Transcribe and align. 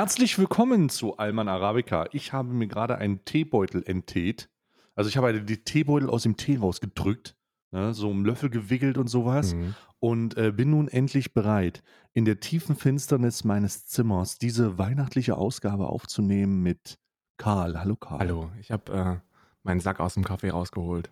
Herzlich 0.00 0.38
willkommen 0.38 0.88
zu 0.88 1.18
Alman 1.18 1.46
Arabica. 1.46 2.06
Ich 2.12 2.32
habe 2.32 2.54
mir 2.54 2.66
gerade 2.66 2.96
einen 2.96 3.22
Teebeutel 3.26 3.82
enttät. 3.84 4.48
Also 4.94 5.10
ich 5.10 5.18
habe 5.18 5.42
die 5.42 5.62
Teebeutel 5.62 6.08
aus 6.08 6.22
dem 6.22 6.38
Tee 6.38 6.56
rausgedrückt, 6.56 7.36
ne, 7.70 7.92
so 7.92 8.08
einen 8.08 8.24
Löffel 8.24 8.48
gewickelt 8.48 8.96
und 8.96 9.08
sowas 9.08 9.52
Mhm. 9.52 9.74
und 9.98 10.38
äh, 10.38 10.52
bin 10.52 10.70
nun 10.70 10.88
endlich 10.88 11.34
bereit, 11.34 11.82
in 12.14 12.24
der 12.24 12.40
tiefen 12.40 12.76
Finsternis 12.76 13.44
meines 13.44 13.84
Zimmers 13.88 14.38
diese 14.38 14.78
weihnachtliche 14.78 15.36
Ausgabe 15.36 15.88
aufzunehmen 15.88 16.62
mit 16.62 16.98
Karl. 17.36 17.78
Hallo 17.78 17.96
Karl. 17.96 18.20
Hallo, 18.20 18.50
ich 18.58 18.70
habe 18.70 18.92
äh, 18.94 19.16
meinen 19.64 19.80
Sack 19.80 20.00
aus 20.00 20.14
dem 20.14 20.24
Kaffee 20.24 20.48
rausgeholt. 20.48 21.10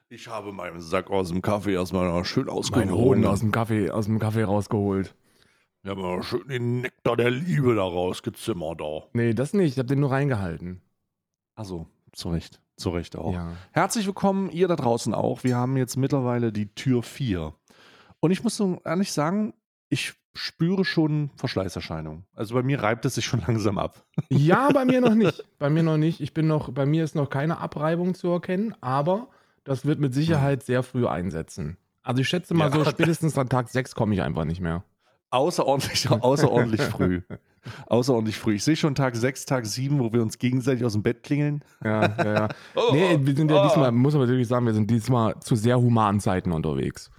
Ich 0.09 0.29
habe 0.29 0.53
meinen 0.53 0.81
Sack 0.81 1.11
aus 1.11 1.31
dem 1.31 1.43
Kaffee 1.43 1.75
erstmal 1.75 2.25
schön 2.25 2.47
Meinen 2.47 2.57
ausgehoben. 2.57 2.95
Hoden 2.95 3.27
aus 3.27 3.41
dem 3.41 3.51
Kaffee, 3.51 3.91
aus 3.91 4.05
dem 4.05 4.21
Kaffee 4.21 4.45
rausgeholt. 4.45 5.17
Ich 5.87 5.91
habe 5.91 6.03
mal 6.03 6.21
schön 6.25 6.49
den 6.49 6.81
Nektar 6.81 7.17
der 7.17 7.31
Liebe 7.31 7.77
da 7.77 7.85
rausgezimmert. 7.85 8.81
Da. 8.81 9.03
Nee, 9.13 9.35
das 9.35 9.53
nicht. 9.53 9.75
Ich 9.75 9.79
habe 9.79 9.87
den 9.87 10.01
nur 10.01 10.11
reingehalten. 10.11 10.81
Also, 11.55 11.87
zu 12.11 12.31
Recht. 12.31 12.61
Zu 12.77 12.91
Recht 12.91 13.15
auch. 13.15 13.33
Ja. 13.33 13.53
Herzlich 13.71 14.05
willkommen, 14.05 14.51
ihr 14.51 14.67
da 14.67 14.75
draußen 14.75 15.15
auch. 15.15 15.45
Wir 15.45 15.55
haben 15.57 15.77
jetzt 15.77 15.97
mittlerweile 15.97 16.51
die 16.51 16.75
Tür 16.75 17.05
4. 17.05 17.55
Und 18.19 18.31
ich 18.33 18.43
muss 18.43 18.57
so 18.57 18.81
ehrlich 18.85 19.13
sagen, 19.13 19.55
ich 19.89 20.15
spüre 20.35 20.85
schon 20.85 21.31
Verschleißerscheinungen. 21.37 22.25
Also 22.35 22.57
bei 22.57 22.65
mir 22.65 22.83
reibt 22.83 23.05
es 23.05 23.15
sich 23.15 23.25
schon 23.25 23.43
langsam 23.47 23.79
ab. 23.79 24.05
ja, 24.29 24.69
bei 24.73 24.85
mir 24.85 25.01
noch 25.01 25.15
nicht. 25.15 25.45
Bei 25.61 25.71
mir 25.71 25.85
noch 25.85 25.99
nicht. 25.99 26.21
Ich 26.21 26.35
bin 26.35 26.49
noch, 26.49 26.73
bei 26.73 26.85
mir 26.85 27.05
ist 27.05 27.15
noch 27.15 27.31
keine 27.31 27.59
Abreibung 27.61 28.17
zu 28.17 28.27
erkennen, 28.27 28.75
aber 28.81 29.29
das 29.63 29.87
wird 29.87 30.01
mit 30.01 30.15
Sicherheit 30.15 30.65
sehr 30.65 30.83
früh 30.83 31.07
einsetzen. 31.07 31.77
Also 32.03 32.23
ich 32.23 32.29
schätze 32.29 32.55
mal 32.55 32.71
Ja. 32.71 32.85
so, 32.85 32.91
spätestens 32.91 33.39
an 33.39 33.49
Tag 33.49 33.69
6 33.69 33.95
komme 33.95 34.15
ich 34.15 34.23
einfach 34.23 34.45
nicht 34.47 34.61
mehr. 34.61 34.83
Außerordentlich, 35.31 36.11
außerordentlich 36.11 36.83
früh. 36.83 37.23
Außerordentlich 37.87 38.39
früh. 38.39 38.55
Ich 38.55 38.65
sehe 38.65 38.77
schon 38.77 38.95
Tag 38.95 39.17
6, 39.17 39.45
Tag 39.47 39.67
7, 39.67 39.99
wo 39.99 40.13
wir 40.13 40.23
uns 40.23 40.39
gegenseitig 40.39 40.85
aus 40.85 40.93
dem 40.93 41.03
Bett 41.03 41.23
klingeln. 41.23 41.65
Ja, 41.85 42.03
ja, 42.17 42.35
ja. 42.35 42.49
Oh, 42.77 42.93
Nee, 42.93 43.19
wir 43.21 43.35
sind 43.35 43.51
ja 43.51 43.63
oh. 43.63 43.67
diesmal, 43.67 43.91
muss 43.93 44.15
man 44.15 44.29
wirklich 44.29 44.47
sagen, 44.49 44.67
wir 44.67 44.75
sind 44.75 44.91
diesmal 44.91 45.39
zu 45.41 45.57
sehr 45.57 45.81
humanen 45.81 46.21
Zeiten 46.21 46.53
unterwegs. 46.53 47.11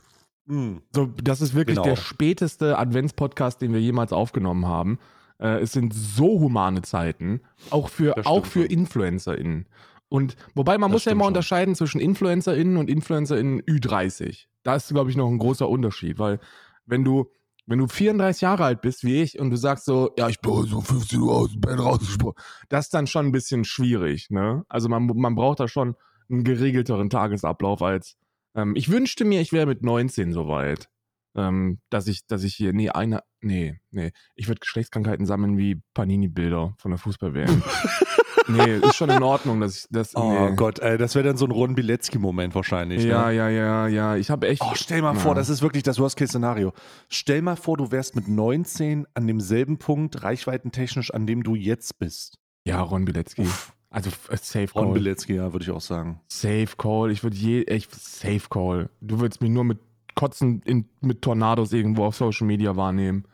Hm. 0.48 0.82
So, 0.96 1.08
das 1.22 1.42
ist 1.42 1.54
wirklich 1.54 1.76
Genau. 1.76 1.88
der 1.88 1.98
späteste 1.98 2.78
Adventspodcast, 2.78 3.62
den 3.62 3.74
wir 3.74 3.82
jemals 3.82 4.14
aufgenommen 4.14 4.66
haben. 4.66 5.00
Äh, 5.40 5.60
es 5.60 5.74
sind 5.74 5.94
so 5.94 6.40
humane 6.40 6.82
Zeiten, 6.84 7.42
auch 7.70 7.90
für, 7.90 8.26
auch 8.26 8.46
für 8.46 8.62
schon. 8.62 8.70
InfluencerInnen. 8.70 9.68
Und 10.10 10.38
wobei 10.56 10.78
man 10.78 10.90
Das 10.90 10.96
muss 10.96 11.06
ja 11.06 11.12
immer 11.12 11.26
schon. 11.26 11.28
unterscheiden 11.32 11.76
zwischen 11.76 12.00
InfluencerInnen 12.00 12.78
und 12.78 12.90
InfluencerInnen 12.90 13.62
Ü30. 13.64 14.46
Da 14.64 14.76
ist, 14.78 14.88
glaube 14.88 15.10
ich, 15.10 15.18
noch 15.18 15.28
ein 15.28 15.38
großer 15.38 15.68
Unterschied, 15.68 16.18
weil 16.18 16.40
wenn 16.86 17.04
du, 17.04 17.30
wenn 17.68 17.80
du 17.80 17.88
34 17.88 18.42
Jahre 18.42 18.64
alt 18.64 18.82
bist 18.82 19.04
wie 19.04 19.22
ich 19.22 19.38
und 19.40 19.50
du 19.52 19.58
sagst 19.58 19.86
so, 19.86 20.12
ja, 20.18 20.30
ich 20.30 20.40
bin 20.40 20.66
so 20.66 20.82
15 20.82 21.20
Uhr 21.20 21.36
aus 21.36 21.52
dem 21.52 21.62
Bett 21.62 21.80
rausgesprungen, 21.80 22.36
das 22.70 22.86
ist 22.86 22.94
dann 22.94 23.08
schon 23.08 23.28
ein 23.28 23.32
bisschen 23.32 23.66
schwierig, 23.66 24.30
ne? 24.30 24.64
Also 24.70 24.90
man, 24.90 25.06
man 25.06 25.36
braucht 25.36 25.60
da 25.60 25.68
schon 25.68 25.96
einen 26.30 26.44
geregelteren 26.44 27.10
Tagesablauf 27.10 27.82
als, 27.82 28.18
ähm, 28.56 28.74
ich 28.76 28.90
wünschte 28.90 29.26
mir, 29.26 29.42
ich 29.42 29.52
wäre 29.52 29.68
mit 29.68 29.84
19 29.84 30.34
soweit 30.34 30.90
ähm, 31.38 31.80
dass 31.90 32.08
ich, 32.08 32.26
dass 32.28 32.44
ich 32.44 32.54
hier, 32.56 32.74
nee, 32.74 32.90
eine, 32.90 33.22
nee, 33.42 33.80
nee, 33.92 34.12
ich 34.36 34.48
würde 34.48 34.60
Geschlechtskrankheiten 34.60 35.26
sammeln 35.26 35.58
wie 35.58 35.82
Panini-Bilder 35.94 36.76
von 36.78 36.92
der 36.92 36.98
Fußball-WM. 36.98 37.62
nee, 38.48 38.78
ist 38.78 38.96
schon 38.96 39.10
in 39.10 39.24
Ordnung, 39.24 39.60
dass 39.62 39.78
ich 39.78 39.86
das. 39.90 40.16
Oh 40.16 40.50
nee. 40.50 40.56
Gott, 40.56 40.80
ey, 40.80 40.98
das 40.98 41.16
wäre 41.16 41.26
dann 41.28 41.38
so 41.38 41.46
ein 41.46 41.52
Ron 41.52 41.76
Bilecki-Moment 41.76 42.56
wahrscheinlich. 42.56 43.04
Ja, 43.04 43.28
ne? 43.28 43.36
ja, 43.36 43.50
ja, 43.50 43.88
ja. 43.88 44.16
Ich 44.16 44.30
habe 44.30 44.48
echt. 44.48 44.62
Oh, 44.64 44.72
stell 44.76 45.02
mal 45.02 45.14
Ja. 45.14 45.20
vor, 45.20 45.36
das 45.36 45.50
ist 45.50 45.62
wirklich 45.62 45.84
das 45.84 46.00
Worst-Case-Szenario. 46.00 46.74
Stell 47.10 47.42
mal 47.42 47.56
vor, 47.56 47.78
du 47.78 47.92
wärst 47.92 48.16
mit 48.16 48.28
19 48.28 49.06
an 49.14 49.28
demselben 49.28 49.78
Punkt, 49.78 50.24
reichweitentechnisch, 50.24 51.14
an 51.14 51.26
dem 51.28 51.44
du 51.44 51.56
jetzt 51.56 52.00
bist. 52.00 52.38
ja, 52.66 52.82
Ron 52.82 53.06
Bilecki. 53.06 53.42
Uff. 53.42 53.74
Also 53.90 54.10
äh, 54.30 54.38
Safe 54.38 54.68
Ron 54.76 54.86
Call. 54.86 54.94
Bilecki, 54.96 55.36
ja, 55.36 55.54
würde 55.54 55.64
ich 55.64 55.72
auch 55.72 55.82
sagen. 55.82 56.20
Safe 56.28 56.68
Call. 56.78 57.10
Ich 57.12 57.24
würde 57.24 57.38
je. 57.38 57.62
Ich, 57.62 57.88
safe 57.90 58.44
Call. 58.50 58.90
Du 59.02 59.20
würdest 59.22 59.42
mich 59.42 59.50
nur 59.50 59.64
mit 59.64 59.80
Kotzen 60.18 60.62
in, 60.66 60.90
mit 61.00 61.22
Tornados 61.22 61.72
irgendwo 61.72 62.04
auf 62.04 62.16
Social 62.18 62.46
Media 62.46 62.76
wahrnehmen. 62.76 63.26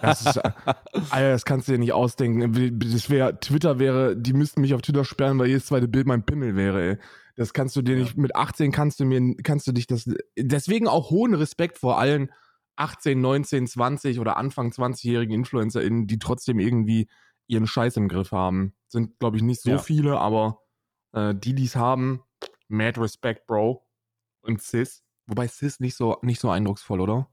Das 0.00 0.24
ist, 0.24 0.36
äh, 0.38 0.50
Alter, 1.10 1.30
das 1.32 1.44
kannst 1.44 1.68
du 1.68 1.72
dir 1.72 1.78
nicht 1.78 1.92
ausdenken. 1.92 2.80
Das 2.80 3.10
wäre, 3.10 3.38
Twitter 3.38 3.78
wäre, 3.78 4.16
die 4.16 4.32
müssten 4.32 4.60
mich 4.62 4.72
auf 4.74 4.80
Twitter 4.82 5.04
sperren, 5.04 5.38
weil 5.38 5.48
jedes 5.48 5.66
zweite 5.66 5.86
Bild 5.88 6.06
mein 6.06 6.24
Pimmel 6.24 6.56
wäre, 6.56 6.82
ey. 6.92 6.98
Das 7.36 7.52
kannst 7.52 7.76
du 7.76 7.82
dir 7.82 7.96
nicht, 7.96 8.16
mit 8.16 8.34
18 8.34 8.72
kannst 8.72 8.98
du 8.98 9.04
mir, 9.04 9.36
kannst 9.42 9.66
du 9.66 9.72
dich 9.72 9.86
das, 9.86 10.10
deswegen 10.38 10.88
auch 10.88 11.10
hohen 11.10 11.34
Respekt 11.34 11.76
vor 11.78 11.98
allen 11.98 12.32
18, 12.76 13.20
19, 13.20 13.66
20 13.66 14.20
oder 14.20 14.36
Anfang 14.36 14.70
20-jährigen 14.70 15.34
InfluencerInnen, 15.34 16.06
die 16.06 16.18
trotzdem 16.18 16.58
irgendwie 16.58 17.08
ihren 17.46 17.66
Scheiß 17.66 17.96
im 17.98 18.08
Griff 18.08 18.32
haben. 18.32 18.74
Sind, 18.88 19.18
glaube 19.18 19.36
ich, 19.36 19.42
nicht 19.42 19.60
so 19.62 19.70
Ja. 19.70 19.78
viele, 19.78 20.18
aber 20.18 20.60
äh, 21.12 21.34
die, 21.34 21.54
die 21.54 21.64
es 21.64 21.76
haben, 21.76 22.22
mad 22.68 23.00
Respect, 23.00 23.46
Bro. 23.46 23.86
Und 24.40 24.62
Sis. 24.62 25.04
Wobei 25.26 25.46
Sis 25.48 25.80
nicht 25.80 25.96
so, 25.96 26.18
nicht 26.22 26.40
so 26.40 26.50
eindrucksvoll, 26.50 27.00
oder? 27.00 27.28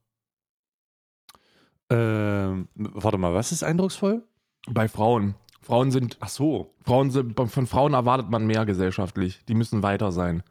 Ähm, 1.90 2.68
warte 2.76 3.18
mal, 3.18 3.34
was 3.34 3.52
ist 3.52 3.64
eindrucksvoll? 3.64 4.24
Bei 4.70 4.88
Frauen. 4.88 5.36
Frauen 5.62 5.92
sind, 5.92 6.18
Ach 6.20 6.30
so. 6.30 6.74
Frauen 6.84 7.12
sind, 7.12 7.36
von 7.38 7.68
Frauen 7.68 7.94
erwartet 7.94 8.30
man 8.30 8.46
mehr 8.46 8.66
gesellschaftlich. 8.66 9.44
Die 9.48 9.54
müssen 9.54 9.84
weiter 9.84 10.12
sein. 10.12 10.44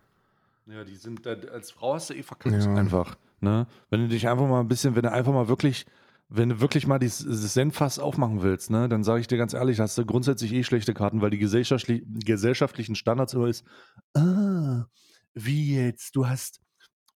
Ja, 0.67 0.85
die 0.85 0.97
sind, 0.97 1.27
als 1.27 1.71
Frau 1.71 1.95
hast 1.95 2.11
du 2.11 2.15
eh 2.15 2.23
verkackt 2.23 2.65
Ja. 2.65 2.75
einfach. 2.75 3.17
Ne? 3.41 3.67
Wenn 3.91 4.01
du 4.01 4.09
dich 4.09 4.29
einfach 4.29 4.47
mal 4.47 4.61
ein 4.61 4.69
bisschen, 4.69 4.95
wenn 4.95 5.03
du 5.03 5.11
einfach 5.13 5.33
mal 5.33 5.49
wirklich, 5.49 5.85
wenn 6.29 6.49
du 6.49 6.61
wirklich 6.61 6.87
mal 6.87 6.99
dieses, 6.99 7.27
dieses 7.27 7.53
Zen-Fass 7.53 7.99
aufmachen 7.99 8.41
willst, 8.41 8.71
ne, 8.71 8.89
dann 8.89 9.05
sage 9.05 9.21
ich 9.21 9.27
dir 9.27 9.37
ganz 9.37 9.53
ehrlich, 9.53 9.81
hast 9.81 9.99
du 9.99 10.07
grundsätzlich 10.07 10.53
eh 10.55 10.63
schlechte 10.63 10.95
Karten, 10.95 11.21
weil 11.21 11.31
die 11.31 11.39
gesellschaftlich, 11.39 12.05
gesellschaftlichen 12.07 12.95
Standards 12.95 13.35
immer 13.35 13.49
ist, 13.49 13.67
ah, 14.15 14.87
wie 15.35 15.75
jetzt, 15.77 16.17
du 16.17 16.27
hast, 16.27 16.62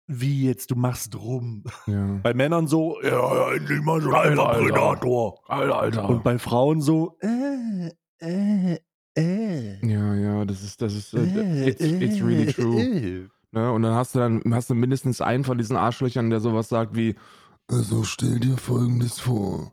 wie 0.06 0.44
jetzt, 0.44 0.70
du 0.70 0.76
machst 0.76 1.16
rum. 1.16 1.64
Ja. 1.86 2.20
Bei 2.22 2.34
Männern 2.34 2.66
so, 2.68 3.00
ja, 3.02 3.10
ja 3.10 3.52
endlich 3.52 3.80
mal 3.82 4.00
so 4.00 4.10
ein 4.10 4.14
Alter, 4.14 4.48
alter 4.48 4.48
Alter. 4.48 4.64
Predator. 4.64 5.40
Alter, 5.48 5.78
Alter. 5.78 6.08
Und 6.08 6.24
bei 6.24 6.38
Frauen 6.38 6.80
so, 6.80 7.16
äh, 7.20 7.90
äh, 8.20 8.78
äh. 9.16 9.86
ja, 9.86 10.14
ja, 10.14 10.44
das 10.44 10.62
ist, 10.62 10.80
das 10.80 10.94
ist, 10.94 11.14
äh, 11.14 11.68
it's, 11.68 11.80
it's 11.80 12.22
really 12.22 12.52
true. 12.52 12.80
äh. 12.80 13.28
Ne? 13.52 13.72
Und 13.72 13.82
dann 13.82 13.94
hast 13.94 14.14
du 14.14 14.18
dann, 14.18 14.42
hast 14.52 14.70
du 14.70 14.74
mindestens 14.74 15.20
einen 15.20 15.44
von 15.44 15.58
diesen 15.58 15.76
Arschlöchern, 15.76 16.30
der 16.30 16.40
sowas 16.40 16.68
sagt 16.68 16.94
wie, 16.94 17.16
Also 17.68 18.04
stell 18.04 18.38
dir 18.38 18.56
folgendes 18.58 19.18
vor. 19.18 19.72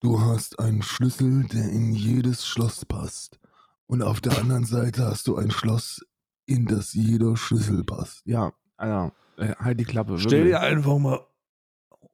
Du 0.00 0.20
hast 0.20 0.60
einen 0.60 0.82
Schlüssel, 0.82 1.44
der 1.44 1.68
in 1.68 1.92
jedes 1.92 2.46
Schloss 2.46 2.84
passt. 2.84 3.40
Und 3.86 4.02
auf 4.02 4.20
der 4.20 4.38
anderen 4.38 4.64
Seite 4.64 5.06
hast 5.06 5.26
du 5.26 5.36
ein 5.36 5.50
Schloss, 5.50 6.06
in 6.46 6.66
das 6.66 6.94
jeder 6.94 7.36
Schlüssel 7.36 7.84
passt. 7.84 8.22
ja, 8.24 8.52
Alter, 8.76 9.06
äh, 9.06 9.27
halt 9.38 9.80
die 9.80 9.84
Klappe. 9.84 10.18
Stell 10.18 10.44
wirklich. 10.44 10.52
dir 10.54 10.60
einfach 10.60 10.98
mal, 10.98 11.20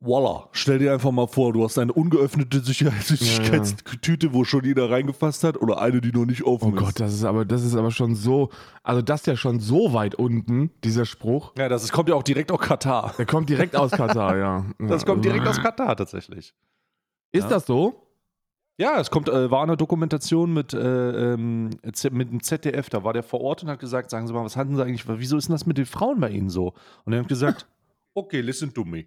voila, 0.01 0.49
stell 0.53 0.79
dir 0.79 0.93
einfach 0.93 1.11
mal 1.13 1.27
vor, 1.27 1.53
du 1.53 1.65
hast 1.65 1.79
eine 1.79 1.93
ungeöffnete 1.93 2.61
Sicherheitstüte, 2.61 4.33
wo 4.35 4.45
schon 4.45 4.65
jeder 4.65 4.91
reingefasst 4.91 5.45
hat 5.45 5.57
oder 5.61 5.81
eine, 5.81 6.01
die 6.01 6.13
noch 6.13 6.27
nicht 6.27 6.43
offen 6.45 6.73
Oh 6.73 6.77
ist. 6.77 6.83
Gott, 6.85 7.01
das 7.01 7.15
ist 7.15 7.25
aber, 7.25 7.45
das 7.45 7.65
ist 7.65 7.75
aber 7.75 7.91
schon 7.91 8.15
so, 8.15 8.51
also 8.83 9.03
das 9.03 9.21
ist 9.21 9.27
ja 9.27 9.37
schon 9.37 9.61
so 9.61 9.93
weit 9.93 10.15
unten, 10.15 10.71
dieser 10.85 11.07
Spruch. 11.07 11.53
Ja, 11.57 11.69
das 11.69 11.85
ist, 11.85 11.93
kommt 11.93 12.09
ja 12.09 12.15
auch 12.15 12.23
direkt 12.23 12.53
aus 12.53 12.61
Katar. 12.61 13.15
Der 13.19 13.27
kommt 13.27 13.49
direkt 13.49 13.77
aus 13.77 13.91
Katar, 13.93 14.37
ja. 14.37 14.67
Das 14.79 15.03
ja. 15.03 15.07
kommt 15.07 15.25
direkt 15.25 15.47
aus 15.47 15.61
Katar 15.61 15.97
tatsächlich. 15.97 16.55
Ist 17.33 17.45
Ja. 17.45 17.49
das 17.49 17.67
so? 17.67 18.04
Ja, 18.77 18.99
es 18.99 19.11
kommt, 19.11 19.29
äh, 19.29 19.51
war 19.51 19.63
eine 19.63 19.77
Dokumentation 19.77 20.53
mit, 20.53 20.75
äh, 20.75 21.33
ähm, 21.35 21.71
mit 22.11 22.31
dem 22.31 22.43
ZDF, 22.43 22.91
da 22.91 23.05
war 23.05 23.13
der 23.13 23.23
vor 23.23 23.41
Ort 23.41 23.63
und 23.63 23.69
hat 23.69 23.79
gesagt, 23.79 24.11
sagen 24.11 24.27
Sie 24.27 24.33
mal, 24.33 24.45
was 24.45 24.57
hatten 24.57 24.75
Sie 24.75 24.83
eigentlich, 24.83 25.07
wieso 25.07 25.37
ist 25.37 25.49
denn 25.49 25.55
das 25.55 25.67
mit 25.67 25.79
den 25.79 25.87
Frauen 25.87 26.19
bei 26.21 26.31
Ihnen 26.31 26.51
so? 26.51 26.75
Und 27.05 27.13
er 27.13 27.21
hat 27.21 27.29
gesagt, 27.29 27.67
okay, 28.15 28.41
listen 28.41 28.75
to 28.75 28.85
me. 28.85 29.07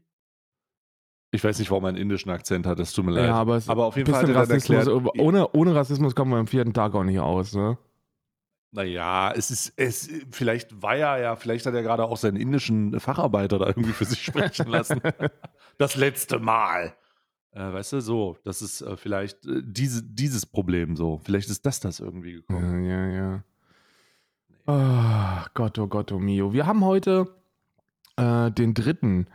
Ich 1.32 1.44
weiß 1.44 1.60
nicht, 1.60 1.70
warum 1.70 1.84
er 1.84 1.90
einen 1.90 1.98
indischen 1.98 2.32
Akzent 2.32 2.66
hat, 2.66 2.80
das 2.80 2.94
tut 2.94 3.04
mir 3.04 3.12
leid. 3.12 3.26
Ja, 3.26 3.36
aber, 3.36 3.58
es 3.58 3.68
aber 3.68 3.86
auf 3.86 3.98
jeden 3.98 4.08
ein 4.08 4.14
Fall 4.14 4.36
hat 4.36 4.48
bisschen 4.48 4.76
er 4.76 4.86
erklärt, 4.88 5.20
ohne, 5.20 5.50
ohne 5.52 5.76
Rassismus 5.76 6.16
kommen 6.16 6.32
wir 6.32 6.38
am 6.38 6.48
vierten 6.48 6.74
Tag 6.74 6.96
auch 6.96 7.04
nicht 7.04 7.20
aus, 7.20 7.54
ne? 7.54 7.78
Naja, 8.72 9.34
es 9.36 9.50
ist, 9.52 9.74
es, 9.76 10.10
vielleicht 10.32 10.82
war 10.82 10.96
er 10.96 11.20
ja, 11.20 11.36
vielleicht 11.36 11.66
hat 11.66 11.74
er 11.74 11.84
gerade 11.84 12.06
auch 12.06 12.18
seinen 12.18 12.38
indischen 12.38 13.00
Facharbeiter 13.00 13.60
da 13.60 13.68
irgendwie 13.68 13.92
für 13.92 14.06
sich 14.06 14.24
sprechen 14.24 14.68
lassen. 14.68 15.02
das 15.78 15.96
letzte 15.96 16.40
Mal. 16.40 16.96
Äh, 17.52 17.74
weißt 17.74 17.94
du, 17.94 18.02
so, 18.02 18.38
das 18.44 18.62
ist 18.62 18.82
äh, 18.82 18.98
vielleicht 18.98 19.46
äh, 19.46 19.62
diese, 19.64 20.04
dieses 20.04 20.46
Problem 20.46 20.96
so. 20.96 21.20
Vielleicht 21.24 21.50
ist 21.50 21.66
das 21.66 21.80
das 21.80 22.00
irgendwie 22.00 22.34
gekommen. 22.34 22.84
Ja, 22.86 23.06
ja, 23.08 23.14
ja. 23.14 23.44
Ah, 24.66 25.46
Gott, 25.54 25.80
oh 25.80 25.88
Gott, 25.88 26.12
oh 26.12 26.20
mio. 26.20 26.52
Wir 26.54 26.66
haben 26.66 26.84
heute 26.84 27.28
äh, 28.18 28.52
den 28.52 28.74
3. 28.74 29.26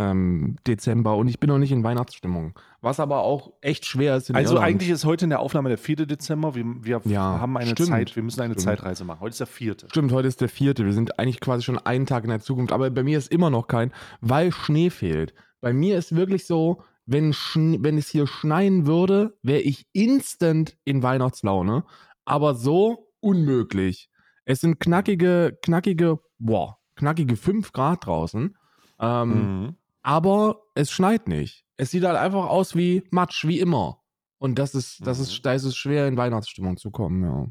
Ähm, 0.00 0.54
Dezember 0.64 1.16
und 1.16 1.26
ich 1.26 1.40
bin 1.40 1.48
noch 1.48 1.58
nicht 1.58 1.72
in 1.72 1.82
Weihnachtsstimmung. 1.82 2.56
Was 2.80 3.00
aber 3.00 3.22
auch 3.22 3.52
echt 3.62 3.84
schwer 3.84 4.14
ist 4.16 4.30
Also 4.32 4.54
Irland. 4.54 4.68
eigentlich 4.68 4.90
ist 4.90 5.04
heute 5.04 5.24
in 5.24 5.30
der 5.30 5.40
Aufnahme 5.40 5.70
der 5.70 5.76
4. 5.78 6.06
Dezember. 6.06 6.54
Wir, 6.54 6.64
wir 6.84 7.00
Ja, 7.04 7.40
haben 7.40 7.56
eine 7.56 7.70
stimmt. 7.72 7.88
Zeit, 7.88 8.14
wir 8.14 8.22
müssen 8.22 8.40
eine 8.40 8.54
Stimmt. 8.54 8.64
Zeitreise 8.64 9.04
machen. 9.04 9.18
Heute 9.18 9.30
ist 9.32 9.40
der 9.40 9.48
4. 9.48 9.76
Stimmt, 9.90 10.12
heute 10.12 10.28
ist 10.28 10.40
der 10.40 10.48
vierte. 10.48 10.84
Wir 10.84 10.92
sind 10.92 11.18
eigentlich 11.18 11.40
quasi 11.40 11.64
schon 11.64 11.78
einen 11.78 12.06
Tag 12.06 12.22
in 12.22 12.30
der 12.30 12.38
Zukunft, 12.38 12.72
aber 12.72 12.88
bei 12.90 13.02
mir 13.02 13.18
ist 13.18 13.32
immer 13.32 13.50
noch 13.50 13.66
kein, 13.66 13.92
weil 14.20 14.52
Schnee 14.52 14.90
fehlt. 14.90 15.34
Bei 15.60 15.72
mir 15.72 15.98
ist 15.98 16.14
wirklich 16.14 16.46
so, 16.46 16.80
wenn, 17.10 17.32
wenn 17.32 17.98
es 17.98 18.08
hier 18.08 18.26
schneien 18.26 18.86
würde, 18.86 19.36
wäre 19.42 19.60
ich 19.60 19.86
instant 19.92 20.76
in 20.84 21.02
Weihnachtslaune. 21.02 21.84
Aber 22.24 22.54
so 22.54 23.08
unmöglich. 23.20 24.10
Es 24.44 24.60
sind 24.60 24.78
knackige, 24.78 25.58
knackige, 25.62 26.20
boah, 26.38 26.78
knackige 26.96 27.36
5 27.36 27.72
Grad 27.72 28.06
draußen. 28.06 28.56
Ähm, 29.00 29.30
Mhm. 29.64 29.76
aber 30.02 30.62
es 30.74 30.90
schneit 30.90 31.28
nicht. 31.28 31.64
Es 31.76 31.90
sieht 31.90 32.04
halt 32.04 32.16
einfach 32.16 32.46
aus 32.46 32.74
wie 32.76 33.04
Matsch, 33.10 33.46
wie 33.46 33.60
immer. 33.60 34.02
Und 34.38 34.58
das 34.58 34.74
ist, 34.74 35.06
das 35.06 35.18
Mhm. 35.18 35.22
ist, 35.24 35.46
da 35.46 35.52
ist 35.54 35.64
es 35.64 35.76
schwer, 35.76 36.06
in 36.08 36.16
Weihnachtsstimmung 36.16 36.76
zu 36.76 36.90
kommen, 36.90 37.22
ja. 37.24 37.46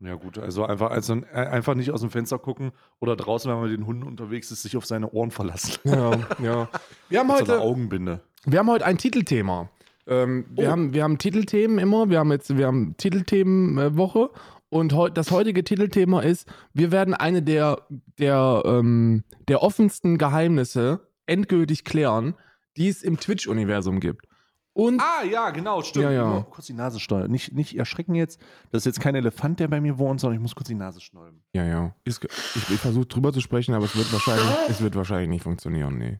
Ja 0.00 0.14
gut, 0.16 0.38
also 0.38 0.64
einfach, 0.66 0.90
also 0.90 1.14
äh, 1.14 1.46
einfach 1.46 1.74
nicht 1.74 1.90
aus 1.90 2.00
dem 2.02 2.10
Fenster 2.10 2.38
gucken 2.38 2.72
oder 3.00 3.16
draußen, 3.16 3.50
wenn 3.50 3.58
man 3.58 3.70
mit 3.70 3.78
den 3.78 3.86
Hunden 3.86 4.02
unterwegs 4.02 4.50
ist, 4.50 4.62
sich 4.62 4.76
auf 4.76 4.84
seine 4.86 5.10
Ohren 5.10 5.30
verlassen. 5.30 5.78
Ja, 5.84 6.10
ja. 6.42 6.68
Wir 7.08 7.20
haben 7.20 7.28
so 7.28 7.34
heute, 7.34 7.60
Augenbinde. 7.60 8.20
Wir 8.46 8.58
haben 8.58 8.68
heute 8.70 8.84
ein 8.84 8.98
Titelthema. 8.98 9.68
Ähm, 10.06 10.46
wir, 10.50 10.68
Oh. 10.68 10.70
haben, 10.70 10.92
wir 10.92 11.02
haben 11.02 11.18
Titelthemen 11.18 11.78
immer. 11.78 12.10
Wir 12.10 12.18
haben 12.18 12.30
jetzt, 12.32 12.56
wir 12.56 12.66
haben 12.66 12.96
Titelthemenwoche. 12.96 14.30
Und 14.68 14.92
heu, 14.92 15.08
das 15.08 15.30
heutige 15.30 15.62
Titelthema 15.62 16.20
ist, 16.20 16.48
wir 16.72 16.90
werden 16.90 17.14
eine 17.14 17.42
der, 17.42 17.82
der, 18.18 18.62
ähm, 18.66 19.22
der 19.48 19.62
offensten 19.62 20.18
Geheimnisse 20.18 21.06
endgültig 21.26 21.84
klären, 21.84 22.34
die 22.76 22.88
es 22.88 23.02
im 23.02 23.18
Twitch-Universum 23.20 24.00
gibt. 24.00 24.26
Und 24.72 25.00
Ah, 25.00 25.22
ja, 25.24 25.50
genau, 25.50 25.82
stimmt. 25.82 26.06
Ja, 26.06 26.10
ja. 26.10 26.46
Kurz 26.50 26.66
die 26.66 26.72
Nase 26.72 26.98
steuern. 26.98 27.30
Nicht, 27.30 27.52
nicht 27.54 27.78
erschrecken 27.78 28.16
jetzt. 28.16 28.40
Das 28.72 28.80
ist 28.80 28.86
jetzt 28.86 29.00
kein 29.00 29.14
Elefant, 29.14 29.60
der 29.60 29.68
bei 29.68 29.80
mir 29.80 29.98
wohnt, 29.98 30.20
sondern 30.20 30.34
ich 30.36 30.42
muss 30.42 30.56
kurz 30.56 30.66
die 30.66 30.74
Nase 30.74 31.00
schnäuben. 31.00 31.44
Ja, 31.54 31.64
ja. 31.64 31.94
Ge- 32.04 32.14
ich 32.56 32.70
ich 32.70 32.80
versuche 32.80 33.06
drüber 33.06 33.32
zu 33.32 33.40
sprechen, 33.40 33.72
aber 33.74 33.84
es 33.84 33.94
wird 33.96 34.12
wahrscheinlich, 34.12 34.44
es 34.68 34.80
wird 34.82 34.96
wahrscheinlich 34.96 35.28
nicht 35.28 35.44
funktionieren, 35.44 35.96
nee. 35.98 36.18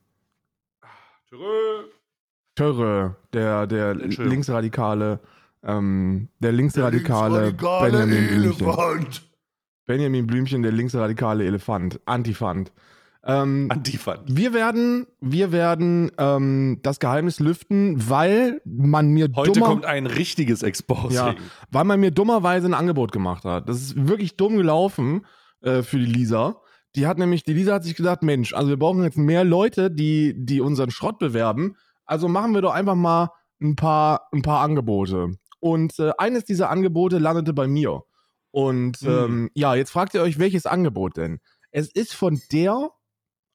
Törre, 2.55 3.17
der, 3.33 3.67
der 3.67 3.95
linksradikale, 3.95 5.21
ähm, 5.63 6.29
der 6.39 6.53
linksradikale 6.53 7.47
Linksradikale 7.47 7.91
Benjamin 7.91 8.27
Blümchen. 8.29 8.67
Elefant. 8.67 9.23
Benjamin 9.87 10.27
Blümchen, 10.27 10.63
der 10.63 10.73
linksradikale 10.73 11.45
Elefant, 11.45 12.01
Antifant. 12.07 12.73
Ähm, 13.27 13.69
Antifan. 13.71 14.19
wir 14.27 14.53
werden, 14.53 15.07
wir 15.21 15.51
werden 15.51 16.11
ähm, 16.19 16.81
das 16.83 17.01
Geheimnis 17.01 17.41
lüften, 17.41 18.11
weil 18.11 18.61
man 18.67 19.09
mir 19.09 19.31
Heute 19.35 19.53
dummer, 19.53 19.67
kommt 19.67 19.87
ein 19.87 20.07
richtiges 20.07 20.63
Exposing. 20.63 21.13
Ja. 21.13 21.35
weil 21.71 21.85
man 21.85 22.01
mir 22.01 22.11
dummerweise 22.11 22.67
ein 22.67 22.75
Angebot 22.75 23.13
gemacht 23.13 23.45
hat. 23.45 23.69
Das 23.69 23.81
ist 23.81 24.09
wirklich 24.09 24.37
dumm 24.37 24.59
gelaufen 24.59 25.25
äh, 25.63 25.83
für 25.83 25.99
die 25.99 26.05
Lisa. 26.05 26.61
Die 26.97 27.07
hat 27.07 27.19
nämlich, 27.19 27.45
die 27.45 27.55
Lisa 27.55 27.75
hat 27.75 27.85
sich 27.85 27.97
gedacht, 27.97 28.23
Mensch, 28.23 28.53
also 28.53 28.69
wir 28.69 28.79
brauchen 28.79 29.03
jetzt 29.03 29.19
mehr 29.19 29.43
Leute, 29.45 29.91
die, 29.91 30.35
die 30.37 30.61
unseren 30.61 30.91
Schrott 30.91 31.19
bewerben. 31.19 31.77
Also 32.07 32.29
machen 32.29 32.55
wir 32.55 32.63
doch 32.63 32.73
einfach 32.73 32.95
mal 32.95 33.31
ein 33.61 33.77
paar, 33.77 34.29
ein 34.33 34.43
paar 34.43 34.61
Angebote. 34.61 35.33
Und 35.61 35.99
äh, 35.99 36.13
eines 36.19 36.45
dieser 36.45 36.71
Angebote 36.71 37.19
landete 37.19 37.53
bei 37.53 37.67
mir. 37.67 38.03
Und 38.51 38.99
Hm. 38.99 39.09
ähm, 39.09 39.51
ja, 39.55 39.75
jetzt 39.75 39.91
fragt 39.91 40.15
ihr 40.15 40.23
euch, 40.23 40.39
welches 40.39 40.67
Angebot 40.67 41.17
denn? 41.17 41.41
Es 41.71 41.91
ist 41.91 42.15
von 42.15 42.41
der 42.53 42.91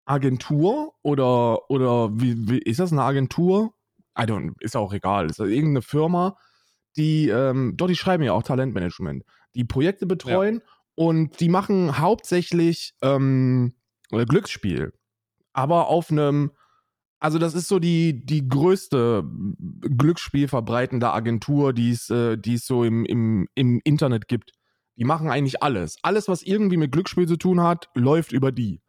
Agentur 0.06 0.94
oder, 1.04 1.70
oder 1.70 2.10
wie, 2.14 2.50
wie 2.50 2.58
ist 2.58 2.80
das 2.80 2.92
eine 2.92 3.04
Agentur? 3.04 3.74
I 4.18 4.24
don't, 4.24 4.54
ist 4.60 4.76
auch 4.76 4.92
egal. 4.92 5.28
Ist 5.30 5.40
das 5.40 5.48
irgendeine 5.48 5.84
Firma, 5.84 6.36
die, 6.98 7.30
ähm, 7.30 7.78
doch, 7.78 7.88
die 7.88 7.96
schreiben 7.96 8.24
ja 8.24 8.34
auch 8.34 8.44
Talentmanagement, 8.44 9.24
die 9.56 9.64
Projekte 9.64 10.06
betreuen 10.06 10.62
und 10.96 11.40
die 11.40 11.48
machen 11.50 12.00
hauptsächlich 12.00 12.94
ähm, 13.02 13.76
äh, 14.12 14.26
Glücksspiel. 14.26 14.92
Aber 15.54 15.88
auf 15.88 16.12
einem, 16.12 16.52
also 17.20 17.38
das 17.38 17.54
ist 17.54 17.68
so 17.68 17.80
die, 17.80 18.26
die 18.26 18.48
größte 18.48 19.26
Glücksspiel 19.82 20.48
verbreitende 20.48 21.12
Agentur, 21.12 21.74
die 21.74 21.92
es, 21.92 22.10
äh, 22.10 22.38
die 22.38 22.56
es 22.56 22.66
so 22.66 22.84
im, 22.84 23.06
im, 23.06 23.48
im 23.56 23.82
Internet 23.84 24.28
gibt. 24.28 24.54
Die 24.96 25.04
machen 25.04 25.30
eigentlich 25.30 25.62
alles. 25.62 25.98
Alles, 26.02 26.28
was 26.28 26.44
irgendwie 26.44 26.78
mit 26.78 26.92
Glücksspiel 26.92 27.28
zu 27.28 27.38
tun 27.38 27.62
hat, 27.62 27.90
läuft 27.94 28.32
über 28.32 28.52
die. 28.52 28.82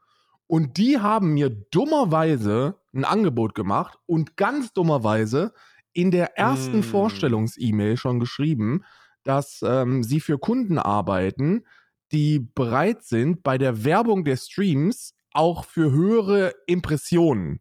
Und 0.47 0.77
die 0.79 0.99
haben 0.99 1.35
mir 1.35 1.51
dummerweise 1.51 2.77
ein 2.93 3.05
Angebot 3.05 3.55
gemacht 3.55 3.99
und 4.07 4.37
ganz 4.37 4.73
dummerweise 4.73 5.53
in 5.93 6.11
der 6.11 6.37
ersten 6.37 6.81
Mm. 6.81 6.85
Vorstellungs-E-Mail 6.85 7.97
schon 7.97 8.21
geschrieben, 8.21 8.85
dass 9.25 9.61
ähm, 9.63 10.03
sie 10.03 10.21
für 10.21 10.39
Kunden 10.39 10.79
arbeiten, 10.79 11.65
die 12.13 12.41
bereit 12.41 13.03
sind, 13.05 13.43
bei 13.43 13.59
der 13.59 13.85
Werbung 13.85 14.25
der 14.25 14.37
Streams 14.37 15.15
auch 15.33 15.65
für 15.65 15.93
höhere 15.93 16.53
Impressionen 16.67 17.61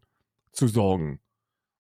zu 0.60 0.68
sorgen. 0.68 1.20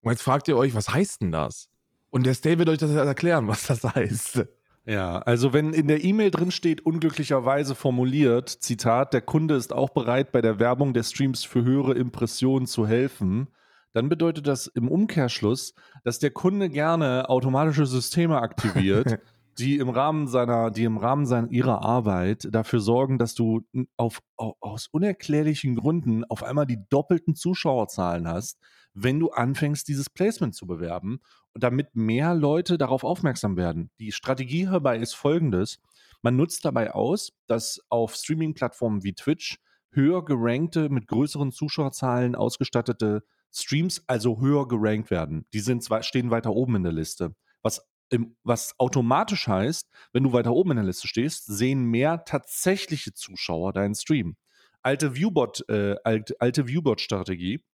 Und 0.03 0.13
jetzt 0.13 0.23
fragt 0.23 0.47
ihr 0.47 0.57
euch, 0.57 0.75
was 0.75 0.89
heißt 0.89 1.23
denn 1.23 1.33
das? 1.33 1.69
Und 2.11 2.25
der 2.25 2.35
Stay 2.35 2.59
wird 2.59 2.69
euch 2.69 2.79
das 2.79 2.93
erklären, 2.93 3.49
was 3.49 3.67
das 3.67 3.83
heißt. 3.83 4.47
Ja, 4.87 5.19
also 5.19 5.53
wenn 5.53 5.75
in 5.75 5.89
der 5.89 6.03
E-Mail 6.03 6.31
drin 6.31 6.51
steht, 6.53 6.87
unglücklicherweise 6.87 7.75
formuliert, 7.75 8.49
Zitat, 8.49 9.13
der 9.13 9.21
Kunde 9.21 9.57
ist 9.57 9.73
auch 9.73 9.91
bereit, 9.91 10.33
bei 10.33 10.41
der 10.41 10.61
Werbung 10.61 10.95
der 10.95 11.03
Streams 11.03 11.45
für 11.45 11.65
höhere 11.65 11.95
Impressionen 11.95 12.67
zu 12.67 12.87
helfen, 12.87 13.49
dann 13.93 14.09
bedeutet 14.09 14.47
das 14.47 14.69
im 14.69 14.89
Umkehrschluss, 14.89 15.75
dass 16.05 16.21
der 16.21 16.31
Kunde 16.31 16.71
gerne 16.71 17.29
automatische 17.29 17.85
Systeme 17.85 18.41
aktiviert, 18.41 19.19
die 19.59 19.79
im 19.79 19.89
Rahmen 19.89 20.29
seiner, 20.29 20.71
die 20.71 20.85
im 20.85 20.97
Rahmen 20.97 21.27
seiner 21.27 21.51
ihrer 21.51 21.83
Arbeit 21.83 22.49
dafür 22.51 22.81
sorgen, 22.81 23.19
dass 23.19 23.35
du 23.35 23.63
auf, 23.97 24.21
au- 24.37 24.55
aus 24.61 24.89
unerklärlichen 24.91 25.77
Gründen 25.77 26.25
auf 26.25 26.43
einmal 26.43 26.67
die 26.67 26.79
doppelten 26.91 27.35
Zuschauerzahlen 27.35 28.29
hast, 28.29 28.59
wenn 28.95 29.19
du 29.21 29.31
anfängst, 29.31 29.89
dieses 29.89 30.11
Placement 30.11 30.55
zu 30.55 30.67
bewerben 30.67 31.21
damit 31.55 31.97
mehr 31.97 32.35
Leute 32.35 32.79
darauf 32.79 33.05
aufmerksam 33.05 33.57
werden. 33.57 33.91
Die 33.99 34.13
Strategie 34.13 34.69
hierbei 34.69 34.99
ist 34.99 35.15
folgendes. 35.15 35.81
Man 36.23 36.37
nutzt 36.37 36.65
dabei 36.65 36.93
aus, 36.95 37.33
dass 37.47 37.81
auf 37.89 38.15
Streaming-Plattformen 38.15 39.03
wie 39.03 39.15
Twitch 39.15 39.59
höher 39.91 40.25
gerankte, 40.25 40.89
mit 40.89 41.07
größeren 41.07 41.53
Zuschauerzahlen 41.53 42.35
ausgestattete 42.35 43.23
Streams 43.53 44.05
also 44.07 44.41
höher 44.41 44.69
gerankt 44.69 45.11
werden. 45.11 45.47
Die 45.53 45.61
sind 45.61 45.89
stehen 46.03 46.31
weiter 46.31 46.53
oben 46.53 46.77
in 46.77 46.83
der 46.83 46.93
Liste. 46.93 47.35
Was, 47.63 47.87
im, 48.11 48.37
was 48.43 48.75
automatisch 48.79 49.49
heißt, 49.49 49.89
wenn 50.13 50.23
du 50.23 50.33
weiter 50.33 50.53
oben 50.53 50.73
in 50.73 50.77
der 50.77 50.87
Liste 50.87 51.09
stehst, 51.09 51.47
sehen 51.47 51.85
mehr 51.85 52.25
tatsächliche 52.25 53.15
Zuschauer 53.15 53.73
deinen 53.73 53.95
Stream. 53.95 54.37
Alte 54.83 55.15
Viewbot, 55.15 55.69
äh, 55.69 55.97
alte, 56.05 56.37
alte 56.41 56.69
Viewbot-Strategie. 56.69 57.65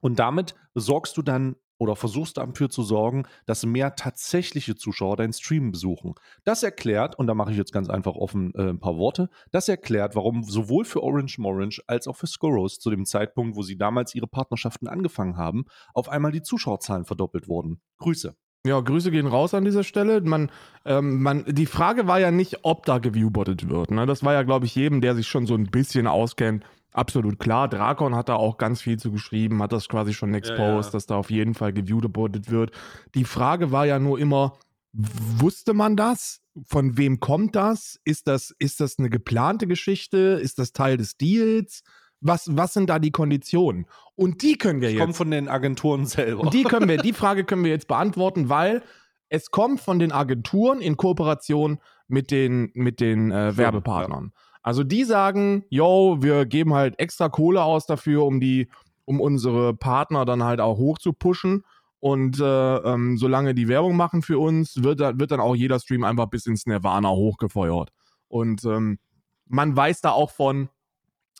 Und 0.00 0.18
damit 0.18 0.54
sorgst 0.74 1.16
du 1.16 1.22
dann 1.22 1.56
oder 1.78 1.96
versuchst 1.96 2.36
dafür 2.36 2.70
zu 2.70 2.82
sorgen, 2.82 3.26
dass 3.46 3.64
mehr 3.64 3.94
tatsächliche 3.94 4.74
Zuschauer 4.74 5.16
deinen 5.16 5.32
Stream 5.32 5.70
besuchen. 5.70 6.14
Das 6.44 6.62
erklärt, 6.62 7.16
und 7.18 7.28
da 7.28 7.34
mache 7.34 7.52
ich 7.52 7.56
jetzt 7.56 7.72
ganz 7.72 7.88
einfach 7.88 8.14
offen 8.14 8.52
äh, 8.54 8.70
ein 8.70 8.80
paar 8.80 8.96
Worte, 8.96 9.30
das 9.52 9.68
erklärt, 9.68 10.16
warum 10.16 10.42
sowohl 10.42 10.84
für 10.84 11.02
Orange 11.02 11.38
Morange 11.38 11.78
als 11.86 12.08
auch 12.08 12.16
für 12.16 12.26
Scoros 12.26 12.78
zu 12.78 12.90
dem 12.90 13.04
Zeitpunkt, 13.04 13.56
wo 13.56 13.62
sie 13.62 13.76
damals 13.76 14.14
ihre 14.14 14.26
Partnerschaften 14.26 14.88
angefangen 14.88 15.36
haben, 15.36 15.64
auf 15.94 16.08
einmal 16.08 16.32
die 16.32 16.42
Zuschauerzahlen 16.42 17.04
verdoppelt 17.04 17.48
wurden. 17.48 17.80
Grüße. 17.98 18.34
Ja, 18.66 18.80
Grüße 18.80 19.10
gehen 19.10 19.26
raus 19.26 19.54
an 19.54 19.64
dieser 19.64 19.84
Stelle. 19.84 20.20
Man, 20.20 20.50
ähm, 20.84 21.22
man, 21.22 21.44
die 21.46 21.66
Frage 21.66 22.06
war 22.06 22.18
ja 22.18 22.30
nicht, 22.30 22.58
ob 22.62 22.84
da 22.86 22.98
geviewbottet 22.98 23.68
wird. 23.68 23.90
Ne? 23.90 24.04
Das 24.06 24.24
war 24.24 24.32
ja, 24.32 24.42
glaube 24.42 24.66
ich, 24.66 24.74
jedem, 24.74 25.00
der 25.00 25.14
sich 25.14 25.28
schon 25.28 25.46
so 25.46 25.54
ein 25.54 25.66
bisschen 25.66 26.06
auskennt, 26.06 26.64
absolut 26.92 27.38
klar. 27.38 27.68
Drakon 27.68 28.14
hat 28.14 28.28
da 28.28 28.34
auch 28.34 28.58
ganz 28.58 28.82
viel 28.82 28.98
zu 28.98 29.12
geschrieben, 29.12 29.62
hat 29.62 29.72
das 29.72 29.88
quasi 29.88 30.12
schon 30.12 30.34
exposed, 30.34 30.88
ja. 30.88 30.92
dass 30.92 31.06
da 31.06 31.16
auf 31.16 31.30
jeden 31.30 31.54
Fall 31.54 31.72
geviewbottet 31.72 32.50
wird. 32.50 32.72
Die 33.14 33.24
Frage 33.24 33.70
war 33.70 33.86
ja 33.86 33.98
nur 33.98 34.18
immer, 34.18 34.58
wusste 34.92 35.74
man 35.74 35.96
das? 35.96 36.40
Von 36.66 36.98
wem 36.98 37.20
kommt 37.20 37.54
das? 37.54 38.00
Ist 38.04 38.26
das, 38.26 38.54
ist 38.58 38.80
das 38.80 38.98
eine 38.98 39.10
geplante 39.10 39.66
Geschichte? 39.66 40.40
Ist 40.42 40.58
das 40.58 40.72
Teil 40.72 40.96
des 40.96 41.16
Deals? 41.16 41.82
Was, 42.20 42.48
was 42.56 42.74
sind 42.74 42.90
da 42.90 42.98
die 42.98 43.12
Konditionen? 43.12 43.86
Und 44.16 44.42
die 44.42 44.56
können 44.56 44.80
wir 44.80 44.88
Ich 44.88 44.94
jetzt. 44.94 45.02
komme 45.02 45.14
von 45.14 45.30
den 45.30 45.48
Agenturen 45.48 46.06
selber. 46.06 46.40
Und 46.40 46.54
die 46.54 46.64
können 46.64 46.88
wir, 46.88 46.98
die 46.98 47.12
Frage 47.14 47.44
können 47.44 47.64
wir 47.64 47.70
jetzt 47.70 47.88
beantworten, 47.88 48.48
weil 48.48 48.82
es 49.28 49.50
kommt 49.50 49.80
von 49.80 49.98
den 49.98 50.10
Agenturen 50.10 50.80
in 50.80 50.96
Kooperation 50.96 51.78
mit 52.08 52.30
den, 52.30 52.70
mit 52.74 53.00
den 53.00 53.30
äh, 53.30 53.56
Werbepartnern. 53.56 54.32
Also 54.62 54.82
die 54.84 55.04
sagen, 55.04 55.64
yo, 55.70 56.18
wir 56.20 56.44
geben 56.46 56.74
halt 56.74 56.98
extra 56.98 57.28
Kohle 57.28 57.62
aus 57.62 57.86
dafür, 57.86 58.24
um 58.24 58.40
die, 58.40 58.68
um 59.04 59.20
unsere 59.20 59.74
Partner 59.74 60.24
dann 60.24 60.42
halt 60.42 60.60
auch 60.60 60.78
hoch 60.78 60.98
zu 60.98 61.12
pushen. 61.12 61.64
Und 62.00 62.40
äh, 62.40 62.76
ähm, 62.76 63.16
solange 63.18 63.54
die 63.54 63.68
Werbung 63.68 63.96
machen 63.96 64.22
für 64.22 64.38
uns, 64.38 64.82
wird, 64.82 65.00
wird 65.00 65.30
dann 65.30 65.40
auch 65.40 65.54
jeder 65.54 65.78
Stream 65.80 66.04
einfach 66.04 66.26
bis 66.26 66.46
ins 66.46 66.66
Nirvana 66.66 67.10
hochgefeuert. 67.10 67.90
Und 68.28 68.64
ähm, 68.64 68.98
man 69.46 69.76
weiß 69.76 70.00
da 70.00 70.10
auch 70.10 70.30
von, 70.30 70.68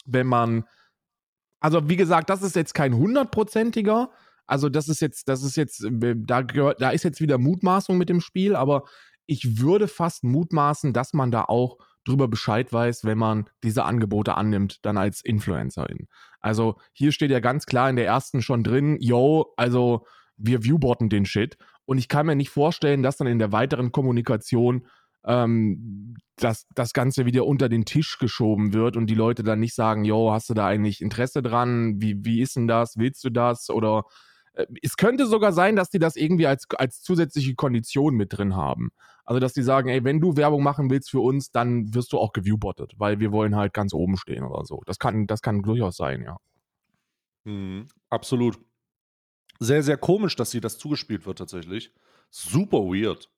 wenn 0.08 0.26
man, 0.26 0.64
also 1.60 1.88
wie 1.88 1.96
gesagt, 1.96 2.30
das 2.30 2.42
ist 2.42 2.56
jetzt 2.56 2.74
kein 2.74 2.94
hundertprozentiger, 2.94 4.10
also 4.46 4.68
das 4.68 4.88
ist 4.88 5.00
jetzt, 5.00 5.28
das 5.28 5.42
ist 5.42 5.56
jetzt, 5.56 5.84
äh, 5.84 6.14
da 6.16 6.42
gehört, 6.42 6.80
da 6.80 6.90
ist 6.90 7.04
jetzt 7.04 7.20
wieder 7.20 7.38
Mutmaßung 7.38 7.98
mit 7.98 8.08
dem 8.08 8.20
Spiel, 8.20 8.56
aber 8.56 8.84
ich 9.26 9.60
würde 9.60 9.88
fast 9.88 10.24
mutmaßen, 10.24 10.92
dass 10.92 11.12
man 11.12 11.30
da 11.30 11.44
auch 11.44 11.76
drüber 12.04 12.28
Bescheid 12.28 12.72
weiß, 12.72 13.04
wenn 13.04 13.18
man 13.18 13.50
diese 13.62 13.84
Angebote 13.84 14.36
annimmt, 14.36 14.84
dann 14.86 14.96
als 14.96 15.20
Influencerin. 15.20 16.08
Also 16.40 16.76
hier 16.92 17.12
steht 17.12 17.30
ja 17.30 17.40
ganz 17.40 17.66
klar 17.66 17.90
in 17.90 17.96
der 17.96 18.06
ersten 18.06 18.40
schon 18.40 18.64
drin, 18.64 18.96
yo, 19.00 19.52
also 19.58 20.06
wir 20.38 20.62
viewbotten 20.62 21.10
den 21.10 21.26
Shit. 21.26 21.58
Und 21.84 21.98
ich 21.98 22.08
kann 22.08 22.26
mir 22.26 22.36
nicht 22.36 22.50
vorstellen, 22.50 23.02
dass 23.02 23.18
dann 23.18 23.26
in 23.26 23.38
der 23.38 23.52
weiteren 23.52 23.92
Kommunikation 23.92 24.86
ähm, 25.24 26.16
dass 26.36 26.66
das 26.74 26.92
Ganze 26.92 27.26
wieder 27.26 27.46
unter 27.46 27.68
den 27.68 27.84
Tisch 27.84 28.18
geschoben 28.18 28.72
wird 28.72 28.96
und 28.96 29.06
die 29.06 29.14
Leute 29.14 29.42
dann 29.42 29.60
nicht 29.60 29.74
sagen, 29.74 30.04
yo, 30.04 30.32
hast 30.32 30.48
du 30.50 30.54
da 30.54 30.66
eigentlich 30.66 31.00
Interesse 31.00 31.42
dran? 31.42 32.00
Wie, 32.00 32.24
wie 32.24 32.40
ist 32.40 32.56
denn 32.56 32.68
das? 32.68 32.96
Willst 32.96 33.24
du 33.24 33.30
das? 33.30 33.70
Oder 33.70 34.04
äh, 34.54 34.66
es 34.82 34.96
könnte 34.96 35.26
sogar 35.26 35.52
sein, 35.52 35.76
dass 35.76 35.90
die 35.90 35.98
das 35.98 36.16
irgendwie 36.16 36.46
als, 36.46 36.66
als 36.76 37.02
zusätzliche 37.02 37.54
Kondition 37.54 38.14
mit 38.14 38.36
drin 38.36 38.54
haben. 38.56 38.90
Also, 39.24 39.40
dass 39.40 39.52
die 39.52 39.62
sagen, 39.62 39.88
ey, 39.88 40.04
wenn 40.04 40.20
du 40.20 40.36
Werbung 40.36 40.62
machen 40.62 40.88
willst 40.90 41.10
für 41.10 41.20
uns, 41.20 41.50
dann 41.50 41.94
wirst 41.94 42.12
du 42.12 42.18
auch 42.18 42.32
geviewbottet, 42.32 42.94
weil 42.96 43.20
wir 43.20 43.30
wollen 43.30 43.56
halt 43.56 43.74
ganz 43.74 43.92
oben 43.92 44.16
stehen 44.16 44.42
oder 44.42 44.64
so. 44.64 44.82
Das 44.86 44.98
kann, 44.98 45.26
das 45.26 45.42
kann 45.42 45.62
durchaus 45.62 45.96
sein, 45.96 46.22
ja. 46.22 46.38
Mhm, 47.44 47.88
absolut. 48.08 48.58
Sehr, 49.58 49.82
sehr 49.82 49.96
komisch, 49.96 50.36
dass 50.36 50.50
dir 50.50 50.60
das 50.60 50.78
zugespielt 50.78 51.26
wird 51.26 51.38
tatsächlich. 51.38 51.92
Super 52.30 52.78
weird. 52.78 53.30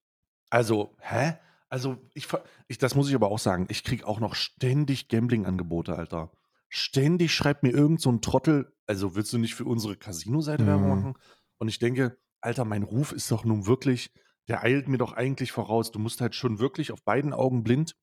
Also, 0.50 0.94
hä? 1.00 1.34
Also, 1.70 1.96
ich, 2.14 2.26
ich 2.68 2.78
das 2.78 2.94
muss 2.94 3.08
ich 3.08 3.14
aber 3.14 3.28
auch 3.30 3.38
sagen, 3.38 3.66
ich 3.70 3.84
kriege 3.84 4.06
auch 4.06 4.20
noch 4.20 4.34
ständig 4.34 5.08
Gambling-Angebote, 5.08 5.96
Alter. 5.96 6.32
Ständig 6.68 7.32
schreibt 7.32 7.62
mir 7.62 7.70
irgend 7.70 8.00
so 8.00 8.10
ein 8.10 8.20
Trottel, 8.20 8.72
also 8.86 9.14
willst 9.14 9.32
du 9.32 9.38
nicht 9.38 9.54
für 9.54 9.64
unsere 9.64 9.96
Casino-Seite 9.96 10.66
Werbung 10.66 10.88
Ja. 10.88 10.94
machen? 10.96 11.14
Und 11.58 11.68
ich 11.68 11.78
denke, 11.78 12.18
Alter, 12.40 12.64
mein 12.64 12.82
Ruf 12.82 13.12
ist 13.12 13.30
doch 13.30 13.44
nun 13.44 13.66
wirklich, 13.66 14.12
der 14.48 14.62
eilt 14.62 14.88
mir 14.88 14.98
doch 14.98 15.12
eigentlich 15.12 15.52
voraus. 15.52 15.92
Du 15.92 15.98
musst 15.98 16.20
halt 16.20 16.34
schon 16.34 16.58
wirklich 16.58 16.90
auf 16.90 17.04
beiden 17.04 17.32
Augen 17.32 17.62
blind 17.62 17.96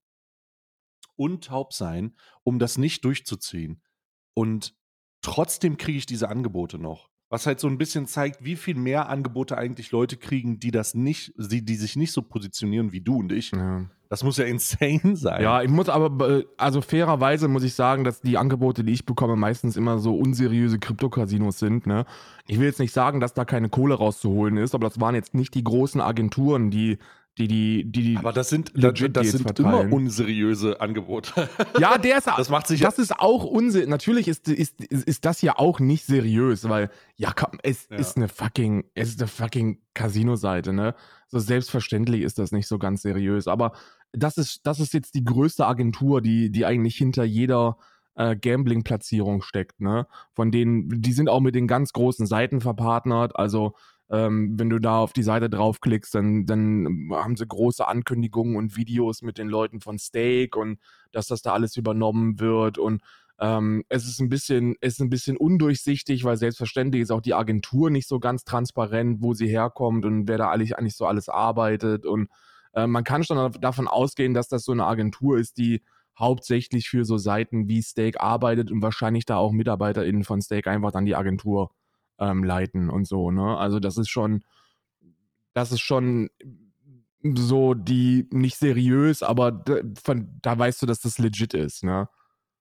und 1.15 1.45
taub 1.45 1.74
sein, 1.74 2.15
um 2.43 2.59
das 2.59 2.77
nicht 2.77 3.03
durchzuziehen. 3.03 3.81
Und 4.33 4.75
trotzdem 5.21 5.77
kriege 5.77 5.97
ich 5.97 6.05
diese 6.05 6.29
Angebote 6.29 6.77
noch. 6.77 7.09
Was 7.29 7.46
halt 7.46 7.60
so 7.60 7.67
ein 7.67 7.77
bisschen 7.77 8.07
zeigt, 8.07 8.43
wie 8.43 8.55
viel 8.55 8.75
mehr 8.75 9.10
Angebote 9.10 9.57
eigentlich 9.57 9.91
Leute 9.91 10.15
kriegen, 10.15 10.60
die 10.60 10.72
das 10.72 10.93
nicht, 10.93 11.34
die, 11.38 11.63
die 11.63 11.75
sich 11.75 11.96
nicht 11.98 12.13
so 12.13 12.22
positionieren 12.22 12.93
wie 12.93 13.01
du 13.01 13.17
und 13.17 13.31
ich. 13.31 13.51
Ja. 13.51 13.86
Das 14.10 14.24
muss 14.24 14.38
ja 14.38 14.46
insane 14.46 15.15
sein. 15.15 15.43
Ja, 15.43 15.62
ich 15.62 15.69
muss 15.69 15.89
aber, 15.89 16.43
also 16.55 16.81
fairerweise 16.81 17.48
muss 17.48 17.63
ich 17.63 17.74
sagen, 17.74 18.03
dass 18.03 18.22
die 18.22 18.38
Angebote, 18.38 18.84
die 18.84 18.93
ich 18.93 19.05
bekomme, 19.05 19.36
meistens 19.36 19.75
immer 19.75 20.00
so 20.00 20.15
unseriöse 20.15 20.79
Krypto-Casinos 20.79 21.60
sind. 21.60 21.88
Ne? 21.88 22.05
Ich 22.48 22.57
will 22.57 22.67
jetzt 22.67 22.79
nicht 22.79 22.93
sagen, 22.93 23.19
dass 23.19 23.34
da 23.34 23.43
keine 23.43 23.67
Kohle 23.69 23.96
rauszuholen 23.96 24.57
ist, 24.57 24.74
aber 24.74 24.88
das 24.88 25.01
waren 25.01 25.15
jetzt 25.15 25.34
nicht 25.34 25.53
die 25.53 25.63
großen 25.63 26.00
Agenturen, 26.00 26.72
die 26.72 26.98
die, 27.38 27.48
die, 27.48 27.84
die, 27.86 28.03
die 28.03 28.17
Aber 28.17 28.34
das 28.34 28.50
sind, 28.50 28.72
das, 28.75 28.84
legit 28.84 29.15
das 29.15 29.22
Deals 29.24 29.32
sind 29.38 29.44
verteilen. 29.44 29.88
immer 29.88 29.96
unseriöse 29.96 30.82
Angebote. 30.82 31.32
Ja, 31.79 31.98
der 31.98 32.17
ist 32.17 32.27
Das 32.38 32.50
macht 32.50 32.67
sich 32.67 32.79
ja- 32.82 32.88
Das 32.89 32.98
ist 33.00 33.20
auch 33.20 33.44
unseriös. 33.44 33.88
Natürlich 33.89 34.27
ist, 34.27 34.48
ist, 34.48 34.82
ist 34.84 35.25
das 35.25 35.41
ja 35.41 35.58
auch 35.58 35.79
nicht 35.79 36.06
seriös, 36.06 36.67
weil, 36.67 36.89
ja, 37.15 37.32
komm, 37.36 37.60
es 37.63 37.88
Ja. 37.89 37.98
ist 37.98 38.17
eine 38.17 38.27
fucking, 38.27 38.86
es 38.96 39.10
ist 39.10 39.20
eine 39.22 39.27
fucking 39.27 39.79
Casino-Seite, 39.94 40.74
ne? 40.74 40.96
So 41.27 41.39
selbstverständlich 41.39 42.22
ist 42.22 42.39
das 42.39 42.51
nicht 42.51 42.67
so 42.67 42.79
ganz 42.79 43.01
seriös. 43.01 43.48
Aber 43.48 43.74
das 44.13 44.38
ist, 44.38 44.65
das 44.65 44.79
ist 44.79 44.94
jetzt 44.94 45.13
die 45.15 45.24
größte 45.24 45.67
Agentur, 45.67 46.22
die, 46.22 46.50
die 46.51 46.65
eigentlich 46.65 46.96
hinter 46.96 47.24
jeder 47.25 47.77
äh, 48.15 48.36
Gambling-Platzierung 48.36 49.41
steckt, 49.41 49.79
ne? 49.82 50.08
Von 50.34 50.51
denen, 50.51 50.89
die 51.01 51.13
sind 51.13 51.29
auch 51.29 51.41
mit 51.41 51.53
den 51.56 51.67
ganz 51.67 51.94
großen 51.94 52.25
Seiten 52.25 52.62
verpartnert. 52.62 53.36
Also, 53.36 53.75
ähm, 54.09 54.57
wenn 54.57 54.69
du 54.69 54.79
da 54.79 54.99
auf 54.99 55.13
die 55.13 55.23
Seite 55.23 55.49
draufklickst, 55.49 56.15
dann, 56.15 56.45
dann 56.45 57.09
haben 57.11 57.35
sie 57.35 57.45
große 57.45 57.87
Ankündigungen 57.87 58.55
und 58.55 58.77
Videos 58.77 59.21
mit 59.21 59.37
den 59.37 59.47
Leuten 59.47 59.81
von 59.81 59.99
Steak 59.99 60.55
und 60.55 60.79
dass 61.11 61.27
das 61.27 61.41
da 61.41 61.53
alles 61.53 61.75
übernommen 61.75 62.39
wird. 62.39 62.77
Und 62.77 63.01
ähm, 63.39 63.83
es 63.89 64.07
ist 64.07 64.19
ein 64.19 64.29
bisschen, 64.29 64.75
es 64.81 64.93
ist 64.93 65.01
ein 65.01 65.09
bisschen 65.09 65.37
undurchsichtig, 65.37 66.23
weil 66.23 66.37
selbstverständlich 66.37 67.03
ist 67.03 67.11
auch 67.11 67.21
die 67.21 67.33
Agentur 67.33 67.89
nicht 67.89 68.07
so 68.07 68.19
ganz 68.19 68.43
transparent, 68.45 69.21
wo 69.21 69.33
sie 69.33 69.47
herkommt 69.47 70.05
und 70.05 70.27
wer 70.27 70.37
da 70.37 70.49
eigentlich, 70.49 70.77
eigentlich 70.77 70.95
so 70.95 71.05
alles 71.05 71.27
arbeitet. 71.27 72.05
Und 72.05 72.29
äh, 72.73 72.87
man 72.87 73.03
kann 73.03 73.23
schon 73.23 73.51
davon 73.59 73.87
ausgehen, 73.87 74.33
dass 74.33 74.47
das 74.47 74.63
so 74.63 74.71
eine 74.71 74.85
Agentur 74.85 75.37
ist, 75.37 75.57
die 75.57 75.83
hauptsächlich 76.17 76.89
für 76.89 77.05
so 77.05 77.17
Seiten 77.17 77.67
wie 77.67 77.81
Steak 77.81 78.19
arbeitet 78.19 78.71
und 78.71 78.81
wahrscheinlich 78.81 79.25
da 79.25 79.37
auch 79.37 79.51
MitarbeiterInnen 79.51 80.23
von 80.23 80.41
Steak 80.41 80.65
einfach 80.67 80.91
dann 80.91 81.05
die 81.05 81.15
Agentur 81.15 81.71
ähm, 82.19 82.43
leiten 82.43 82.89
und 82.89 83.07
so, 83.07 83.31
ne? 83.31 83.57
Also 83.57 83.79
das 83.79 83.97
ist 83.97 84.09
schon, 84.09 84.43
das 85.53 85.71
ist 85.71 85.81
schon 85.81 86.29
so 87.24 87.74
die 87.74 88.27
nicht 88.31 88.57
seriös, 88.57 89.24
aber 89.24 89.51
da, 89.51 89.77
von, 90.01 90.39
da 90.41 90.57
weißt 90.57 90.81
du, 90.81 90.86
dass 90.86 91.00
das 91.01 91.17
legit 91.19 91.53
ist, 91.53 91.83
ne? 91.83 92.09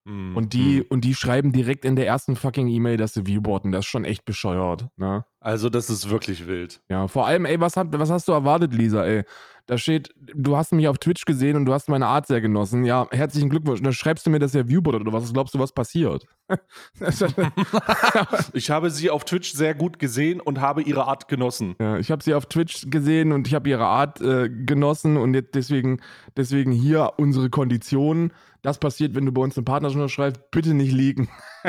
Mhm. 0.06 0.36
Und 0.36 0.52
die, 0.52 0.82
und 0.82 1.02
die 1.02 1.14
schreiben 1.14 1.52
direkt 1.52 1.84
in 1.84 1.96
der 1.96 2.06
ersten 2.06 2.36
fucking 2.36 2.68
E-Mail, 2.68 2.96
dass 2.96 3.14
sie 3.14 3.26
viewboarden. 3.26 3.72
Das 3.72 3.80
ist 3.80 3.90
schon 3.90 4.04
echt 4.04 4.24
bescheuert, 4.24 4.86
ne? 4.96 5.24
Also, 5.40 5.68
das 5.68 5.90
ist 5.90 6.10
wirklich 6.10 6.46
wild. 6.46 6.80
Ja, 6.88 7.08
vor 7.08 7.26
allem, 7.26 7.44
ey, 7.44 7.60
was, 7.60 7.76
hat, 7.76 7.88
was 7.90 8.10
hast 8.10 8.28
du 8.28 8.32
erwartet, 8.32 8.72
Lisa, 8.72 9.04
ey? 9.04 9.24
Da 9.66 9.78
steht, 9.78 10.14
du 10.16 10.56
hast 10.56 10.72
mich 10.72 10.86
auf 10.86 10.98
Twitch 10.98 11.24
gesehen 11.24 11.56
und 11.56 11.64
du 11.66 11.72
hast 11.72 11.88
meine 11.88 12.06
Art 12.06 12.28
sehr 12.28 12.40
genossen. 12.40 12.84
Ja, 12.84 13.08
herzlichen 13.10 13.50
Glückwunsch. 13.50 13.80
Und 13.80 13.84
dann 13.84 13.92
schreibst 13.92 14.24
du 14.24 14.30
mir, 14.30 14.38
dass 14.38 14.54
er 14.54 14.68
viewboardet 14.68 15.00
oder 15.00 15.12
was 15.12 15.32
glaubst 15.32 15.54
du, 15.54 15.58
was 15.58 15.72
passiert? 15.72 16.24
Ich 18.52 18.70
habe 18.70 18.90
sie 18.90 19.10
auf 19.10 19.24
Twitch 19.24 19.52
sehr 19.52 19.74
gut 19.74 19.98
gesehen 19.98 20.40
und 20.40 20.60
habe 20.60 20.82
ihre 20.82 21.08
Art 21.08 21.26
genossen. 21.26 21.74
Ja, 21.80 21.98
ich 21.98 22.12
habe 22.12 22.22
sie 22.22 22.34
auf 22.34 22.46
Twitch 22.46 22.86
gesehen 22.90 23.32
und 23.32 23.48
ich 23.48 23.54
habe 23.54 23.68
ihre 23.68 23.86
Art 23.86 24.20
äh, 24.20 24.48
genossen 24.48 25.16
und 25.16 25.34
jetzt 25.34 25.56
deswegen, 25.56 26.00
deswegen 26.36 26.70
hier 26.70 27.14
unsere 27.16 27.50
Konditionen. 27.50 28.32
Das 28.66 28.78
passiert, 28.78 29.14
wenn 29.14 29.24
du 29.24 29.30
bei 29.30 29.42
uns 29.42 29.56
eine 29.56 29.62
Partnerschaft 29.64 30.12
schreibst, 30.12 30.50
bitte 30.50 30.74
nicht 30.74 30.90
liegen. 30.90 31.28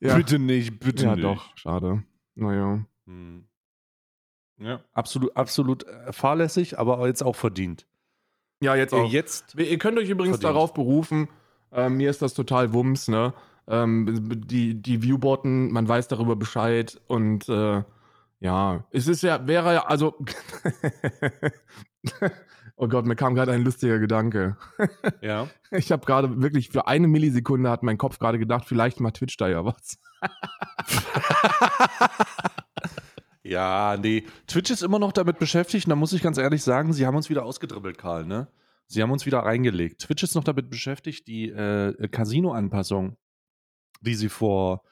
ja. 0.00 0.16
Bitte 0.16 0.40
nicht, 0.40 0.80
bitte 0.80 1.04
ja, 1.04 1.14
nicht. 1.14 1.22
doch, 1.22 1.56
schade. 1.56 2.02
Naja. 2.34 2.84
Hm. 3.06 3.44
Ja, 4.58 4.80
absolut, 4.94 5.36
absolut 5.36 5.86
äh, 5.86 6.12
fahrlässig, 6.12 6.76
aber 6.76 7.06
jetzt 7.06 7.22
auch 7.22 7.36
verdient. 7.36 7.86
Ja, 8.60 8.74
jetzt 8.74 8.92
Äh, 8.92 8.96
auch. 8.96 9.12
Jetzt, 9.12 9.54
Ihr 9.54 9.78
könnt 9.78 9.96
euch 9.96 10.10
übrigens 10.10 10.38
Verdient. 10.38 10.56
darauf 10.56 10.74
berufen, 10.74 11.28
äh, 11.70 11.88
mir 11.88 12.10
ist 12.10 12.20
das 12.20 12.34
total 12.34 12.72
Wumms, 12.72 13.06
ne? 13.06 13.32
Ähm, 13.68 14.28
die, 14.48 14.74
die 14.74 15.02
Viewbotten, 15.04 15.70
man 15.70 15.86
weiß 15.86 16.08
darüber 16.08 16.34
Bescheid 16.34 17.00
und 17.06 17.48
äh, 17.48 17.84
ja, 18.40 18.84
es 18.90 19.06
ist 19.06 19.22
ja, 19.22 19.46
wäre 19.46 19.74
ja, 19.74 19.86
also 19.86 20.18
Oh 22.82 22.88
Gott, 22.88 23.04
mir 23.04 23.14
kam 23.14 23.34
gerade 23.34 23.52
ein 23.52 23.62
lustiger 23.62 23.98
Gedanke. 23.98 24.56
ja. 25.20 25.48
Ich 25.70 25.92
habe 25.92 26.06
gerade 26.06 26.40
wirklich 26.40 26.70
für 26.70 26.86
eine 26.86 27.08
Millisekunde 27.08 27.68
hat 27.68 27.82
mein 27.82 27.98
Kopf 27.98 28.18
gerade 28.18 28.38
gedacht, 28.38 28.64
vielleicht 28.66 29.00
macht 29.00 29.16
Twitch 29.16 29.36
da 29.36 29.48
ja 29.48 29.66
was. 29.66 29.98
Ja, 33.42 33.96
nee. 34.00 34.26
Twitch 34.46 34.70
ist 34.70 34.82
immer 34.82 35.00
noch 35.00 35.10
damit 35.12 35.40
beschäftigt 35.40 35.86
und 35.86 35.90
da 35.90 35.96
muss 35.96 36.12
ich 36.12 36.22
ganz 36.22 36.38
ehrlich 36.38 36.62
sagen, 36.62 36.92
sie 36.92 37.04
haben 37.04 37.16
uns 37.16 37.30
wieder 37.30 37.44
ausgedribbelt, 37.44 37.98
Karl, 37.98 38.24
ne? 38.24 38.46
Sie 38.86 39.02
haben 39.02 39.10
uns 39.10 39.26
wieder 39.26 39.40
reingelegt. 39.40 40.02
Twitch 40.02 40.22
ist 40.22 40.36
noch 40.36 40.44
damit 40.44 40.70
beschäftigt, 40.70 41.26
die 41.26 41.48
äh, 41.48 42.08
Casino-Anpassung, 42.08 43.16
die 44.02 44.14
sie 44.14 44.28
vor 44.28 44.84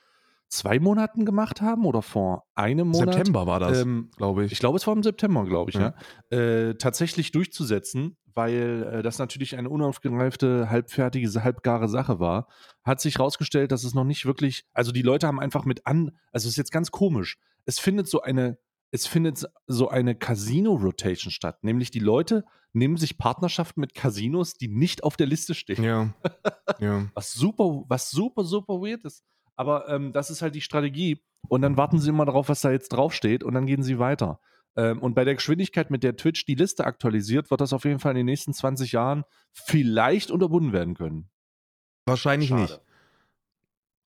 zwei 0.49 0.79
Monaten 0.79 1.25
gemacht 1.25 1.61
haben 1.61 1.85
oder 1.85 2.03
vor 2.03 2.45
einem 2.55 2.89
Monat. 2.89 3.15
September 3.15 3.47
war 3.47 3.61
das, 3.61 3.83
Ähm, 3.83 4.11
glaube 4.17 4.45
ich. 4.45 4.53
ich 4.53 4.59
glaube, 4.59 4.77
es 4.79 4.87
war 4.87 4.95
im 4.95 5.03
September, 5.03 5.45
glaube 5.45 5.71
ich, 5.71 5.77
Ja. 5.77 5.95
ja. 6.31 6.39
Äh, 6.39 6.75
tatsächlich 6.77 7.33
durchzusetzen, 7.33 8.17
weil 8.35 8.89
äh, 8.93 9.03
das 9.03 9.19
natürlich 9.19 9.57
eine 9.57 9.69
unaufgereifte, 9.69 10.71
halbfertige, 10.71 11.29
halbgare 11.45 11.89
Sache 11.89 12.19
war, 12.19 12.49
hat 12.85 13.01
sich 13.01 13.17
herausgestellt, 13.17 13.73
dass 13.73 13.85
es 13.85 13.95
noch 13.95 14.05
nicht 14.05 14.25
wirklich, 14.27 14.65
also 14.73 14.93
die 14.93 15.03
Leute 15.03 15.27
haben 15.27 15.41
einfach 15.41 15.65
mit 15.65 15.87
an, 15.87 16.13
also 16.33 16.47
es 16.47 16.53
ist 16.53 16.57
jetzt 16.57 16.73
ganz 16.73 16.91
komisch, 16.91 17.37
es 17.67 17.79
findet 17.79 18.09
so 18.09 18.23
eine, 18.23 18.59
es 18.91 19.07
findet 19.07 19.45
so 19.67 19.89
eine 19.89 20.15
Casino-Rotation 20.15 21.31
statt, 21.31 21.63
nämlich 21.63 21.91
die 21.91 21.99
Leute 21.99 22.45
nehmen 22.73 22.97
sich 22.97 23.19
Partnerschaften 23.19 23.81
mit 23.81 23.95
Casinos, 23.95 24.55
die 24.55 24.69
nicht 24.69 25.03
auf 25.03 25.17
der 25.17 25.27
Liste 25.27 25.55
stehen. 25.55 25.83
Ja. 25.85 26.15
ja. 26.81 27.07
Was 27.15 27.35
super, 27.35 27.83
was 27.89 28.11
super, 28.11 28.45
super 28.45 28.75
weird 28.81 29.05
ist. 29.05 29.25
Aber 29.59 29.89
ähm, 29.89 30.13
das 30.13 30.31
ist 30.31 30.41
halt 30.41 30.55
die 30.55 30.61
Strategie. 30.61 31.21
Und 31.49 31.63
dann 31.63 31.77
warten 31.77 31.99
sie 31.99 32.11
immer 32.11 32.25
darauf, 32.25 32.49
was 32.49 32.61
da 32.61 32.71
jetzt 32.71 32.91
draufsteht 32.91 33.43
und 33.43 33.55
dann 33.55 33.67
gehen 33.67 33.83
sie 33.83 33.99
weiter. 33.99 34.41
Ähm, 34.77 35.01
und 35.01 35.15
bei 35.15 35.25
der 35.25 35.35
Geschwindigkeit, 35.35 35.91
mit 35.91 36.05
der 36.05 36.17
Twitch 36.17 36.47
die 36.47 36.55
Liste 36.55 36.85
aktualisiert, 36.85 37.51
wird 37.51 37.61
das 37.61 37.73
auf 37.73 37.85
jeden 37.85 37.99
Fall 37.99 38.13
in 38.13 38.19
den 38.19 38.27
nächsten 38.27 38.55
20 38.55 38.93
Jahren 38.93 39.25
vielleicht 39.53 40.31
unterbunden 40.31 40.73
werden 40.73 40.95
können. 40.95 41.29
Wahrscheinlich 42.07 42.51
Schade. 42.51 42.63
nicht. 42.63 42.81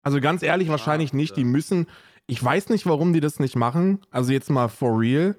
Also 0.04 0.22
ganz 0.22 0.42
ehrlich, 0.42 0.70
wahrscheinlich 0.70 1.12
nicht. 1.14 1.36
Die 1.36 1.42
Schade. 1.42 1.52
müssen. 1.52 1.88
Ich 2.28 2.42
weiß 2.42 2.70
nicht, 2.70 2.86
warum 2.86 3.12
die 3.12 3.20
das 3.20 3.40
nicht 3.40 3.58
machen. 3.58 4.00
Also 4.10 4.32
jetzt 4.32 4.50
mal 4.50 4.70
for 4.70 4.98
real. 4.98 5.36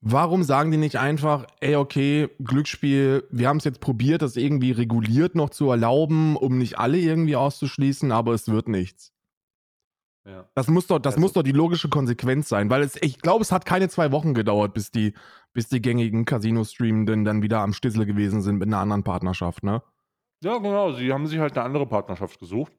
Warum 0.00 0.42
sagen 0.42 0.72
die 0.72 0.76
nicht 0.76 0.96
einfach, 0.96 1.46
ey, 1.60 1.76
okay, 1.76 2.28
Glücksspiel, 2.42 3.28
wir 3.30 3.48
haben 3.48 3.58
es 3.58 3.64
jetzt 3.64 3.78
probiert, 3.78 4.22
das 4.22 4.34
irgendwie 4.34 4.72
reguliert 4.72 5.36
noch 5.36 5.50
zu 5.50 5.70
erlauben, 5.70 6.36
um 6.36 6.58
nicht 6.58 6.76
alle 6.76 6.98
irgendwie 6.98 7.36
auszuschließen, 7.36 8.10
aber 8.10 8.32
es 8.34 8.48
wird 8.48 8.66
nichts. 8.66 9.11
Ja. 10.24 10.46
Das 10.54 10.68
muss 10.68 10.86
doch, 10.86 10.98
das 10.98 11.14
Also- 11.14 11.20
muss 11.20 11.32
doch 11.32 11.42
die 11.42 11.52
logische 11.52 11.88
Konsequenz 11.88 12.48
sein, 12.48 12.70
weil 12.70 12.82
es, 12.82 12.96
ich 13.02 13.18
glaube, 13.20 13.42
es 13.42 13.50
hat 13.50 13.64
keine 13.66 13.88
zwei 13.88 14.12
Wochen 14.12 14.34
gedauert, 14.34 14.72
bis 14.74 14.90
die, 14.90 15.14
bis 15.52 15.68
die 15.68 15.82
gängigen 15.82 16.24
Casino-Streamenden 16.24 17.24
dann 17.24 17.42
wieder 17.42 17.60
am 17.60 17.72
Stissel 17.72 18.06
gewesen 18.06 18.40
sind 18.40 18.58
mit 18.58 18.68
einer 18.68 18.78
anderen 18.78 19.02
Partnerschaft, 19.02 19.62
ne? 19.64 19.82
ja, 20.44 20.58
genau. 20.58 20.92
Sie 20.92 21.12
haben 21.12 21.26
sich 21.26 21.38
halt 21.38 21.56
eine 21.56 21.64
andere 21.64 21.86
Partnerschaft 21.86 22.38
gesucht. 22.40 22.72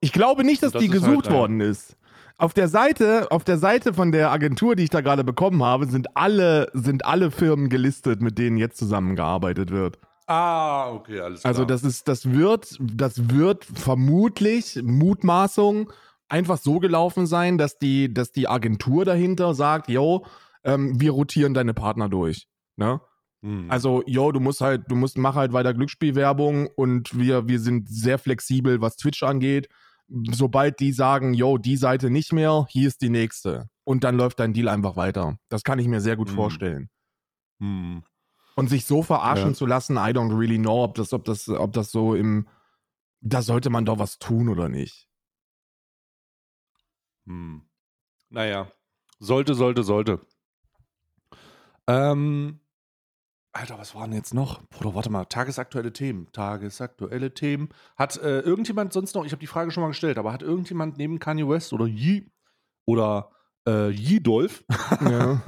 Ich 0.00 0.12
glaube 0.12 0.44
nicht, 0.44 0.62
dass 0.62 0.72
das 0.72 0.82
die 0.82 0.90
halt, 0.90 1.00
gesucht 1.02 1.26
naja. 1.26 1.38
worden 1.38 1.60
ist. 1.60 1.96
Auf 2.38 2.54
der 2.54 2.68
Seite, 2.68 3.30
auf 3.30 3.44
der 3.44 3.58
Seite 3.58 3.94
von 3.94 4.10
der 4.12 4.30
Agentur, 4.32 4.74
die 4.76 4.84
ich 4.84 4.90
da 4.90 5.00
gerade 5.00 5.22
bekommen 5.22 5.62
habe, 5.62 5.86
sind 5.86 6.16
alle, 6.16 6.68
sind 6.72 7.04
alle 7.04 7.30
Firmen 7.30 7.68
gelistet, 7.68 8.20
mit 8.20 8.38
denen 8.38 8.56
jetzt 8.56 8.78
zusammengearbeitet 8.78 9.70
wird. 9.70 9.98
Ah, 10.26 10.90
okay, 10.90 11.20
alles 11.20 11.42
klar. 11.42 11.50
Also 11.50 11.64
das 11.64 11.84
ist, 11.84 12.08
das 12.08 12.30
wird, 12.32 12.78
das 12.80 13.28
wird 13.30 13.64
vermutlich 13.64 14.80
Mutmaßung 14.82 15.92
einfach 16.28 16.58
so 16.58 16.78
gelaufen 16.78 17.26
sein, 17.26 17.58
dass 17.58 17.78
die, 17.78 18.12
dass 18.12 18.32
die 18.32 18.48
Agentur 18.48 19.04
dahinter 19.04 19.54
sagt, 19.54 19.88
yo, 19.88 20.24
ähm, 20.64 21.00
wir 21.00 21.10
rotieren 21.12 21.54
deine 21.54 21.74
Partner 21.74 22.08
durch. 22.08 22.46
Ne? 22.76 23.00
Hm. 23.42 23.70
Also, 23.70 24.02
yo, 24.06 24.32
du 24.32 24.40
musst 24.40 24.60
halt, 24.60 24.84
du 24.88 24.94
musst, 24.94 25.18
mach 25.18 25.34
halt 25.34 25.52
weiter 25.52 25.74
Glücksspielwerbung 25.74 26.68
und 26.68 27.18
wir, 27.18 27.48
wir 27.48 27.58
sind 27.60 27.88
sehr 27.88 28.18
flexibel, 28.18 28.80
was 28.80 28.96
Twitch 28.96 29.22
angeht. 29.22 29.68
Sobald 30.30 30.78
die 30.80 30.92
sagen, 30.92 31.32
yo, 31.34 31.58
die 31.58 31.76
Seite 31.76 32.10
nicht 32.10 32.32
mehr, 32.32 32.66
hier 32.68 32.86
ist 32.88 33.00
die 33.02 33.08
nächste. 33.08 33.68
Und 33.84 34.04
dann 34.04 34.16
läuft 34.16 34.40
dein 34.40 34.52
Deal 34.52 34.68
einfach 34.68 34.96
weiter. 34.96 35.38
Das 35.48 35.64
kann 35.64 35.78
ich 35.78 35.88
mir 35.88 36.00
sehr 36.00 36.16
gut 36.16 36.30
Mhm. 36.30 36.34
vorstellen. 36.34 36.90
Hm. 37.60 38.02
Und 38.54 38.68
sich 38.68 38.84
so 38.84 39.02
verarschen 39.02 39.50
Ja. 39.50 39.54
zu 39.54 39.66
lassen, 39.66 39.96
I 39.96 40.10
don't 40.10 40.36
really 40.38 40.58
know, 40.58 40.84
ob 40.84 40.94
das, 40.94 41.12
ob 41.12 41.24
das, 41.24 41.48
ob 41.48 41.72
das 41.72 41.90
so 41.90 42.14
im, 42.14 42.46
da 43.20 43.40
sollte 43.42 43.70
man 43.70 43.84
doch 43.86 43.98
was 43.98 44.18
tun 44.18 44.48
oder 44.48 44.68
nicht. 44.68 45.08
Hm. 47.26 47.62
Naja, 48.30 48.70
sollte, 49.18 49.54
sollte, 49.54 49.82
sollte. 49.82 50.20
Ähm, 51.86 52.60
Alter, 53.52 53.78
was 53.78 53.94
waren 53.94 54.12
jetzt 54.12 54.32
noch? 54.32 54.62
Bruder, 54.70 54.94
warte 54.94 55.10
mal, 55.10 55.26
tagesaktuelle 55.26 55.92
Themen. 55.92 56.28
Tagesaktuelle 56.32 57.34
Themen. 57.34 57.68
Hat 57.96 58.16
äh, 58.16 58.40
irgendjemand 58.40 58.92
sonst 58.92 59.14
noch, 59.14 59.24
ich 59.26 59.32
habe 59.32 59.40
die 59.40 59.46
Frage 59.46 59.70
schon 59.70 59.82
mal 59.82 59.88
gestellt, 59.88 60.16
aber 60.16 60.32
hat 60.32 60.42
irgendjemand 60.42 60.96
neben 60.96 61.18
Kanye 61.18 61.46
West 61.48 61.72
oder 61.72 61.86
Yee 61.86 62.30
oder 62.86 63.30
äh, 63.66 63.90
Yee-Dolph, 63.90 64.64
Ja. 65.02 65.42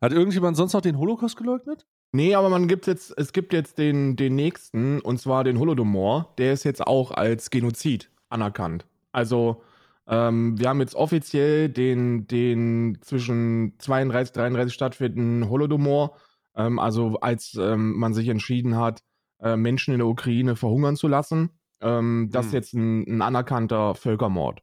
hat 0.00 0.12
irgendjemand 0.12 0.56
sonst 0.56 0.72
noch 0.72 0.80
den 0.80 0.98
Holocaust 0.98 1.36
geleugnet? 1.36 1.86
Nee, 2.12 2.34
aber 2.34 2.48
man 2.48 2.68
gibt 2.68 2.86
jetzt, 2.86 3.12
es 3.18 3.32
gibt 3.32 3.52
jetzt 3.52 3.76
den, 3.76 4.16
den 4.16 4.34
nächsten, 4.34 5.00
und 5.00 5.20
zwar 5.20 5.44
den 5.44 5.58
Holodomor, 5.58 6.32
der 6.38 6.54
ist 6.54 6.64
jetzt 6.64 6.86
auch 6.86 7.10
als 7.10 7.50
Genozid 7.50 8.10
anerkannt. 8.30 8.86
Also, 9.12 9.62
ähm, 10.08 10.58
wir 10.58 10.68
haben 10.68 10.80
jetzt 10.80 10.94
offiziell 10.94 11.68
den, 11.68 12.26
den 12.26 12.98
zwischen 13.00 13.74
32 13.78 14.32
33 14.32 14.72
stattfindenden 14.72 15.48
Holodomor, 15.50 16.16
ähm, 16.54 16.78
also 16.78 17.18
als 17.20 17.56
ähm, 17.60 17.94
man 17.96 18.14
sich 18.14 18.28
entschieden 18.28 18.76
hat, 18.76 19.02
äh, 19.40 19.56
Menschen 19.56 19.92
in 19.92 19.98
der 19.98 20.06
Ukraine 20.06 20.56
verhungern 20.56 20.96
zu 20.96 21.08
lassen. 21.08 21.50
Ähm, 21.80 22.28
das 22.30 22.46
ist 22.46 22.52
Hm. 22.52 22.56
jetzt 22.56 22.74
ein, 22.74 23.16
ein 23.16 23.22
anerkannter 23.22 23.94
Völkermord. 23.94 24.62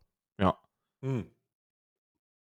Hm. 1.03 1.25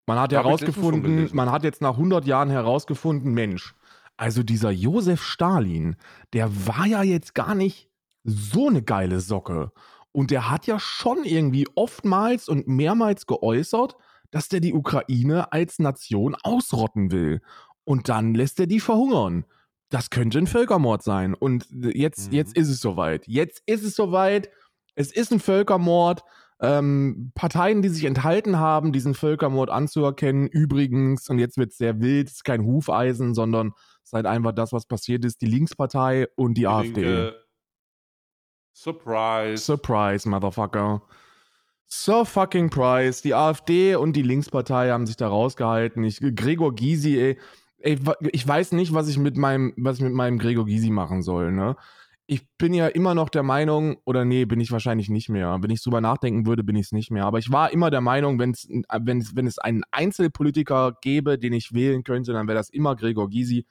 Man 0.07 0.19
hat 0.19 0.33
Hab 0.33 0.45
herausgefunden, 0.45 1.29
man 1.33 1.51
hat 1.51 1.63
jetzt 1.63 1.81
nach 1.81 1.93
100 1.97 2.25
Jahren 2.25 2.49
herausgefunden, 2.49 3.33
Mensch, 3.33 3.73
also 4.17 4.43
dieser 4.43 4.69
Josef 4.69 5.23
Stalin, 5.23 5.95
der 6.33 6.67
war 6.67 6.85
ja 6.85 7.03
jetzt 7.03 7.33
gar 7.33 7.55
nicht 7.55 7.89
so 8.23 8.67
eine 8.67 8.83
geile 8.83 9.19
Socke. 9.19 9.71
Und 10.13 10.31
der 10.31 10.49
hat 10.49 10.65
ja 10.67 10.79
schon 10.79 11.25
irgendwie 11.25 11.67
oftmals 11.75 12.47
und 12.47 12.67
mehrmals 12.67 13.25
geäußert, 13.25 13.97
dass 14.31 14.47
der 14.47 14.61
die 14.61 14.73
Ukraine 14.73 15.51
als 15.51 15.79
Nation 15.79 16.35
ausrotten 16.41 17.11
will. 17.11 17.41
Und 17.83 18.07
dann 18.07 18.33
lässt 18.33 18.59
er 18.59 18.67
die 18.67 18.79
verhungern. 18.79 19.45
Das 19.89 20.09
könnte 20.09 20.37
ein 20.39 20.47
Völkermord 20.47 21.03
sein. 21.03 21.33
Und 21.33 21.67
jetzt, 21.71 22.29
Mhm. 22.31 22.37
jetzt 22.37 22.55
ist 22.55 22.69
es 22.69 22.79
soweit. 22.79 23.27
Jetzt 23.27 23.61
ist 23.65 23.83
es 23.83 23.95
soweit. 23.95 24.49
Es 24.95 25.11
ist 25.11 25.31
ein 25.33 25.39
Völkermord. 25.39 26.23
Ähm, 26.61 27.31
Parteien, 27.35 27.81
die 27.81 27.89
sich 27.89 28.05
enthalten 28.05 28.57
haben, 28.57 28.93
diesen 28.93 29.15
Völkermord 29.15 29.69
anzuerkennen, 29.69 30.47
übrigens, 30.47 31.27
und 31.29 31.37
jetzt 31.39 31.57
wird 31.57 31.71
es 31.71 31.77
sehr 31.77 31.99
wild, 31.99 32.27
es 32.27 32.35
ist 32.35 32.43
kein 32.45 32.63
Hufeisen, 32.63 33.33
sondern 33.33 33.73
es 34.01 34.09
ist 34.09 34.13
halt 34.13 34.25
einfach 34.27 34.53
das, 34.53 34.71
was 34.71 34.85
passiert 34.85 35.25
ist, 35.25 35.41
die 35.41 35.47
Linkspartei 35.47 36.27
und 36.35 36.53
die, 36.53 36.67
AfD. 36.67 37.01
Linke. 37.01 37.42
Surprise. 38.73 39.63
Surprise, 39.63 40.27
Motherfucker. 40.27 41.01
So 41.87 42.25
fucking 42.25 42.69
price. 42.69 43.21
Die 43.21 43.33
AfD 43.35 43.95
und 43.95 44.15
die 44.15 44.23
Linkspartei 44.23 44.89
haben 44.89 45.05
sich 45.05 45.15
da 45.15 45.27
rausgehalten. 45.27 46.03
Ich, 46.03 46.19
Gregor 46.35 46.73
Gysi, 46.73 47.17
ey, 47.19 47.37
ey, 47.79 47.99
ich 48.31 48.47
weiß 48.47 48.71
nicht, 48.71 48.93
was 48.93 49.07
ich 49.07 49.17
mit 49.19 49.37
meinem, 49.37 49.73
was 49.77 49.97
ich 49.97 50.03
mit 50.03 50.13
meinem 50.13 50.39
Gregor 50.39 50.65
Gysi 50.65 50.89
machen 50.89 51.21
soll, 51.21 51.51
ne? 51.51 51.75
Ich 52.25 52.47
bin 52.57 52.73
ja 52.73 52.87
immer 52.87 53.13
noch 53.15 53.27
der 53.29 53.43
Meinung, 53.43 53.97
oder 54.05 54.23
nee, 54.23 54.45
bin 54.45 54.61
ich 54.61 54.71
wahrscheinlich 54.71 55.09
nicht 55.09 55.27
mehr. 55.27 55.57
Wenn 55.61 55.69
ich 55.69 55.83
drüber 55.83 55.99
nachdenken 55.99 56.45
würde, 56.47 56.63
bin 56.63 56.77
ich 56.77 56.85
es 56.87 56.91
nicht 56.93 57.11
mehr. 57.11 57.25
Aber 57.25 57.37
ich 57.37 57.51
war 57.51 57.71
immer 57.73 57.91
der 57.91 57.99
Meinung, 58.01 58.39
wenn's, 58.39 58.65
wenn, 58.69 59.19
es- 59.19 59.35
wenn 59.35 59.45
es 59.45 59.59
einen 59.59 59.83
Einzelpolitiker 59.91 60.97
gäbe, 61.01 61.37
den 61.37 61.51
ich 61.53 61.73
wählen 61.73 62.03
könnte, 62.03 62.31
dann 62.31 62.47
wäre 62.47 62.57
das 62.57 62.69
immer 62.69 62.95
Gregor 62.95 63.29
Gysi, 63.29 63.67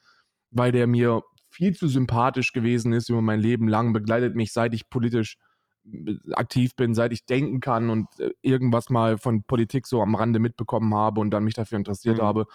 weil 0.51 0.71
der 0.71 0.85
mir 0.85 1.23
viel 1.53 1.75
zu 1.75 1.87
sympathisch 1.87 2.51
gewesen 2.53 2.93
ist 2.93 3.09
über 3.09 3.21
mein 3.21 3.39
Leben 3.39 3.67
lang, 3.67 3.93
begleitet 3.93 4.35
mich, 4.35 4.51
seit 4.53 4.73
ich 4.73 4.89
politisch 4.89 5.37
äh, 5.85 6.15
aktiv 6.33 6.75
bin, 6.75 6.93
seit 6.95 7.13
ich 7.13 7.25
denken 7.25 7.59
kann 7.59 7.89
und 7.89 8.07
äh, 8.19 8.31
irgendwas 8.41 8.89
mal 8.89 9.17
von 9.17 9.43
Politik 9.43 9.87
so 9.87 10.01
am 10.01 10.15
Rande 10.15 10.39
mitbekommen 10.39 10.93
habe 10.95 11.21
und 11.21 11.31
dann 11.31 11.43
mich 11.43 11.53
dafür 11.53 11.77
interessiert 11.77 12.17
Mhm. 12.17 12.23
habe, 12.23 12.45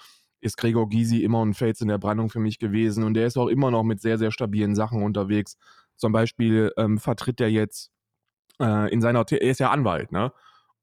ist 0.40 0.56
Gregor 0.56 0.88
Gysi 0.88 1.22
immer 1.22 1.44
ein 1.44 1.54
Fels 1.54 1.80
in 1.80 1.88
der 1.88 1.98
Brandung 1.98 2.30
für 2.30 2.40
mich 2.40 2.58
gewesen 2.58 3.04
und 3.04 3.14
der 3.14 3.26
ist 3.26 3.37
auch 3.38 3.48
immer 3.48 3.70
noch 3.70 3.84
mit 3.84 4.00
sehr, 4.00 4.18
sehr 4.18 4.30
stabilen 4.30 4.74
Sachen 4.74 5.02
unterwegs. 5.02 5.56
Zum 5.96 6.12
Beispiel 6.12 6.72
ähm, 6.76 6.98
vertritt 6.98 7.40
er 7.40 7.50
jetzt 7.50 7.90
äh, 8.61 8.92
in 8.92 9.00
seiner, 9.00 9.24
er 9.30 9.40
ist 9.42 9.61
ja 9.61 9.70
Anwalt, 9.70 10.12
ne? 10.12 10.32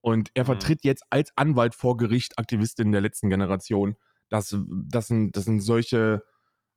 Und 0.01 0.29
er 0.35 0.43
Mhm. 0.43 0.47
vertritt 0.47 0.83
jetzt 0.83 1.03
als 1.09 1.31
Anwalt 1.35 1.73
vor 1.75 1.97
Gericht 1.97 2.37
Aktivistinnen 2.37 2.91
der 2.91 3.01
letzten 3.01 3.29
Generation. 3.29 3.95
Das, 4.29 4.55
das, 4.69 5.07
sind, 5.07 5.35
das 5.35 5.45
sind 5.45 5.61
solche, 5.61 6.23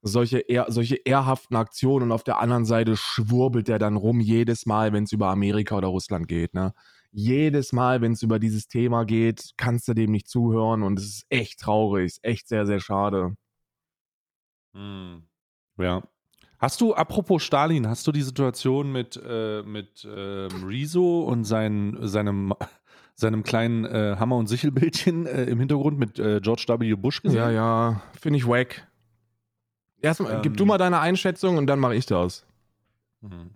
solche, 0.02 0.38
ehr, 0.38 0.66
solche 0.68 0.96
ehrhaften 0.96 1.56
Aktionen 1.56 2.06
und 2.06 2.12
auf 2.12 2.24
der 2.24 2.38
anderen 2.38 2.64
Seite 2.64 2.96
schwurbelt 2.96 3.68
er 3.68 3.78
dann 3.78 3.96
rum 3.96 4.20
jedes 4.20 4.66
Mal, 4.66 4.92
wenn 4.92 5.04
es 5.04 5.12
über 5.12 5.28
Amerika 5.28 5.76
oder 5.76 5.88
Russland 5.88 6.28
geht. 6.28 6.54
Ne? 6.54 6.72
Jedes 7.10 7.72
Mal, 7.72 8.00
wenn 8.00 8.12
es 8.12 8.22
über 8.22 8.38
dieses 8.38 8.68
Thema 8.68 9.04
geht, 9.04 9.52
kannst 9.56 9.88
du 9.88 9.94
dem 9.94 10.12
nicht 10.12 10.28
zuhören 10.28 10.82
und 10.82 10.98
es 10.98 11.06
ist 11.06 11.26
echt 11.30 11.60
traurig, 11.60 12.06
ist 12.06 12.24
echt 12.24 12.48
sehr, 12.48 12.66
sehr 12.66 12.80
schade. 12.80 13.34
Hm. 14.74 15.22
Ja. 15.78 16.02
Hast 16.58 16.80
du, 16.80 16.94
apropos 16.94 17.42
Stalin, 17.42 17.88
hast 17.88 18.06
du 18.06 18.12
die 18.12 18.22
Situation 18.22 18.90
mit, 18.90 19.20
äh, 19.24 19.62
mit 19.62 20.06
ähm, 20.10 20.48
Rezo 20.64 21.20
und 21.20 21.44
sein, 21.44 21.96
seinem, 22.00 22.52
seinem 23.14 23.44
kleinen 23.44 23.84
äh, 23.84 24.16
Hammer- 24.18 24.36
und 24.36 24.48
Sichelbildchen 24.48 25.26
äh, 25.26 25.44
im 25.44 25.60
Hintergrund 25.60 25.98
mit 25.98 26.18
äh, 26.18 26.40
George 26.40 26.64
W. 26.66 26.94
Bush 26.94 27.22
gesehen? 27.22 27.38
Ja, 27.38 27.50
ja, 27.50 28.02
finde 28.20 28.38
ich 28.38 28.46
wack. 28.46 28.88
Erstmal, 30.00 30.34
Ähm. 30.34 30.42
gib 30.42 30.56
du 30.56 30.64
mal 30.64 30.78
deine 30.78 31.00
Einschätzung 31.00 31.56
und 31.56 31.66
dann 31.66 31.78
mache 31.78 31.94
ich 31.94 32.06
das. 32.06 32.46
Mhm. 33.20 33.50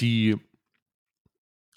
Die, 0.00 0.36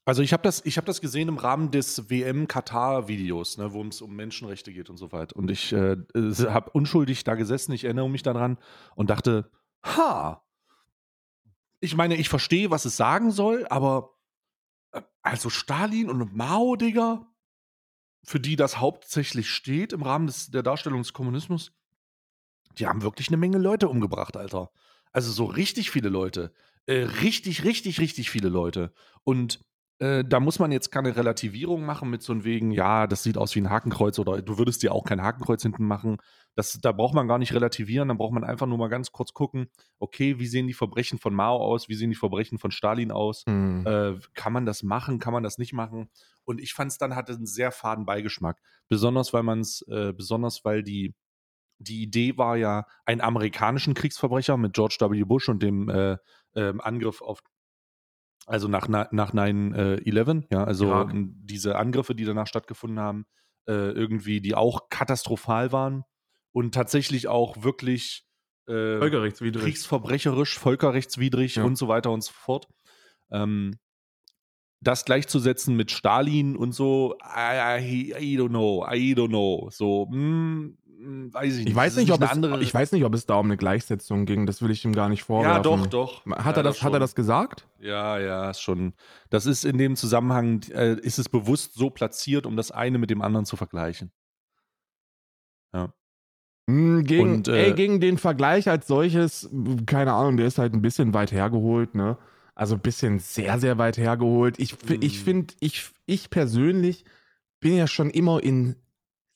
also 0.05 0.21
ich 0.21 0.33
habe 0.33 0.43
das, 0.43 0.65
ich 0.65 0.77
habe 0.77 0.87
das 0.87 1.01
gesehen 1.01 1.29
im 1.29 1.37
Rahmen 1.37 1.71
des 1.71 2.09
WM 2.09 2.47
Katar 2.47 3.07
Videos, 3.07 3.57
ne, 3.57 3.71
worum 3.73 3.89
es 3.89 4.01
um 4.01 4.15
Menschenrechte 4.15 4.73
geht 4.73 4.89
und 4.89 4.97
so 4.97 5.11
weiter. 5.11 5.35
Und 5.35 5.51
ich 5.51 5.71
äh, 5.71 5.97
habe 6.15 6.71
unschuldig 6.71 7.23
da 7.23 7.35
gesessen, 7.35 7.71
ich 7.73 7.83
erinnere 7.83 8.09
mich 8.09 8.23
daran 8.23 8.57
und 8.95 9.09
dachte, 9.09 9.49
ha, 9.83 10.43
ich 11.79 11.95
meine, 11.95 12.15
ich 12.15 12.27
verstehe, 12.29 12.71
was 12.71 12.85
es 12.85 12.97
sagen 12.97 13.31
soll, 13.31 13.65
aber 13.69 14.17
äh, 14.91 15.01
also 15.21 15.49
Stalin 15.49 16.09
und 16.09 16.35
Mao, 16.35 16.75
Digga, 16.75 17.25
für 18.23 18.39
die 18.39 18.55
das 18.55 18.79
hauptsächlich 18.79 19.49
steht 19.49 19.93
im 19.93 20.01
Rahmen 20.01 20.27
des, 20.27 20.51
der 20.51 20.63
Darstellung 20.63 21.01
des 21.01 21.13
Kommunismus, 21.13 21.71
die 22.77 22.87
haben 22.87 23.01
wirklich 23.01 23.27
eine 23.29 23.37
Menge 23.37 23.57
Leute 23.57 23.89
umgebracht, 23.89 24.37
Alter. 24.37 24.71
Also 25.11 25.31
so 25.31 25.45
richtig 25.45 25.91
viele 25.91 26.09
Leute. 26.09 26.53
Äh, 26.85 27.03
richtig, 27.21 27.63
richtig, 27.63 27.99
richtig 27.99 28.29
viele 28.29 28.49
Leute. 28.49 28.93
Und 29.23 29.59
äh, 29.99 30.23
da 30.23 30.39
muss 30.39 30.59
man 30.59 30.71
jetzt 30.71 30.91
keine 30.91 31.15
Relativierung 31.17 31.85
machen 31.85 32.09
mit 32.09 32.21
so 32.21 32.31
einem 32.31 32.45
wegen, 32.45 32.71
ja, 32.71 33.05
das 33.05 33.23
sieht 33.23 33.37
aus 33.37 33.53
wie 33.53 33.59
ein 33.59 33.69
Hakenkreuz 33.69 34.17
oder 34.17 34.41
du 34.41 34.57
würdest 34.57 34.81
dir 34.81 34.93
auch 34.93 35.03
kein 35.03 35.21
Hakenkreuz 35.21 35.61
hinten 35.61 35.85
machen. 35.85 36.17
Das, 36.55 36.79
da 36.81 36.93
braucht 36.93 37.13
man 37.13 37.27
gar 37.27 37.37
nicht 37.37 37.53
relativieren, 37.53 38.07
dann 38.07 38.17
braucht 38.17 38.31
man 38.31 38.45
einfach 38.45 38.65
nur 38.65 38.77
mal 38.77 38.87
ganz 38.87 39.11
kurz 39.11 39.33
gucken, 39.33 39.69
okay, 39.99 40.39
wie 40.39 40.47
sehen 40.47 40.67
die 40.67 40.73
Verbrechen 40.73 41.19
von 41.19 41.33
Mao 41.33 41.57
aus, 41.57 41.89
wie 41.89 41.95
sehen 41.95 42.09
die 42.09 42.15
Verbrechen 42.15 42.59
von 42.59 42.71
Stalin 42.71 43.11
aus? 43.11 43.43
Hm. 43.45 43.85
Äh, 43.85 44.13
kann 44.35 44.53
man 44.53 44.65
das 44.65 44.83
machen, 44.83 45.19
kann 45.19 45.33
man 45.33 45.43
das 45.43 45.57
nicht 45.57 45.73
machen? 45.73 46.09
Und 46.45 46.61
ich 46.61 46.73
fand 46.73 46.91
es 46.91 46.97
dann 46.97 47.15
hatte 47.15 47.33
einen 47.33 47.45
sehr 47.45 47.71
faden 47.71 48.05
Beigeschmack. 48.05 48.57
Besonders 48.87 49.33
weil 49.33 49.43
man 49.43 49.59
es, 49.59 49.81
äh, 49.89 50.13
besonders 50.13 50.63
weil 50.63 50.81
die, 50.81 51.13
die 51.79 52.01
Idee 52.03 52.37
war 52.37 52.57
ja, 52.57 52.85
einen 53.05 53.21
amerikanischen 53.21 53.93
Kriegsverbrecher 53.93 54.57
mit 54.57 54.73
George 54.73 54.97
W. 54.99 55.23
Bush 55.23 55.49
und 55.49 55.63
dem 55.63 55.89
äh, 55.89 56.17
ähm, 56.55 56.81
Angriff 56.81 57.21
auf, 57.21 57.41
also 58.45 58.67
nach, 58.67 58.87
na- 58.87 59.07
nach 59.11 59.33
9-11, 59.33 60.43
ja, 60.51 60.63
also 60.63 60.91
m, 60.93 61.35
diese 61.43 61.75
Angriffe, 61.77 62.15
die 62.15 62.25
danach 62.25 62.47
stattgefunden 62.47 62.99
haben, 62.99 63.25
äh, 63.67 63.91
irgendwie, 63.91 64.41
die 64.41 64.55
auch 64.55 64.89
katastrophal 64.89 65.71
waren 65.71 66.03
und 66.51 66.73
tatsächlich 66.73 67.27
auch 67.27 67.63
wirklich 67.63 68.25
äh, 68.67 68.97
Völkerrechtswidrig. 68.97 69.63
kriegsverbrecherisch, 69.63 70.57
völkerrechtswidrig 70.59 71.55
Ja. 71.55 71.63
und 71.63 71.77
so 71.77 71.87
weiter 71.87 72.11
und 72.11 72.23
so 72.23 72.31
fort. 72.33 72.67
Ähm, 73.31 73.77
das 74.81 75.03
gleichzusetzen 75.03 75.75
mit 75.75 75.91
Stalin 75.91 76.55
und 76.55 76.71
so, 76.71 77.17
I, 77.21 77.79
I, 77.81 78.13
I 78.17 78.37
don't 78.39 78.47
know, 78.49 78.85
I 78.89 79.13
don't 79.13 79.27
know. 79.27 79.69
So, 79.71 80.07
hm, 80.09 80.17
hm, 80.19 80.77
weiß 81.01 81.53
ich 81.53 81.59
nicht. 81.59 81.69
Ich 81.69 81.75
weiß 81.75 81.95
nicht, 81.97 82.11
ob 82.11 82.21
es, 82.21 82.29
andere. 82.29 82.61
ich 82.61 82.73
weiß 82.73 82.91
nicht, 82.91 83.05
ob 83.05 83.13
es 83.13 83.25
da 83.25 83.35
um 83.35 83.45
eine 83.45 83.57
Gleichsetzung 83.57 84.25
ging. 84.25 84.45
Das 84.45 84.61
will 84.61 84.71
ich 84.71 84.83
ihm 84.85 84.93
gar 84.93 85.09
nicht 85.09 85.23
vorwerfen. 85.23 85.55
ja, 85.57 85.61
doch, 85.61 85.87
doch. 85.87 86.25
Hat 86.25 86.55
ja, 86.57 86.61
er 86.61 86.63
das, 86.63 86.81
hat 86.83 86.93
er 86.93 86.99
das 86.99 87.15
gesagt? 87.15 87.67
Ja, 87.79 88.19
ja, 88.19 88.53
schon. 88.53 88.93
Das 89.29 89.45
ist 89.45 89.63
in 89.65 89.77
dem 89.77 89.95
Zusammenhang, 89.95 90.61
äh, 90.71 90.95
ist 90.99 91.19
es 91.19 91.29
bewusst 91.29 91.73
so 91.75 91.89
platziert, 91.89 92.45
um 92.45 92.55
das 92.57 92.71
eine 92.71 92.97
mit 92.97 93.09
dem 93.09 93.21
anderen 93.21 93.45
zu 93.45 93.55
vergleichen. 93.55 94.11
Ja. 95.73 95.93
Hm, 96.69 97.03
Gegen, 97.03 97.33
Und, 97.35 97.47
äh, 97.47 97.67
ey, 97.67 97.73
gegen 97.73 97.99
den 97.99 98.17
Vergleich 98.17 98.69
als 98.69 98.87
solches, 98.87 99.49
keine 99.85 100.13
Ahnung, 100.13 100.37
der 100.37 100.47
ist 100.47 100.57
halt 100.57 100.73
ein 100.73 100.81
bisschen 100.81 101.13
weit 101.13 101.31
hergeholt, 101.31 101.95
ne? 101.95 102.17
Also 102.55 102.75
ein 102.75 102.81
bisschen 102.81 103.19
sehr, 103.19 103.57
sehr 103.59 103.77
weit 103.77 103.97
hergeholt. 103.97 104.59
Ich, 104.59 104.75
ich 104.99 105.19
Mhm. 105.19 105.23
finde, 105.23 105.53
ich, 105.61 105.89
ich 106.05 106.29
persönlich 106.29 107.05
bin 107.61 107.75
ja 107.75 107.87
schon 107.87 108.09
immer 108.09 108.43
in 108.43 108.75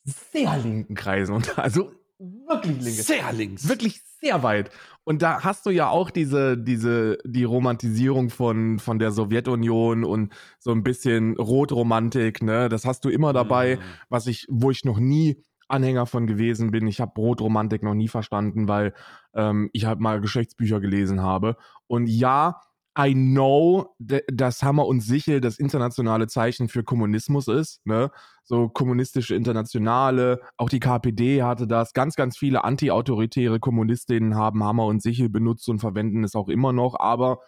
sehr 0.03 0.57
linken 0.57 0.95
Kreisen 0.95 1.33
und 1.35 1.57
also 1.59 1.91
wirklich 2.19 2.81
linke. 2.81 3.01
Sehr 3.03 3.33
links. 3.33 3.67
Wirklich 3.67 4.01
sehr 4.21 4.43
weit. 4.43 4.69
Und 5.03 5.21
da 5.21 5.43
hast 5.43 5.65
du 5.65 5.69
ja 5.69 5.89
auch 5.89 6.09
diese, 6.11 6.57
diese, 6.57 7.17
die 7.25 7.43
Romantisierung 7.43 8.29
von, 8.29 8.79
von 8.79 8.99
der 8.99 9.11
Sowjetunion 9.11 10.05
und 10.05 10.33
so 10.59 10.71
ein 10.71 10.83
bisschen 10.83 11.35
Rotromantik, 11.35 12.41
ne? 12.41 12.69
Das 12.69 12.85
hast 12.85 13.03
du 13.03 13.09
immer 13.09 13.33
dabei 13.33 13.75
Mhm. 13.75 13.81
was 14.09 14.27
ich, 14.27 14.45
wo 14.49 14.71
ich 14.71 14.85
noch 14.85 14.99
nie 14.99 15.43
Anhänger 15.67 16.05
von 16.05 16.27
gewesen 16.27 16.71
bin. 16.71 16.87
Ich 16.87 17.01
habe 17.01 17.11
Brotromantik 17.15 17.83
noch 17.83 17.95
nie 17.95 18.07
verstanden, 18.07 18.67
weil 18.67 18.93
ähm, 19.33 19.69
ich 19.73 19.85
halt 19.85 19.99
mal 19.99 20.21
Geschichtsbücher 20.21 20.79
gelesen 20.79 21.21
habe. 21.21 21.57
Und 21.87 22.07
ja, 22.07 22.61
I 22.97 23.13
know, 23.13 23.95
dass 23.97 24.62
Hammer 24.62 24.86
und 24.86 25.01
Sichel 25.01 25.41
das 25.41 25.58
internationale 25.58 26.27
Zeichen 26.27 26.69
für 26.69 26.84
Kommunismus 26.84 27.47
ist. 27.47 27.84
Ne? 27.86 28.12
So 28.43 28.69
kommunistische 28.69 29.36
Internationale, 29.36 30.41
auch 30.58 30.69
die 30.69 30.79
KPD 30.79 31.41
hatte 31.41 31.65
das. 31.65 31.93
Ganz, 31.93 32.15
ganz 32.15 32.38
viele 32.38 32.63
antiautoritäre 32.63 33.60
Kommunistinnen 33.60 34.36
haben 34.36 34.63
Hammer 34.63 34.86
und 34.86 35.01
Sichel 35.01 35.29
benutzt 35.29 35.67
und 35.69 35.79
verwenden 35.79 36.23
es 36.23 36.36
auch 36.36 36.49
immer 36.49 36.71
noch. 36.71 36.99
Aber 36.99 37.39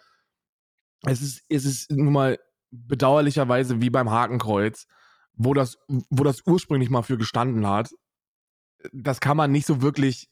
es 1.02 1.22
ist, 1.22 1.44
es 1.48 1.64
ist 1.64 1.92
nun 1.92 2.12
mal 2.12 2.38
bedauerlicherweise 2.70 3.80
wie 3.80 3.90
beim 3.90 4.10
Hakenkreuz, 4.10 4.86
wo 5.34 5.54
das, 5.54 5.78
wo 6.10 6.24
das 6.24 6.42
ursprünglich 6.44 6.90
mal 6.90 7.02
für 7.02 7.18
gestanden 7.18 7.68
hat. 7.68 7.90
Das 8.92 9.20
kann 9.20 9.36
man 9.36 9.52
nicht 9.52 9.66
so 9.66 9.80
wirklich, 9.80 10.28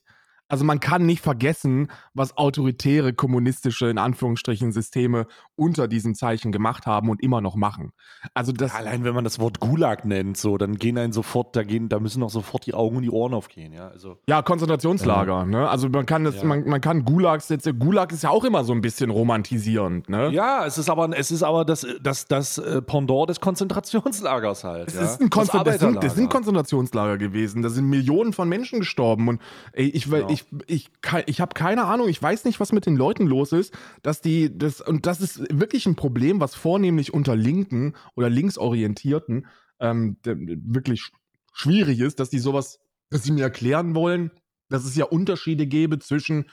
also 0.47 0.63
man 0.63 0.79
kann 0.79 1.05
nicht 1.05 1.21
vergessen, 1.21 1.89
was 2.13 2.37
autoritäre 2.37 3.13
kommunistische, 3.13 3.87
in 3.89 3.97
Anführungsstrichen, 3.97 4.71
Systeme 4.71 5.25
unter 5.55 5.87
diesem 5.87 6.13
Zeichen 6.15 6.51
gemacht 6.51 6.85
haben 6.85 7.09
und 7.09 7.21
immer 7.21 7.41
noch 7.41 7.55
machen. 7.55 7.91
Also 8.33 8.51
das, 8.51 8.73
Allein 8.75 9.03
wenn 9.03 9.15
man 9.15 9.23
das 9.23 9.39
Wort 9.39 9.59
Gulag 9.59 10.05
nennt, 10.05 10.37
so, 10.37 10.57
dann 10.57 10.75
gehen 10.75 10.97
einen 10.97 11.13
sofort, 11.13 11.55
da 11.55 11.63
gehen, 11.63 11.89
da 11.89 11.99
müssen 11.99 12.21
auch 12.23 12.29
sofort 12.29 12.65
die 12.65 12.73
Augen 12.73 12.97
und 12.97 13.03
die 13.03 13.09
Ohren 13.11 13.33
aufgehen, 13.33 13.73
ja. 13.73 13.87
Also, 13.87 14.17
Ja, 14.27 14.41
Konzentrationslager, 14.41 15.45
ne? 15.45 15.67
Also 15.69 15.89
man 15.89 16.05
kann 16.05 16.23
das, 16.23 16.35
Ja. 16.35 16.43
man, 16.43 16.67
man 16.67 16.81
kann 16.81 17.05
Gulags 17.05 17.49
jetzt, 17.49 17.67
Gulag 17.79 18.11
ist 18.11 18.23
ja 18.23 18.29
auch 18.29 18.43
immer 18.43 18.63
so 18.63 18.73
ein 18.73 18.81
bisschen 18.81 19.09
romantisierend, 19.09 20.09
ne? 20.09 20.29
ja, 20.31 20.65
es 20.65 20.77
ist 20.77 20.89
aber, 20.89 21.09
es 21.17 21.31
ist 21.31 21.43
aber 21.43 21.65
das, 21.65 21.85
das, 22.01 22.25
das 22.27 22.57
äh, 22.57 22.81
Pendant 22.81 23.29
des 23.29 23.39
Konzentrationslagers 23.39 24.63
halt. 24.63 24.87
Es 24.89 24.95
ja? 24.95 25.01
ist 25.01 25.21
ein 25.21 25.29
Das 25.29 25.49
Konzen 25.49 25.63
das, 25.63 25.79
sind, 25.79 26.03
das 26.03 26.15
sind. 26.15 26.29
Konzentrationslager 26.29 27.17
gewesen. 27.17 27.61
Da 27.61 27.69
sind 27.69 27.85
Millionen 27.89 28.33
von 28.33 28.49
Menschen 28.49 28.79
gestorben. 28.79 29.27
Und 29.27 29.41
ey, 29.73 29.85
ich, 29.87 30.05
Ja. 30.05 30.27
ich, 30.29 30.34
ich, 30.35 30.45
ich, 30.67 30.91
ich 31.25 31.41
habe 31.41 31.53
keine 31.53 31.85
Ahnung, 31.85 32.07
ich 32.07 32.21
weiß 32.21 32.45
nicht, 32.45 32.59
was 32.59 32.71
mit 32.71 32.85
den 32.85 32.95
Leuten 32.95 33.25
los 33.25 33.51
ist, 33.51 33.73
dass 34.03 34.21
die, 34.21 34.55
das, 34.55 34.81
und 34.81 35.05
das 35.05 35.21
ist 35.21 35.39
wirklich 35.51 35.85
ein 35.85 35.95
Problem, 35.95 36.39
was 36.39 36.55
vornehmlich 36.55 37.13
unter 37.13 37.35
Linken 37.35 37.95
oder 38.15 38.29
Linksorientierten 38.29 39.47
ähm, 39.79 40.17
wirklich 40.23 41.01
sch- 41.01 41.11
schwierig 41.53 41.99
ist, 41.99 42.19
dass 42.19 42.29
die 42.29 42.39
sowas, 42.39 42.79
dass 43.09 43.23
sie 43.23 43.31
mir 43.31 43.43
erklären 43.43 43.95
wollen, 43.95 44.31
dass 44.69 44.85
es 44.85 44.95
ja 44.95 45.05
Unterschiede 45.05 45.67
gäbe 45.67 45.99
zwischen 45.99 46.45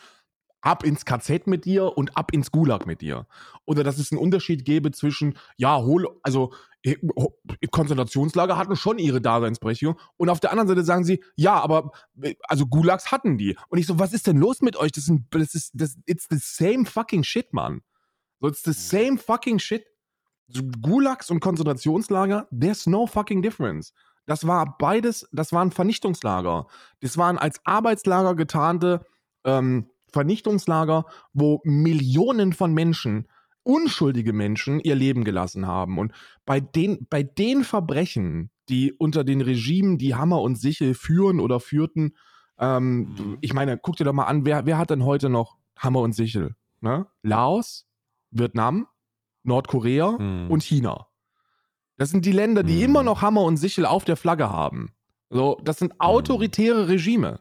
ab 0.63 0.85
ins 0.85 1.05
KZ 1.05 1.47
mit 1.47 1.65
dir 1.65 1.97
und 1.99 2.17
ab 2.17 2.33
ins 2.33 2.51
Gulag 2.51 2.87
mit 2.87 3.01
dir. 3.01 3.27
Oder 3.67 3.85
dass 3.85 3.99
es 3.99 4.11
einen 4.13 4.21
Unterschied 4.21 4.65
gäbe 4.65 4.91
zwischen, 4.93 5.37
ja, 5.57 5.77
hol, 5.79 6.09
also 6.23 6.53
ho- 7.17 7.39
Konzentrationslager 7.71 8.57
hatten 8.57 8.77
schon 8.77 8.99
ihre 8.99 9.21
Daseinsberechtigung. 9.21 9.99
Und 10.17 10.29
auf 10.29 10.41
der 10.41 10.51
anderen 10.51 10.69
Seite 10.69 10.83
sagen 10.85 11.05
sie, 11.05 11.23
ja, 11.37 11.61
aber 11.61 11.91
äh, 12.21 12.35
also 12.45 12.67
Gulags 12.67 13.13
hatten 13.13 13.39
die. 13.39 13.57
Und 13.69 13.79
ich 13.79 13.87
so, 13.87 13.99
was 13.99 14.13
ist 14.13 14.27
denn 14.27 14.39
los 14.39 14.63
mit 14.63 14.77
euch? 14.77 14.93
Das, 14.93 15.05
sind, 15.05 15.27
das 15.31 15.55
ist, 15.55 15.73
das, 15.75 15.97
it's 16.07 16.27
the 16.31 16.39
same 16.39 16.87
fucking 16.87 17.25
shit, 17.25 17.53
Mann. 17.53 17.83
So, 18.41 18.49
it's 18.49 18.63
the 18.65 18.73
same 18.73 19.19
fucking 19.19 19.59
shit. 19.59 19.85
So, 20.49 20.63
Gulags 20.81 21.31
und 21.31 21.41
Konzentrationslager, 21.41 22.49
there's 22.51 22.87
no 22.87 23.07
fucking 23.07 23.43
difference. 23.43 23.93
Das 24.27 24.47
war 24.47 24.77
beides, 24.79 25.29
das 25.33 25.53
waren 25.53 25.73
Vernichtungslager. 25.73 26.67
Das 27.01 27.17
waren 27.19 27.39
als 27.39 27.61
Arbeitslager 27.65 28.35
getarnte 28.37 29.05
ähm, 29.45 29.89
Vernichtungslager, 30.13 31.07
wo 31.33 31.61
Millionen 31.65 32.53
von 32.53 32.73
Menschen, 32.73 33.27
unschuldige 33.65 34.33
Menschen, 34.33 34.81
ihr 34.81 34.95
Leben 34.95 35.25
gelassen 35.25 35.67
haben. 35.67 35.99
Und 35.99 36.13
bei 36.45 36.61
den, 36.61 37.07
bei 37.09 37.23
den 37.23 37.65
Verbrechen, 37.65 38.51
die 38.69 38.93
unter 38.93 39.25
den 39.25 39.41
Regimen, 39.41 39.99
die 39.99 40.15
Hammer 40.15 40.41
und 40.41 40.57
Sichel 40.57 40.95
führen 40.95 41.41
oder 41.41 41.61
führten, 41.61 42.15
ähm, 42.59 43.39
ich 43.41 43.55
meine, 43.55 43.79
guck 43.79 43.97
dir 43.97 44.05
doch 44.05 44.13
mal 44.13 44.25
an, 44.25 44.45
wer, 44.45 44.67
wer 44.67 44.79
hat 44.79 44.91
denn 44.91 45.05
heute 45.05 45.29
noch 45.29 45.57
Hammer 45.79 46.01
und 46.01 46.13
Sichel? 46.13 46.55
Ne? 46.81 47.07
Laos, 47.23 47.87
Vietnam, 48.31 48.87
Nordkorea 49.45 50.19
Hm. 50.19 50.51
und 50.51 50.63
China. 50.63 51.07
Das 51.97 52.11
sind 52.11 52.25
die 52.27 52.33
Länder, 52.33 52.63
die 52.63 52.77
Mhm. 52.77 52.83
immer 52.83 53.03
noch 53.03 53.23
Hammer 53.23 53.43
und 53.43 53.57
Sichel 53.59 53.87
auf 53.87 54.05
der 54.05 54.17
Flagge 54.17 54.51
haben. 54.51 54.93
So, 55.31 55.61
das 55.63 55.79
sind 55.79 56.01
autoritäre 56.01 56.89
Regime. 56.89 57.41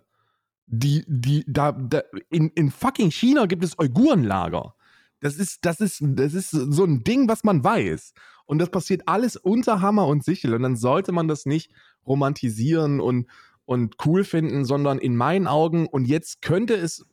Die, 0.74 1.04
die, 1.06 1.44
da, 1.48 1.74
da 1.74 2.02
in, 2.30 2.50
in 2.50 2.72
fucking 2.72 3.12
China 3.12 3.46
gibt 3.46 3.64
es 3.64 3.78
Uigurenlager. 3.78 4.74
Das 5.20 5.36
ist, 5.36 5.66
das 5.66 5.82
ist, 5.82 6.02
das 6.02 6.34
ist 6.34 6.52
so 6.52 6.86
ein 6.86 7.04
Ding, 7.04 7.28
was 7.28 7.44
man 7.44 7.64
weiß. 7.64 8.14
Und 8.46 8.60
das 8.60 8.70
passiert 8.70 9.04
alles 9.06 9.36
unter 9.36 9.82
Hammer 9.82 10.08
und 10.08 10.24
Sichel. 10.24 10.54
Und 10.54 10.64
dann 10.64 10.78
sollte 10.78 11.12
man 11.12 11.28
das 11.28 11.46
nicht 11.46 11.72
romantisieren 12.08 13.00
und, 13.00 13.28
und 13.66 13.96
cool 14.06 14.24
finden, 14.24 14.66
sondern 14.66 14.98
in 14.98 15.16
meinen 15.16 15.48
Augen, 15.48 15.88
und 15.88 16.06
jetzt 16.06 16.42
könnte 16.42 16.74
es 16.74 17.06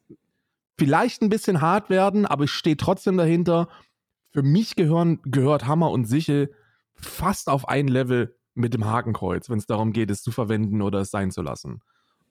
vielleicht 0.79 1.21
ein 1.23 1.29
bisschen 1.29 1.61
hart 1.61 1.91
werden, 1.91 2.25
aber 2.25 2.45
ich 2.45 2.53
stehe 2.53 2.77
trotzdem 2.77 3.17
dahinter. 3.17 3.69
Für 4.31 4.43
mich 4.43 4.77
gehören, 4.77 5.21
gehört 5.25 5.67
Hammer 5.67 5.91
und 5.91 6.05
Sichel 6.05 6.55
fast 6.95 7.49
auf 7.49 7.69
ein 7.69 7.89
Level 7.89 8.37
mit 8.55 8.75
dem 8.75 8.85
Hakenkreuz, 8.85 9.51
wenn 9.51 9.59
es 9.59 9.67
darum 9.67 9.93
geht, 9.93 10.11
es 10.11 10.23
zu 10.23 10.31
verwenden 10.31 10.83
oder 10.83 11.01
es 11.01 11.11
sein 11.11 11.31
zu 11.31 11.43
lassen. 11.43 11.81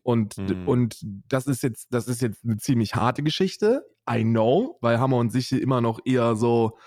Und, 0.08 0.38
Mhm. 0.38 0.66
und 0.66 1.02
das 1.28 1.48
ist 1.48 1.64
jetzt, 1.64 1.88
das 1.92 2.08
ist 2.08 2.22
jetzt 2.22 2.46
eine 2.46 2.56
ziemlich 2.56 2.96
harte 2.96 3.24
Geschichte. 3.24 3.84
I 4.10 4.24
know, 4.24 4.78
weil 4.80 5.02
Hammer 5.02 5.18
und 5.18 5.32
Sichel 5.32 5.60
immer 5.60 5.82
noch 5.82 6.00
eher 6.06 6.38
so, 6.38 6.78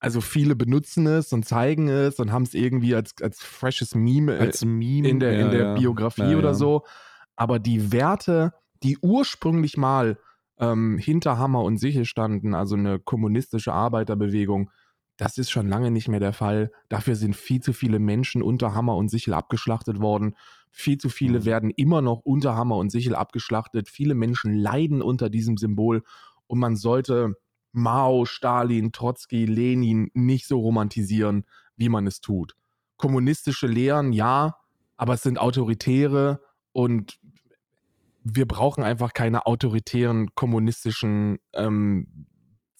also 0.00 0.20
viele 0.20 0.56
benutzen 0.56 1.06
es 1.06 1.32
und 1.32 1.44
zeigen 1.44 1.88
es 1.88 2.18
und 2.18 2.32
haben 2.32 2.42
es 2.42 2.54
irgendwie 2.54 2.96
als, 2.96 3.14
als 3.22 3.40
freshes 3.40 3.94
Meme 3.94 4.34
äh, 4.38 4.40
Als 4.40 4.64
Meme 4.64 5.08
in 5.08 5.20
der, 5.20 5.34
in 5.34 5.46
ja, 5.46 5.50
der 5.52 5.60
ja. 5.66 5.74
Biografie 5.74 6.32
Ja, 6.32 6.38
oder 6.38 6.52
so. 6.54 6.82
Aber 7.36 7.60
die 7.60 7.92
Werte, 7.92 8.54
die 8.82 8.98
ursprünglich 9.00 9.76
mal 9.76 10.18
ähm, 10.58 10.98
hinter 10.98 11.38
Hammer 11.38 11.62
und 11.62 11.78
Sichel 11.78 12.06
standen, 12.06 12.54
also 12.56 12.74
eine 12.74 12.98
kommunistische 12.98 13.72
Arbeiterbewegung, 13.72 14.68
das 15.22 15.38
ist 15.38 15.52
schon 15.52 15.68
lange 15.68 15.92
nicht 15.92 16.08
mehr 16.08 16.18
der 16.18 16.32
Fall. 16.32 16.72
Dafür 16.88 17.14
sind 17.14 17.36
viel 17.36 17.60
zu 17.60 17.72
viele 17.72 18.00
Menschen 18.00 18.42
unter 18.42 18.74
Hammer 18.74 18.96
und 18.96 19.08
Sichel 19.08 19.34
abgeschlachtet 19.34 20.00
worden. 20.00 20.34
Viel 20.72 20.98
zu 20.98 21.08
viele 21.08 21.38
Mhm. 21.40 21.44
werden 21.44 21.70
immer 21.70 22.02
noch 22.02 22.22
unter 22.24 22.56
Hammer 22.56 22.76
und 22.76 22.90
Sichel 22.90 23.14
abgeschlachtet. 23.14 23.88
Viele 23.88 24.16
Menschen 24.16 24.52
leiden 24.52 25.00
unter 25.00 25.30
diesem 25.30 25.56
Symbol 25.58 26.02
und 26.48 26.58
man 26.58 26.74
sollte 26.74 27.34
Mao, 27.70 28.24
Stalin, 28.24 28.90
Trotzki, 28.90 29.46
Lenin 29.46 30.10
nicht 30.12 30.48
so 30.48 30.58
romantisieren, 30.58 31.44
wie 31.76 31.88
man 31.88 32.08
es 32.08 32.20
tut. 32.20 32.56
Kommunistische 32.96 33.68
Lehren, 33.68 34.12
ja, 34.12 34.56
aber 34.96 35.14
es 35.14 35.22
sind 35.22 35.38
autoritäre 35.38 36.40
und 36.72 37.20
wir 38.24 38.46
brauchen 38.48 38.82
einfach 38.82 39.12
keine 39.14 39.46
autoritären 39.46 40.34
kommunistischen 40.34 41.38
ähm, 41.52 42.26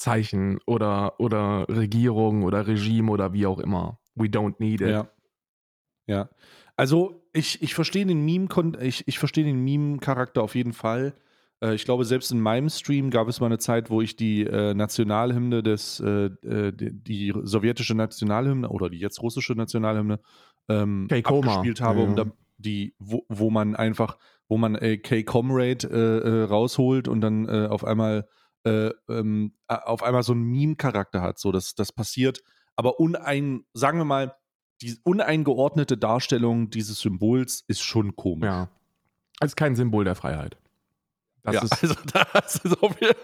Zeichen 0.02 0.58
oder, 0.66 1.20
oder 1.20 1.66
Regierung 1.68 2.42
oder 2.42 2.66
Regime 2.66 3.10
oder 3.10 3.32
wie 3.32 3.46
auch 3.46 3.60
immer. 3.60 4.00
We 4.16 4.26
don't 4.26 4.56
need 4.58 4.80
it. 4.80 4.88
Ja. 4.88 5.08
Ja. 6.06 6.28
Also 6.76 7.24
ich, 7.32 7.62
ich 7.62 7.74
verstehe 7.74 8.04
den 8.04 8.24
Meme, 8.24 8.48
ich, 8.80 9.06
ich 9.06 9.18
verstehe 9.18 9.44
den 9.44 9.62
Meme-Charakter 9.62 10.42
auf 10.42 10.54
jeden 10.56 10.72
Fall. 10.72 11.14
Äh, 11.62 11.74
ich 11.74 11.84
glaube, 11.84 12.04
selbst 12.04 12.32
in 12.32 12.40
meinem 12.40 12.68
Stream 12.68 13.10
gab 13.10 13.28
es 13.28 13.40
mal 13.40 13.46
eine 13.46 13.58
Zeit, 13.58 13.90
wo 13.90 14.02
ich 14.02 14.16
die 14.16 14.42
äh, 14.42 14.74
Nationalhymne 14.74 15.62
des, 15.62 16.00
äh, 16.00 16.26
äh, 16.26 16.72
die, 16.72 16.92
die 16.92 17.32
sowjetische 17.42 17.94
Nationalhymne 17.94 18.68
oder 18.68 18.90
die 18.90 18.98
jetzt 18.98 19.22
russische 19.22 19.52
Nationalhymne 19.52 20.18
ähm, 20.68 21.06
K-Koma. 21.08 21.52
abgespielt 21.52 21.80
habe, 21.80 22.00
Ja, 22.00 22.06
um 22.06 22.16
da 22.16 22.24
die, 22.58 22.94
wo, 22.98 23.24
wo 23.28 23.50
man 23.50 23.76
einfach, 23.76 24.18
wo 24.48 24.58
man 24.58 24.74
äh, 24.74 24.96
K-Comrade 24.96 25.88
äh, 25.88 26.28
äh, 26.28 26.42
rausholt 26.44 27.08
und 27.08 27.20
dann 27.20 27.48
auf 27.48 27.84
einmal 27.84 28.28
äh, 28.64 28.90
ähm, 29.08 29.54
auf 29.66 30.02
einmal 30.02 30.22
so 30.22 30.32
einen 30.32 30.44
Meme-Charakter 30.44 31.22
hat. 31.22 31.38
So, 31.38 31.52
das, 31.52 31.74
das 31.74 31.92
passiert 31.92 32.42
aber 32.76 33.00
unein, 33.00 33.64
sagen 33.74 33.98
wir 33.98 34.04
mal, 34.04 34.34
die 34.80 34.98
uneingeordnete 35.04 35.96
Darstellung 35.96 36.70
dieses 36.70 37.00
Symbols 37.00 37.64
ist 37.68 37.82
schon 37.82 38.16
komisch. 38.16 38.46
Ja. 38.46 38.68
Als 39.38 39.56
kein 39.56 39.76
Symbol 39.76 40.04
der 40.04 40.14
Freiheit. 40.14 40.56
Das 41.42 41.54
ja, 41.54 41.62
ist, 41.62 41.72
also 41.82 41.94
das 42.12 42.56
ist 42.56 42.82
auf 42.82 43.00
jeden 43.00 43.14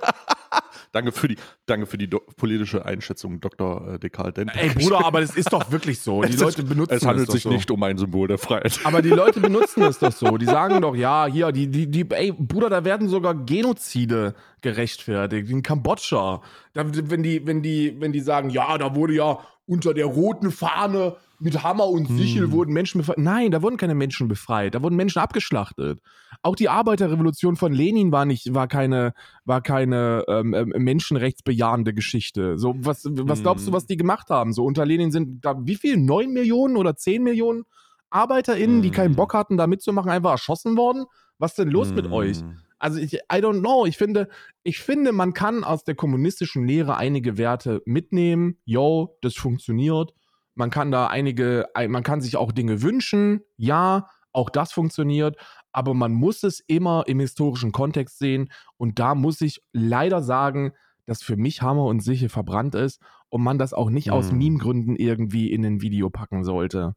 Danke 0.93 1.13
für 1.13 1.29
die, 1.29 1.37
danke 1.67 1.87
für 1.87 1.99
die 1.99 2.07
politische 2.37 2.85
Einschätzung, 2.85 3.41
Dr. 3.41 3.99
Descartes. 3.99 4.35
Denn 4.35 4.49
ey 4.49 4.71
Bruder, 4.71 5.05
aber 5.05 5.21
das 5.21 5.37
ist 5.37 5.53
doch 5.53 5.71
wirklich 5.71 6.01
so. 6.01 6.23
Die 6.23 6.33
Es 6.33 6.41
Leute 6.41 6.63
ist- 6.63 6.69
benutzen 6.69 6.95
es 6.95 7.05
handelt 7.07 7.29
doch 7.29 7.35
sich 7.35 7.43
so. 7.43 7.51
nicht 7.51 7.71
um 7.71 7.83
ein 7.83 7.99
Symbol 7.99 8.29
der 8.29 8.39
Freiheit. 8.39 8.81
Aber 8.85 9.03
die 9.03 9.11
Leute 9.11 9.41
benutzen 9.49 9.83
es 9.83 9.99
doch 9.99 10.13
so. 10.13 10.37
Die 10.39 10.47
sagen 10.47 10.81
doch, 10.81 10.95
ja, 10.97 11.27
hier, 11.27 11.53
die, 11.53 11.67
die, 11.69 11.91
die, 11.91 12.07
ey, 12.11 12.33
Bruder, 12.33 12.71
da 12.71 12.85
werden 12.85 13.09
sogar 13.09 13.35
Genozide 13.35 14.35
gerechtfertigt. 14.63 15.51
In 15.51 15.63
Kambodscha. 15.63 16.41
Da, 16.75 16.85
wenn, 17.11 17.23
die, 17.23 17.47
wenn, 17.47 17.63
die, 17.63 17.97
wenn 18.01 18.13
die 18.13 18.21
sagen, 18.21 18.51
ja, 18.51 18.79
da 18.79 18.95
wurde 18.95 19.15
ja 19.15 19.39
unter 19.67 19.93
der 19.95 20.07
roten 20.07 20.51
Fahne 20.51 21.17
mit 21.41 21.63
Hammer 21.63 21.89
und 21.89 22.09
Sichel 22.09 22.45
Hm. 22.45 22.53
wurden 22.53 22.73
Menschen 22.73 22.99
befreit. 22.99 23.19
Nein, 23.19 23.51
da 23.51 23.63
wurden 23.63 23.77
keine 23.77 23.95
Menschen 23.95 24.29
befreit. 24.29 24.75
Da 24.75 24.83
wurden 24.83 24.97
Menschen 24.97 25.21
abgeschlachtet. 25.21 26.01
Auch 26.43 26.57
die 26.57 26.69
Arbeiterrevolution 26.69 27.57
von 27.57 27.73
Lenin 27.73 28.11
war 28.13 28.25
nicht, 28.25 28.55
war 28.55 28.67
keine, 28.69 29.13
war 29.45 29.61
keine 29.63 30.25
ähm, 30.29 30.53
ähm, 30.55 30.73
menschenrechtsbejahende 30.77 31.95
Geschichte. 31.95 32.59
So, 32.59 32.75
was, 32.79 33.05
was 33.05 33.43
glaubst 33.43 33.67
du, 33.67 33.71
Hm. 33.71 33.77
was 33.77 33.87
die 33.87 33.97
gemacht 33.97 34.31
haben? 34.31 34.53
So 34.53 34.65
unter 34.65 34.85
Lenin 34.85 35.11
sind 35.13 35.45
da 35.45 35.55
wie 35.65 35.77
viel? 35.77 35.97
Neun 35.97 36.33
Millionen 36.33 36.77
oder 36.77 36.97
zehn 36.97 37.23
Millionen 37.23 37.65
ArbeiterInnen, 38.11 38.83
die 38.83 38.91
keinen 38.91 39.11
Hm. 39.11 39.17
Bock 39.17 39.35
hatten, 39.35 39.57
da 39.57 39.67
mitzumachen, 39.67 40.11
einfach 40.11 40.33
erschossen 40.33 40.77
worden? 40.77 41.05
Was 41.39 41.55
denn 41.55 41.69
los 41.69 41.95
mit 41.95 42.07
Hm. 42.07 42.13
euch? 42.13 42.39
Also 42.81 42.99
ich, 42.99 43.15
I 43.15 43.19
don't 43.41 43.61
know. 43.61 43.87
Ich 43.87 43.97
finde, 43.97 44.29
ich 44.63 44.79
finde, 44.79 45.13
man 45.13 45.35
kann 45.35 45.65
aus 45.65 45.85
der 45.85 45.95
kommunistischen 45.95 46.67
Lehre 46.67 46.97
einige 46.97 47.37
Werte 47.37 47.83
mitnehmen. 47.87 48.59
Yo, 48.65 49.17
das 49.21 49.35
funktioniert. 49.35 50.15
Man 50.59 50.71
kann 50.71 50.91
da 50.91 51.07
einige, 51.07 51.67
ein- 51.75 51.93
man 51.93 52.03
kann 52.03 52.21
sich 52.21 52.37
auch 52.37 52.51
Dinge 52.51 52.83
wünschen. 52.83 53.43
Ja, 53.57 54.09
auch 54.33 54.51
das 54.51 54.73
funktioniert. 54.73 55.37
Aber 55.73 55.95
man 55.95 56.13
muss 56.13 56.43
es 56.43 56.59
immer 56.67 57.05
im 57.07 57.21
historischen 57.21 57.71
Kontext 57.71 58.19
sehen. 58.19 58.51
Und 58.77 58.99
da 58.99 59.15
muss 59.15 59.41
ich 59.41 59.63
leider 59.73 60.21
sagen, 60.21 60.73
dass 61.07 61.23
für 61.23 61.37
mich 61.37 61.63
Hammer 61.63 61.85
und 61.85 62.01
Sichel 62.01 62.29
verbrannt 62.29 62.75
ist 62.75 63.01
und 63.29 63.43
man 63.43 63.57
das 63.59 63.73
auch 63.73 63.89
nicht 63.89 64.11
aus 64.11 64.31
Hm. 64.31 64.39
Meme-Gründen 64.39 64.97
irgendwie 64.97 65.53
in 65.53 65.65
ein 65.65 65.81
Video 65.81 66.11
packen 66.11 66.43
sollte. 66.43 66.95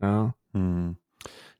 Ja. 0.00 0.34
Hm. 0.52 0.96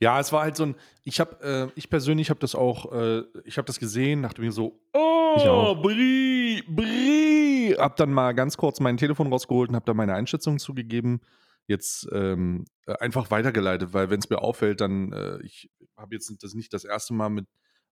Ja, 0.01 0.19
es 0.19 0.33
war 0.33 0.43
halt 0.43 0.57
so 0.57 0.65
ein. 0.65 0.77
Ich 1.05 1.21
habe, 1.21 1.71
äh, 1.73 1.79
ich 1.79 1.91
persönlich 1.91 2.31
habe 2.31 2.41
das 2.41 2.55
auch, 2.55 2.91
äh, 2.93 3.23
ich 3.45 3.59
habe 3.59 3.67
das 3.67 3.79
gesehen, 3.79 4.23
dachte 4.23 4.41
mir 4.41 4.51
so, 4.51 4.81
oh. 4.95 5.75
Brie, 5.77 6.63
Brie. 6.67 7.77
Hab 7.79 7.97
dann 7.97 8.13
mal 8.13 8.33
ganz 8.33 8.57
kurz 8.57 8.81
mein 8.81 8.97
Telefon 8.97 9.31
rausgeholt 9.31 9.69
und 9.69 9.77
habe 9.77 9.85
da 9.85 9.95
meine 9.95 10.15
Einschätzung 10.15 10.59
zugegeben. 10.59 11.21
Jetzt 11.67 12.09
ähm, 12.13 12.65
äh, 12.87 12.95
einfach 12.95 13.31
weitergeleitet, 13.31 13.93
weil 13.93 14.11
wenn 14.11 14.21
es 14.21 14.31
mir 14.31 14.41
auffällt, 14.41 14.81
dann 14.81 15.13
äh, 15.13 15.39
ich 15.43 15.71
habe 15.97 16.15
jetzt 16.15 16.33
das 16.43 16.55
nicht 16.55 16.73
das 16.73 16.85
erste 16.85 17.13
Mal 17.13 17.29
mit 17.29 17.47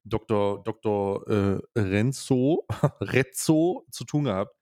Dr. 0.04 0.64
Dr. 0.64 1.28
Äh, 1.28 1.60
Renzo, 1.78 2.66
Rezzo 3.00 3.86
zu 3.90 4.04
tun 4.04 4.24
gehabt. 4.24 4.56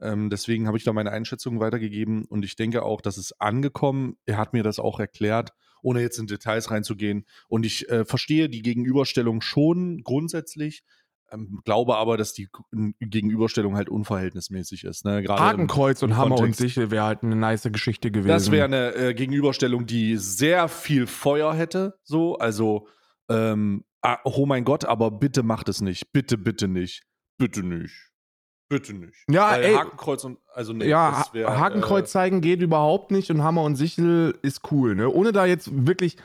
Ähm, 0.00 0.30
deswegen 0.30 0.68
habe 0.68 0.78
ich 0.78 0.84
da 0.84 0.92
meine 0.92 1.10
Einschätzung 1.10 1.60
weitergegeben 1.60 2.24
und 2.26 2.44
ich 2.44 2.56
denke 2.56 2.82
auch, 2.82 3.00
dass 3.00 3.16
es 3.16 3.38
angekommen. 3.40 4.16
Er 4.24 4.38
hat 4.38 4.52
mir 4.52 4.62
das 4.62 4.78
auch 4.78 5.00
erklärt, 5.00 5.50
ohne 5.82 6.00
jetzt 6.00 6.18
in 6.18 6.26
Details 6.26 6.70
reinzugehen. 6.70 7.26
Und 7.48 7.66
ich 7.66 7.88
äh, 7.90 8.04
verstehe 8.04 8.48
die 8.48 8.62
Gegenüberstellung 8.62 9.40
schon 9.42 10.02
grundsätzlich, 10.02 10.82
ähm, 11.30 11.60
glaube 11.64 11.96
aber, 11.96 12.16
dass 12.16 12.32
die 12.34 12.48
Gegenüberstellung 13.00 13.76
halt 13.76 13.88
unverhältnismäßig 13.88 14.84
ist. 14.84 15.04
Ne? 15.04 15.22
Gerade 15.22 15.40
im- 15.42 15.46
Hakenkreuz 15.48 16.02
und 16.02 16.10
im 16.10 16.16
Hammer 16.16 16.34
und 16.36 16.40
Kontext. 16.40 16.60
Sichel 16.60 16.90
wäre 16.90 17.04
halt 17.04 17.22
eine 17.22 17.36
nice 17.36 17.68
Geschichte 17.72 18.10
gewesen. 18.10 18.28
Das 18.28 18.50
wäre 18.50 18.64
eine 18.66 18.94
äh, 18.94 19.14
Gegenüberstellung, 19.14 19.86
die 19.86 20.16
sehr 20.16 20.68
viel 20.68 21.06
Feuer 21.06 21.54
hätte. 21.54 21.98
So, 22.02 22.36
also, 22.36 22.86
ähm, 23.28 23.84
ah, 24.02 24.18
oh 24.24 24.46
mein 24.46 24.64
Gott, 24.64 24.84
aber 24.84 25.10
bitte 25.10 25.42
macht 25.42 25.68
es 25.68 25.80
nicht. 25.80 26.12
Bitte, 26.12 26.36
bitte 26.38 26.68
nicht. 26.68 27.04
Bitte 27.38 27.62
nicht. 27.62 28.11
Bitte 28.72 28.94
nicht. 28.94 29.12
Ja, 29.28 29.50
Weil 29.50 29.64
ey. 29.64 29.74
Hakenkreuz 29.74 30.24
und, 30.24 30.38
also 30.54 30.72
nee, 30.72 30.88
ja, 30.88 31.10
das 31.10 31.34
wär, 31.34 31.46
Ha- 31.48 31.60
Hakenkreuz 31.60 32.10
zeigen 32.10 32.40
geht 32.40 32.62
überhaupt 32.62 33.10
nicht 33.10 33.30
und 33.30 33.42
Hammer 33.42 33.62
und 33.64 33.76
Sichel 33.76 34.34
ist 34.40 34.72
cool, 34.72 34.94
ne? 34.94 35.10
Ohne 35.10 35.32
da 35.32 35.44
jetzt 35.44 35.68
wirklich 35.86 36.16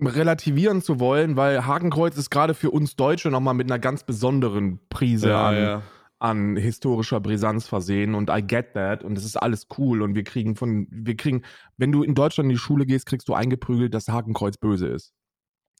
relativieren 0.00 0.82
zu 0.82 0.98
wollen, 0.98 1.36
weil 1.36 1.66
Hakenkreuz 1.66 2.16
ist 2.16 2.30
gerade 2.30 2.54
für 2.54 2.70
uns 2.70 2.96
Deutsche 2.96 3.30
nochmal 3.30 3.54
mit 3.54 3.70
einer 3.70 3.78
ganz 3.78 4.02
besonderen 4.02 4.74
Äh, 4.74 4.78
Prise 4.88 5.28
ja, 5.28 5.48
an, 5.48 5.54
ja. 5.56 5.82
an 6.18 6.56
historischer 6.56 7.20
Brisanz 7.20 7.68
versehen 7.68 8.14
und 8.14 8.30
I 8.30 8.42
get 8.42 8.72
that 8.74 9.04
und 9.04 9.14
das 9.14 9.24
ist 9.24 9.36
alles 9.36 9.68
cool 9.78 10.02
und 10.02 10.14
wir 10.14 10.24
kriegen 10.24 10.56
von, 10.56 10.86
wir 10.90 11.16
kriegen, 11.16 11.42
wenn 11.76 11.92
du 11.92 12.02
in 12.02 12.14
Deutschland 12.14 12.46
in 12.46 12.54
die 12.56 12.58
Schule 12.58 12.86
gehst, 12.86 13.06
kriegst 13.06 13.28
du 13.28 13.34
eingeprügelt, 13.34 13.94
dass 13.94 14.08
Hakenkreuz 14.08 14.56
böse 14.56 14.88
ist. 14.88 15.12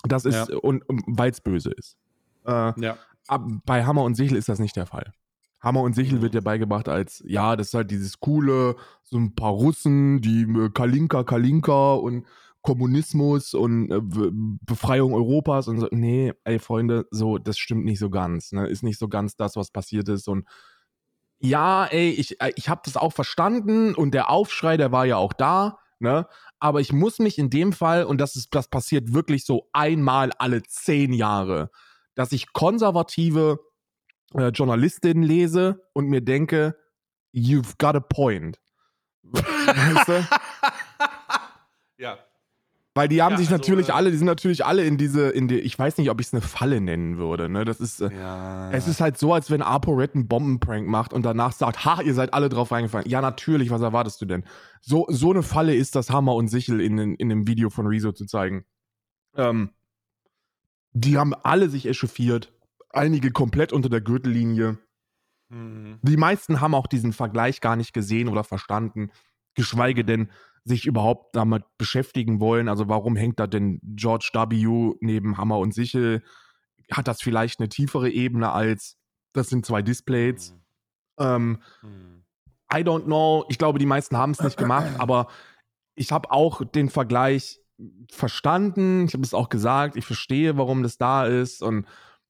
Das 0.05 0.24
ist, 0.24 0.48
Ja. 0.50 0.57
und, 0.59 0.88
und 0.88 1.03
weil 1.07 1.31
es 1.31 1.40
böse 1.40 1.70
ist. 1.72 1.96
Äh, 2.46 2.72
ja. 2.81 2.96
ab, 3.26 3.44
bei 3.66 3.85
Hammer 3.85 4.03
und 4.05 4.14
Sichel 4.14 4.37
ist 4.37 4.48
das 4.48 4.59
nicht 4.61 4.76
der 4.76 4.87
Fall. 4.87 5.12
Hammer 5.61 5.83
und 5.83 5.94
Sichel 5.94 6.23
wird 6.23 6.35
ja 6.35 6.40
beigebracht 6.40 6.88
als, 6.88 7.23
ja, 7.27 7.55
das 7.57 7.68
ist 7.68 7.75
halt 7.75 7.90
dieses 7.90 8.18
coole, 8.20 8.77
so 9.03 9.18
ein 9.18 9.35
paar 9.35 9.53
Russen, 9.53 10.20
die 10.20 10.42
äh, 10.42 10.70
Kalinka, 10.70 11.23
Kalinka 11.25 11.94
und 11.94 12.27
Kommunismus 12.62 13.55
und 13.55 13.90
äh, 13.90 14.01
Be- 14.01 14.31
Befreiung 14.33 15.14
Europas 15.14 15.68
und 15.68 15.81
so. 15.81 15.88
Nee, 15.90 16.33
ey, 16.44 16.59
Freunde, 16.59 17.07
so, 17.11 17.38
das 17.38 17.59
stimmt 17.59 17.85
nicht 17.85 17.99
so 17.99 18.11
ganz. 18.11 18.53
Ne? 18.53 18.66
Ist 18.68 18.83
nicht 18.83 18.99
so 18.99 19.09
ganz 19.09 19.37
das, 19.37 19.57
was 19.57 19.70
passiert 19.70 20.09
ist. 20.09 20.29
Und 20.29 20.46
ja, 21.38 21.87
ey, 21.87 22.11
ich, 22.11 22.40
äh, 22.40 22.53
ich 22.57 22.68
habe 22.68 22.83
das 22.85 22.96
auch 22.96 23.12
verstanden 23.12 23.94
und 23.94 24.12
der 24.12 24.31
Aufschrei, 24.31 24.77
der 24.77 24.92
war 24.92 25.07
ja 25.07 25.16
auch 25.16 25.33
da, 25.33 25.79
ne? 25.99 26.27
Aber 26.59 26.81
ich 26.83 26.92
muss 26.92 27.18
mich 27.18 27.38
in 27.38 27.49
dem 27.49 27.73
Fall, 27.73 28.05
und 28.05 28.20
das 28.20 28.37
ist, 28.37 28.55
das 28.55 28.68
passiert 28.68 29.14
wirklich 29.14 29.46
so 29.46 29.68
einmal 29.73 30.31
alle 30.38 30.62
zehn 30.62 31.14
Jahre, 31.14 31.70
dass 32.14 32.33
ich 32.33 32.53
konservative 32.53 33.61
äh, 34.35 34.49
Journalistinnen 34.49 35.23
lese 35.23 35.83
und 35.93 36.07
mir 36.09 36.21
denke, 36.21 36.77
you've 37.35 37.75
got 37.79 37.95
a 37.97 38.01
point. 38.01 38.61
weißt 39.23 40.09
du? 40.09 40.29
ja. 41.99 42.19
Weil 42.93 43.07
die 43.07 43.23
haben 43.23 43.33
Ja, 43.33 43.38
sich 43.38 43.47
also, 43.53 43.57
natürlich 43.59 43.90
äh, 43.90 43.93
alle, 43.93 44.11
die 44.11 44.16
sind 44.16 44.27
natürlich 44.27 44.64
alle 44.64 44.83
in 44.85 44.97
diese, 44.99 45.29
in 45.31 45.47
die, 45.47 45.61
ich 45.61 45.79
weiß 45.79 45.97
nicht, 45.99 46.11
ob 46.11 46.21
ich 46.21 46.27
es 46.27 46.33
eine 46.35 46.43
Falle 46.43 46.81
nennen 46.81 47.19
würde. 47.19 47.49
Ne? 47.49 47.64
Das 47.64 47.79
ist, 47.81 48.01
äh, 48.01 48.11
ja. 48.12 48.73
es 48.73 48.88
ist 48.88 49.01
halt 49.01 49.16
so, 49.16 49.33
als 49.33 49.49
wenn 49.49 49.62
ApoRed 49.62 50.14
einen 50.16 50.27
Bombenprank 50.27 50.88
macht 50.88 51.12
und 51.12 51.23
danach 51.25 51.53
sagt, 51.53 51.85
ha, 51.85 52.03
ihr 52.03 52.14
seid 52.14 52.35
alle 52.35 52.49
drauf 52.49 52.73
reingefallen. 52.73 53.09
Ja, 53.09 53.21
natürlich, 53.21 53.71
was 53.71 53.81
erwartest 53.81 54.21
du 54.21 54.27
denn? 54.27 54.45
So, 54.81 55.07
so 55.09 55.31
eine 55.31 55.45
Falle 55.45 55.75
ist 55.77 55.95
das 55.95 56.11
Hammer 56.11 56.35
und 56.35 56.49
Sichel 56.49 56.81
in, 56.81 56.97
den- 56.97 57.14
in 57.14 57.29
dem 57.29 57.47
Video 57.47 57.71
von 57.71 57.87
Rezo 57.87 58.11
zu 58.11 58.27
zeigen. 58.27 58.64
Ähm, 59.37 59.71
die 60.93 61.16
haben 61.16 61.33
alle 61.35 61.69
sich 61.69 61.87
echauffiert, 61.87 62.53
einige 62.90 63.31
komplett 63.31 63.72
unter 63.72 63.88
der 63.88 64.00
Gürtellinie. 64.00 64.79
Mhm. 65.48 65.98
Die 66.03 66.16
meisten 66.16 66.61
haben 66.61 66.74
auch 66.74 66.87
diesen 66.87 67.12
Vergleich 67.12 67.61
gar 67.61 67.76
nicht 67.76 67.92
gesehen 67.92 68.29
oder 68.29 68.44
verstanden, 68.44 69.11
geschweige 69.55 70.05
denn 70.05 70.31
sich 70.64 70.87
überhaupt 70.87 71.35
damit 71.35 71.64
beschäftigen 71.79 72.40
wollen. 72.40 72.68
Also 72.68 72.88
warum 72.88 73.16
hängt 73.16 73.40
da 73.40 73.46
denn 73.46 73.81
George 73.83 74.31
W. 74.35 74.94
neben 75.00 75.38
Hammer 75.38 75.59
und 75.59 75.74
Sichel? 75.74 76.22
Hat 76.92 77.09
das 77.09 77.22
vielleicht 77.22 77.61
eine 77.61 77.68
tiefere 77.68 78.11
Ebene 78.11 78.53
als 78.53 78.96
das 79.33 79.48
sind 79.48 79.64
zwei 79.64 79.83
Displays? 79.83 80.55
Ähm, 81.18 81.61
Mhm. 81.83 82.24
I 82.72 82.79
don't 82.85 83.05
know. 83.05 83.44
Ich 83.48 83.59
glaube, 83.59 83.81
die 83.81 83.87
meisten 83.87 84.16
haben 84.16 84.31
es 84.31 84.40
nicht 84.40 84.57
gemacht, 84.57 84.87
aber 84.98 85.29
ich 85.96 86.12
habe 86.12 86.31
auch 86.31 86.64
den 86.64 86.88
Vergleich 86.88 87.61
verstanden. 88.11 89.07
Ich 89.07 89.14
habe 89.14 89.24
es 89.24 89.35
auch 89.35 89.48
gesagt. 89.48 89.96
Ich 89.96 90.05
verstehe, 90.05 90.57
warum 90.57 90.83
das 90.83 90.96
da 90.98 91.24
ist 91.26 91.62
und 91.62 91.87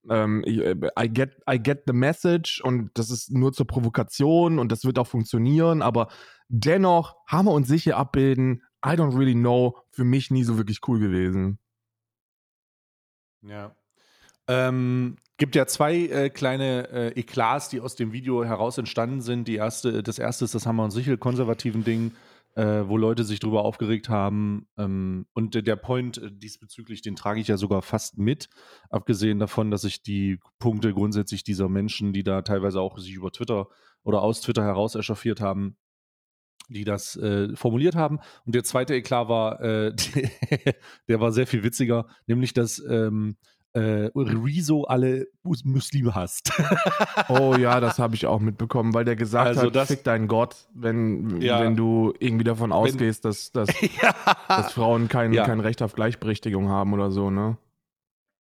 ähm, 0.08 0.42
äh, 0.44 0.74
I 0.98 1.08
get 1.12 1.36
I 1.50 1.58
get 1.58 1.82
the 1.86 1.92
message 1.92 2.60
und 2.62 2.90
das 2.94 3.10
ist 3.10 3.30
nur 3.30 3.52
zur 3.52 3.66
Provokation 3.66 4.58
und 4.58 4.72
das 4.72 4.84
wird 4.84 4.98
auch 4.98 5.06
funktionieren. 5.06 5.82
Aber 5.82 6.08
dennoch 6.48 7.16
Hammer 7.26 7.52
und 7.52 7.64
Sicher 7.64 7.96
abbilden. 7.96 8.62
I 8.84 8.90
don't 8.90 9.16
really 9.16 9.34
know. 9.34 9.76
Für 9.90 10.04
mich 10.04 10.30
nie 10.30 10.44
so 10.44 10.56
wirklich 10.56 10.80
cool 10.88 10.98
gewesen. 10.98 11.58
Ja. 13.42 13.74
Ähm, 14.48 15.16
gibt 15.36 15.54
ja 15.54 15.66
zwei 15.66 15.96
äh, 15.96 16.30
kleine 16.30 16.88
äh, 16.90 17.18
Eklats, 17.18 17.68
die 17.68 17.80
aus 17.80 17.94
dem 17.94 18.12
Video 18.12 18.44
heraus 18.44 18.78
entstanden 18.78 19.20
sind. 19.20 19.48
Die 19.48 19.56
erste, 19.56 20.02
das 20.02 20.18
erste 20.18 20.44
ist 20.44 20.54
das 20.54 20.66
Hammer 20.66 20.84
und 20.84 20.90
Sichel 20.90 21.18
konservativen 21.18 21.84
Ding, 21.84 22.12
äh, 22.60 22.86
wo 22.86 22.98
Leute 22.98 23.24
sich 23.24 23.40
drüber 23.40 23.64
aufgeregt 23.64 24.10
haben. 24.10 24.68
Ähm, 24.76 25.26
und 25.32 25.54
der 25.66 25.76
Point 25.76 26.18
äh, 26.18 26.30
diesbezüglich, 26.30 27.00
den 27.00 27.16
trage 27.16 27.40
ich 27.40 27.48
ja 27.48 27.56
sogar 27.56 27.80
fast 27.80 28.18
mit, 28.18 28.50
abgesehen 28.90 29.38
davon, 29.38 29.70
dass 29.70 29.84
ich 29.84 30.02
die 30.02 30.38
Punkte 30.58 30.92
grundsätzlich 30.92 31.42
dieser 31.42 31.70
Menschen, 31.70 32.12
die 32.12 32.22
da 32.22 32.42
teilweise 32.42 32.82
auch 32.82 32.98
sich 32.98 33.14
über 33.14 33.32
Twitter 33.32 33.68
oder 34.02 34.20
aus 34.20 34.42
Twitter 34.42 34.62
heraus 34.62 34.94
echauffiert 34.94 35.40
haben, 35.40 35.78
die 36.68 36.84
das 36.84 37.16
äh, 37.16 37.56
formuliert 37.56 37.94
haben. 37.94 38.18
Und 38.44 38.54
der 38.54 38.64
zweite 38.64 38.94
Eklat 38.94 39.28
war, 39.28 39.62
äh, 39.62 39.94
der 41.08 41.20
war 41.20 41.32
sehr 41.32 41.46
viel 41.46 41.62
witziger, 41.64 42.08
nämlich 42.26 42.52
dass 42.52 42.78
ähm, 42.78 43.38
äh, 43.72 44.10
Rezo 44.16 44.84
alle 44.84 45.26
Mus- 45.44 45.64
Muslime 45.64 46.14
hasst. 46.14 46.52
Oh 47.28 47.54
ja, 47.56 47.78
das 47.80 47.98
habe 47.98 48.14
ich 48.16 48.26
auch 48.26 48.40
mitbekommen, 48.40 48.92
weil 48.94 49.04
der 49.04 49.14
gesagt 49.16 49.46
Also 49.48 49.62
hat, 49.66 49.76
das- 49.76 49.88
fick 49.88 50.02
deinen 50.04 50.26
Gott, 50.26 50.56
wenn, 50.74 51.40
Ja. 51.40 51.60
wenn 51.60 51.76
du 51.76 52.12
irgendwie 52.18 52.44
davon 52.44 52.72
ausgehst, 52.72 53.24
dass, 53.24 53.52
dass, 53.52 53.68
dass 54.48 54.72
Frauen 54.72 55.08
kein, 55.08 55.32
Ja. 55.32 55.44
kein 55.44 55.60
Recht 55.60 55.82
auf 55.82 55.92
Gleichberechtigung 55.94 56.68
haben 56.68 56.92
oder 56.92 57.10
so, 57.10 57.30
ne? 57.30 57.56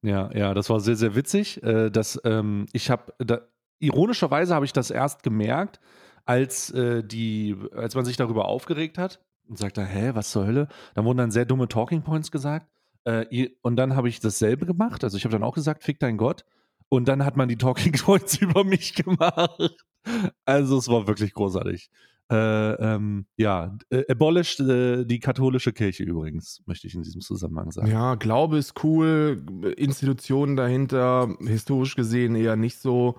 Ja, 0.03 0.29
ja, 0.33 0.53
das 0.53 0.69
war 0.69 0.79
sehr, 0.79 0.95
sehr 0.95 1.15
witzig. 1.15 1.61
Äh, 1.63 1.89
dass, 1.89 2.19
ähm, 2.23 2.67
ich 2.71 2.89
habe, 2.89 3.13
da, 3.17 3.41
ironischerweise 3.79 4.53
habe 4.55 4.65
ich 4.65 4.73
das 4.73 4.91
erst 4.91 5.23
gemerkt, 5.23 5.79
als, 6.25 6.69
äh, 6.71 7.03
die, 7.03 7.55
als 7.75 7.95
man 7.95 8.05
sich 8.05 8.15
darüber 8.17 8.45
aufgeregt 8.45 8.97
hat 8.97 9.19
und 9.49 9.57
sagte, 9.57 9.83
hä, 9.83 10.11
was 10.13 10.29
zur 10.31 10.45
Hölle? 10.45 10.67
Dann 10.93 11.03
wurden 11.05 11.17
dann 11.17 11.31
sehr 11.31 11.45
dumme 11.45 11.67
Talking 11.67 12.03
Points 12.03 12.31
gesagt. 12.31 12.67
Äh, 13.07 13.49
und 13.61 13.77
dann 13.77 13.95
habe 13.95 14.09
ich 14.09 14.19
dasselbe 14.19 14.65
gemacht. 14.65 15.03
Also 15.03 15.15
ich 15.17 15.23
habe 15.23 15.31
dann 15.31 15.43
auch 15.43 15.55
gesagt, 15.55 15.83
fick 15.83 15.99
dein 15.99 16.17
Gott. 16.17 16.43
Und 16.89 17.07
dann 17.07 17.23
hat 17.23 17.37
man 17.37 17.47
die 17.47 17.57
Talking 17.57 17.93
Points 17.93 18.37
über 18.41 18.63
mich 18.63 18.93
gemacht. 18.95 19.75
Also 20.45 20.77
es 20.77 20.87
war 20.89 21.07
wirklich 21.07 21.33
großartig. 21.33 21.89
Äh, 22.29 22.73
ähm, 22.73 23.25
ja, 23.37 23.77
äh, 23.89 24.03
abolished 24.11 24.59
äh, 24.59 25.05
die 25.05 25.19
katholische 25.19 25.71
Kirche 25.71 26.03
übrigens, 26.03 26.61
möchte 26.65 26.87
ich 26.87 26.95
in 26.95 27.03
diesem 27.03 27.21
Zusammenhang 27.21 27.71
sagen. 27.71 27.89
Ja, 27.89 28.15
Glaube 28.15 28.57
ist 28.57 28.83
cool, 28.83 29.41
Institutionen 29.77 30.57
dahinter, 30.57 31.33
historisch 31.39 31.95
gesehen 31.95 32.35
eher 32.35 32.57
nicht 32.57 32.79
so. 32.79 33.17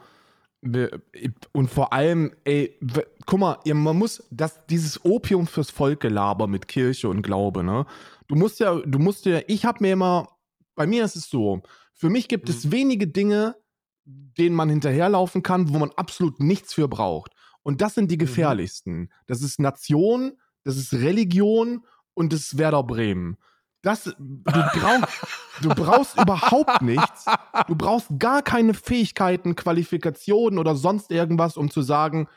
Und 0.60 1.70
vor 1.70 1.92
allem, 1.94 2.32
ey, 2.44 2.78
guck 3.24 3.40
mal, 3.40 3.58
man 3.64 3.96
muss 3.96 4.26
das, 4.30 4.66
dieses 4.66 5.02
Opium 5.04 5.46
fürs 5.46 5.70
Volk 5.70 6.00
gelaber 6.00 6.46
mit 6.46 6.68
Kirche 6.68 7.08
und 7.08 7.22
Glaube, 7.22 7.62
ne? 7.62 7.86
Du 8.28 8.36
musst 8.36 8.60
ja, 8.60 8.74
du 8.74 8.98
musst 8.98 9.24
ja, 9.24 9.40
ich 9.46 9.64
hab 9.64 9.80
mir 9.80 9.92
immer, 9.92 10.28
bei 10.74 10.86
mir 10.86 11.04
ist 11.04 11.16
es 11.16 11.28
so, 11.28 11.62
für 11.94 12.10
mich 12.10 12.28
gibt 12.28 12.48
es 12.48 12.70
wenige 12.70 13.08
Dinge, 13.08 13.56
denen 14.04 14.54
man 14.54 14.70
hinterherlaufen 14.70 15.42
kann, 15.42 15.72
wo 15.72 15.78
man 15.78 15.90
absolut 15.96 16.40
nichts 16.40 16.72
für 16.74 16.88
braucht. 16.88 17.32
Und 17.62 17.80
das 17.80 17.94
sind 17.94 18.10
die 18.10 18.18
gefährlichsten. 18.18 19.10
Das 19.26 19.42
ist 19.42 19.58
Nation, 19.58 20.38
das 20.64 20.76
ist 20.76 20.94
Religion 20.94 21.84
und 22.14 22.32
das 22.32 22.40
ist 22.40 22.58
Werder 22.58 22.82
Bremen. 22.82 23.36
Das, 23.82 24.04
du, 24.04 24.14
brauchst, 24.44 25.24
du 25.62 25.68
brauchst 25.70 26.20
überhaupt 26.20 26.82
nichts. 26.82 27.26
Du 27.68 27.76
brauchst 27.76 28.08
gar 28.18 28.42
keine 28.42 28.74
Fähigkeiten, 28.74 29.54
Qualifikationen 29.54 30.58
oder 30.58 30.74
sonst 30.74 31.10
irgendwas, 31.10 31.56
um 31.56 31.70
zu 31.70 31.82
sagen, 31.82 32.28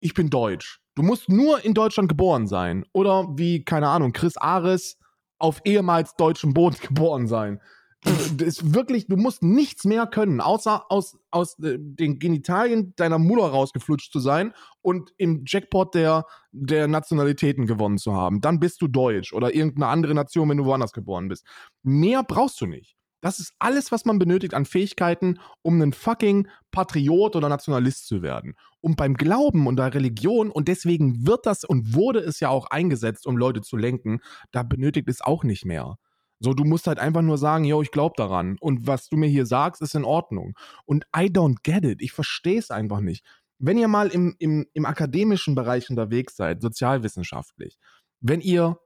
ich 0.00 0.14
bin 0.14 0.30
deutsch. 0.30 0.80
Du 0.94 1.02
musst 1.02 1.28
nur 1.28 1.64
in 1.64 1.74
Deutschland 1.74 2.08
geboren 2.08 2.46
sein. 2.46 2.84
Oder 2.92 3.28
wie, 3.36 3.64
keine 3.64 3.88
Ahnung, 3.88 4.12
Chris 4.12 4.36
Ares 4.36 4.98
auf 5.40 5.60
ehemals 5.64 6.14
deutschem 6.14 6.54
Boden 6.54 6.76
geboren 6.86 7.26
sein. 7.26 7.60
Das 8.02 8.30
ist 8.46 8.74
wirklich, 8.74 9.08
du 9.08 9.16
musst 9.16 9.42
nichts 9.42 9.84
mehr 9.84 10.06
können, 10.06 10.40
außer 10.40 10.90
aus, 10.90 11.18
aus 11.30 11.58
äh, 11.58 11.76
den 11.78 12.18
Genitalien 12.18 12.94
deiner 12.96 13.18
Mutter 13.18 13.44
rausgeflutscht 13.44 14.10
zu 14.10 14.20
sein 14.20 14.54
und 14.80 15.12
im 15.18 15.44
Jackpot 15.46 15.94
der, 15.94 16.24
der 16.50 16.88
Nationalitäten 16.88 17.66
gewonnen 17.66 17.98
zu 17.98 18.14
haben. 18.14 18.40
Dann 18.40 18.58
bist 18.58 18.80
du 18.80 18.88
deutsch 18.88 19.34
oder 19.34 19.54
irgendeine 19.54 19.88
andere 19.88 20.14
Nation, 20.14 20.48
wenn 20.48 20.56
du 20.56 20.64
woanders 20.64 20.92
geboren 20.92 21.28
bist. 21.28 21.44
Mehr 21.82 22.22
brauchst 22.22 22.58
du 22.62 22.66
nicht. 22.66 22.96
Das 23.20 23.38
ist 23.38 23.52
alles, 23.58 23.92
was 23.92 24.04
man 24.04 24.18
benötigt 24.18 24.54
an 24.54 24.64
Fähigkeiten, 24.64 25.38
um 25.62 25.80
ein 25.80 25.92
fucking 25.92 26.48
Patriot 26.70 27.36
oder 27.36 27.48
Nationalist 27.48 28.06
zu 28.06 28.22
werden. 28.22 28.54
Und 28.80 28.96
beim 28.96 29.14
Glauben 29.14 29.66
und 29.66 29.76
der 29.76 29.92
Religion, 29.92 30.50
und 30.50 30.68
deswegen 30.68 31.26
wird 31.26 31.44
das 31.44 31.64
und 31.64 31.94
wurde 31.94 32.20
es 32.20 32.40
ja 32.40 32.48
auch 32.48 32.66
eingesetzt, 32.66 33.26
um 33.26 33.36
Leute 33.36 33.60
zu 33.60 33.76
lenken, 33.76 34.20
da 34.52 34.62
benötigt 34.62 35.08
es 35.08 35.20
auch 35.20 35.44
nicht 35.44 35.64
mehr. 35.64 35.96
So, 36.42 36.54
du 36.54 36.64
musst 36.64 36.86
halt 36.86 36.98
einfach 36.98 37.20
nur 37.20 37.36
sagen, 37.36 37.64
yo, 37.64 37.82
ich 37.82 37.90
glaube 37.90 38.14
daran. 38.16 38.56
Und 38.60 38.86
was 38.86 39.08
du 39.10 39.16
mir 39.18 39.28
hier 39.28 39.44
sagst, 39.44 39.82
ist 39.82 39.94
in 39.94 40.04
Ordnung. 40.04 40.54
Und 40.86 41.04
I 41.14 41.26
don't 41.26 41.58
get 41.62 41.84
it. 41.84 42.00
Ich 42.00 42.12
verstehe 42.12 42.58
es 42.58 42.70
einfach 42.70 43.00
nicht. 43.00 43.24
Wenn 43.58 43.76
ihr 43.76 43.88
mal 43.88 44.08
im, 44.08 44.34
im, 44.38 44.66
im 44.72 44.86
akademischen 44.86 45.54
Bereich 45.54 45.90
unterwegs 45.90 46.36
seid, 46.36 46.62
sozialwissenschaftlich, 46.62 47.76
wenn 48.22 48.40
ihr, 48.40 48.78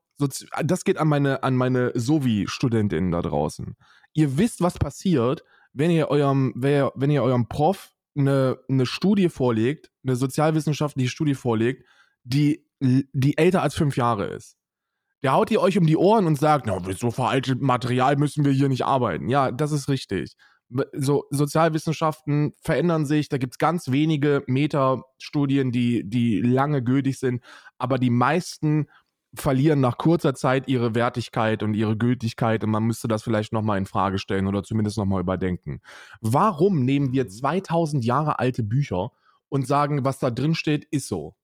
das 0.64 0.82
geht 0.82 0.98
an 0.98 1.06
meine, 1.06 1.44
an 1.44 1.54
meine 1.54 1.92
Sovi-StudentInnen 1.94 3.12
da 3.12 3.22
draußen. 3.22 3.76
Ihr 4.14 4.38
wisst, 4.38 4.60
was 4.62 4.78
passiert, 4.78 5.44
wenn 5.72 5.90
ihr 5.90 6.08
eurem, 6.08 6.52
wenn 6.56 7.10
ihr 7.10 7.22
eurem 7.22 7.48
Prof 7.48 7.92
eine, 8.16 8.58
eine 8.68 8.86
Studie 8.86 9.28
vorlegt, 9.28 9.90
eine 10.04 10.16
sozialwissenschaftliche 10.16 11.10
Studie 11.10 11.34
vorlegt, 11.34 11.84
die, 12.22 12.66
die 12.80 13.36
älter 13.36 13.62
als 13.62 13.74
fünf 13.74 13.96
Jahre 13.96 14.26
ist. 14.26 14.56
Der 15.22 15.32
haut 15.32 15.50
ihr 15.50 15.60
euch 15.60 15.78
um 15.78 15.86
die 15.86 15.96
Ohren 15.96 16.26
und 16.26 16.38
sagt, 16.38 16.66
na, 16.66 16.78
mit 16.78 16.98
so 16.98 17.10
veraltetem 17.10 17.66
Material 17.66 18.16
müssen 18.16 18.44
wir 18.44 18.52
hier 18.52 18.68
nicht 18.68 18.84
arbeiten. 18.84 19.28
Ja, 19.28 19.50
das 19.50 19.72
ist 19.72 19.88
richtig. 19.88 20.34
So, 20.92 21.24
Sozialwissenschaften 21.30 22.52
verändern 22.60 23.06
sich, 23.06 23.28
da 23.28 23.38
gibt 23.38 23.54
es 23.54 23.58
ganz 23.58 23.90
wenige 23.90 24.42
Metastudien, 24.46 25.72
die, 25.72 26.08
die 26.08 26.40
lange 26.40 26.82
gültig 26.82 27.18
sind, 27.18 27.42
aber 27.78 27.98
die 27.98 28.10
meisten 28.10 28.86
verlieren 29.34 29.80
nach 29.80 29.98
kurzer 29.98 30.34
Zeit 30.34 30.68
ihre 30.68 30.94
Wertigkeit 30.94 31.62
und 31.62 31.74
ihre 31.74 31.96
Gültigkeit 31.96 32.62
und 32.64 32.70
man 32.70 32.84
müsste 32.84 33.08
das 33.08 33.22
vielleicht 33.22 33.52
nochmal 33.52 33.78
in 33.78 33.86
Frage 33.86 34.18
stellen 34.18 34.46
oder 34.46 34.62
zumindest 34.62 34.96
nochmal 34.98 35.20
überdenken. 35.20 35.80
Warum 36.20 36.84
nehmen 36.84 37.12
wir 37.12 37.28
2000 37.28 38.04
Jahre 38.04 38.38
alte 38.38 38.62
Bücher 38.62 39.10
und 39.48 39.66
sagen, 39.66 40.04
was 40.04 40.18
da 40.18 40.30
drin 40.30 40.54
steht, 40.54 40.84
ist 40.84 41.08
so? 41.08 41.34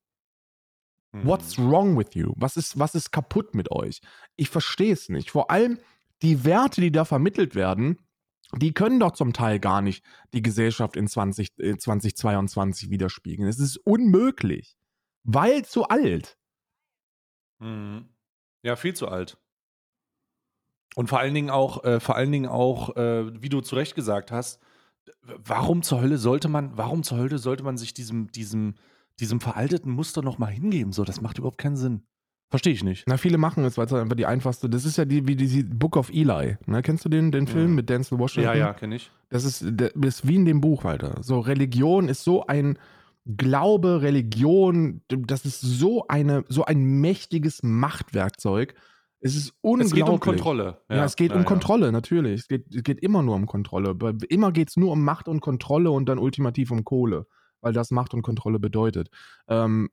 What's 1.12 1.58
wrong 1.58 1.98
with 1.98 2.14
you? 2.14 2.32
Was 2.36 2.56
ist, 2.56 2.78
was 2.78 2.94
ist 2.94 3.10
kaputt 3.10 3.54
mit 3.54 3.72
euch? 3.72 4.00
Ich 4.36 4.48
verstehe 4.48 4.92
es 4.92 5.08
nicht. 5.08 5.30
Vor 5.30 5.50
allem 5.50 5.78
die 6.22 6.44
Werte, 6.44 6.80
die 6.80 6.92
da 6.92 7.04
vermittelt 7.04 7.54
werden, 7.54 7.98
die 8.56 8.72
können 8.72 9.00
doch 9.00 9.12
zum 9.12 9.32
Teil 9.32 9.58
gar 9.58 9.80
nicht 9.80 10.04
die 10.32 10.42
Gesellschaft 10.42 10.96
in 10.96 11.08
20, 11.08 11.58
äh, 11.58 11.76
2022 11.76 12.90
widerspiegeln. 12.90 13.48
Es 13.48 13.58
ist 13.58 13.76
unmöglich. 13.78 14.76
Weil 15.24 15.64
zu 15.64 15.88
alt. 15.88 16.36
Mhm. 17.60 18.06
Ja, 18.62 18.76
viel 18.76 18.94
zu 18.94 19.08
alt. 19.08 19.38
Und 20.96 21.08
vor 21.08 21.20
allen 21.20 21.34
Dingen 21.34 21.50
auch, 21.50 21.84
äh, 21.84 22.00
vor 22.00 22.16
allen 22.16 22.32
Dingen 22.32 22.46
auch, 22.50 22.96
äh, 22.96 23.42
wie 23.42 23.48
du 23.48 23.60
zu 23.60 23.76
Recht 23.76 23.94
gesagt 23.94 24.32
hast, 24.32 24.60
warum 25.22 25.82
zur 25.82 26.00
Hölle 26.00 26.18
sollte 26.18 26.48
man, 26.48 26.76
warum 26.76 27.02
zur 27.02 27.18
Hölle 27.18 27.38
sollte 27.38 27.62
man 27.62 27.78
sich 27.78 27.94
diesem, 27.94 28.30
diesem, 28.32 28.74
diesem 29.20 29.40
veralteten 29.40 29.92
Muster 29.92 30.22
nochmal 30.22 30.50
hingeben? 30.50 30.92
So, 30.92 31.04
das 31.04 31.20
macht 31.20 31.38
überhaupt 31.38 31.58
keinen 31.58 31.76
Sinn. 31.76 32.02
Verstehe 32.50 32.72
ich 32.72 32.82
nicht. 32.82 33.04
Na, 33.06 33.16
viele 33.16 33.38
machen 33.38 33.64
es, 33.64 33.78
weil 33.78 33.86
es 33.86 33.92
einfach 33.92 34.16
die 34.16 34.26
einfachste. 34.26 34.68
Das 34.68 34.84
ist 34.84 34.96
ja 34.98 35.04
die, 35.04 35.28
wie 35.28 35.36
die 35.36 35.62
Book 35.62 35.96
of 35.96 36.10
Eli. 36.10 36.56
Ne? 36.66 36.82
Kennst 36.82 37.04
du 37.04 37.08
den, 37.08 37.30
den 37.30 37.46
Film 37.46 37.70
Mhm. 37.70 37.76
mit 37.76 37.88
Denzel 37.88 38.18
Washington? 38.18 38.74
kenne 38.76 38.96
ich. 38.96 39.10
Das 39.28 39.44
ist, 39.44 39.64
das 39.72 39.92
ist 39.94 40.26
wie 40.26 40.34
in 40.34 40.44
dem 40.44 40.60
Buch, 40.60 40.84
Alter. 40.84 41.22
So, 41.22 41.38
Religion 41.38 42.08
ist 42.08 42.24
so 42.24 42.44
ein 42.46 42.76
Glaube, 43.26 44.02
Religion, 44.02 45.02
das 45.08 45.44
ist 45.44 45.60
so 45.60 46.06
eine, 46.08 46.44
so 46.48 46.64
ein 46.64 46.82
mächtiges 46.82 47.62
Machtwerkzeug. 47.62 48.74
Es 49.20 49.36
ist 49.36 49.52
unglaublich. 49.60 49.92
Es 49.92 49.94
geht 49.94 50.08
um 50.08 50.20
Kontrolle. 50.20 50.80
Ja, 50.88 51.04
es 51.04 51.16
geht 51.16 51.32
um 51.32 51.44
Kontrolle, 51.44 51.92
natürlich. 51.92 52.40
Es 52.40 52.48
geht, 52.48 52.74
es 52.74 52.82
geht 52.82 53.00
immer 53.00 53.22
nur 53.22 53.34
um 53.34 53.46
Kontrolle. 53.46 53.96
Immer 54.28 54.52
geht 54.52 54.70
es 54.70 54.76
nur 54.76 54.92
um 54.92 55.04
Macht 55.04 55.28
und 55.28 55.40
Kontrolle 55.40 55.90
und 55.90 56.08
dann 56.08 56.18
ultimativ 56.18 56.70
um 56.70 56.84
Kohle, 56.84 57.26
weil 57.60 57.74
das 57.74 57.90
Macht 57.90 58.14
und 58.14 58.22
Kontrolle 58.22 58.58
bedeutet. 58.58 59.10
Ähm, 59.48 59.90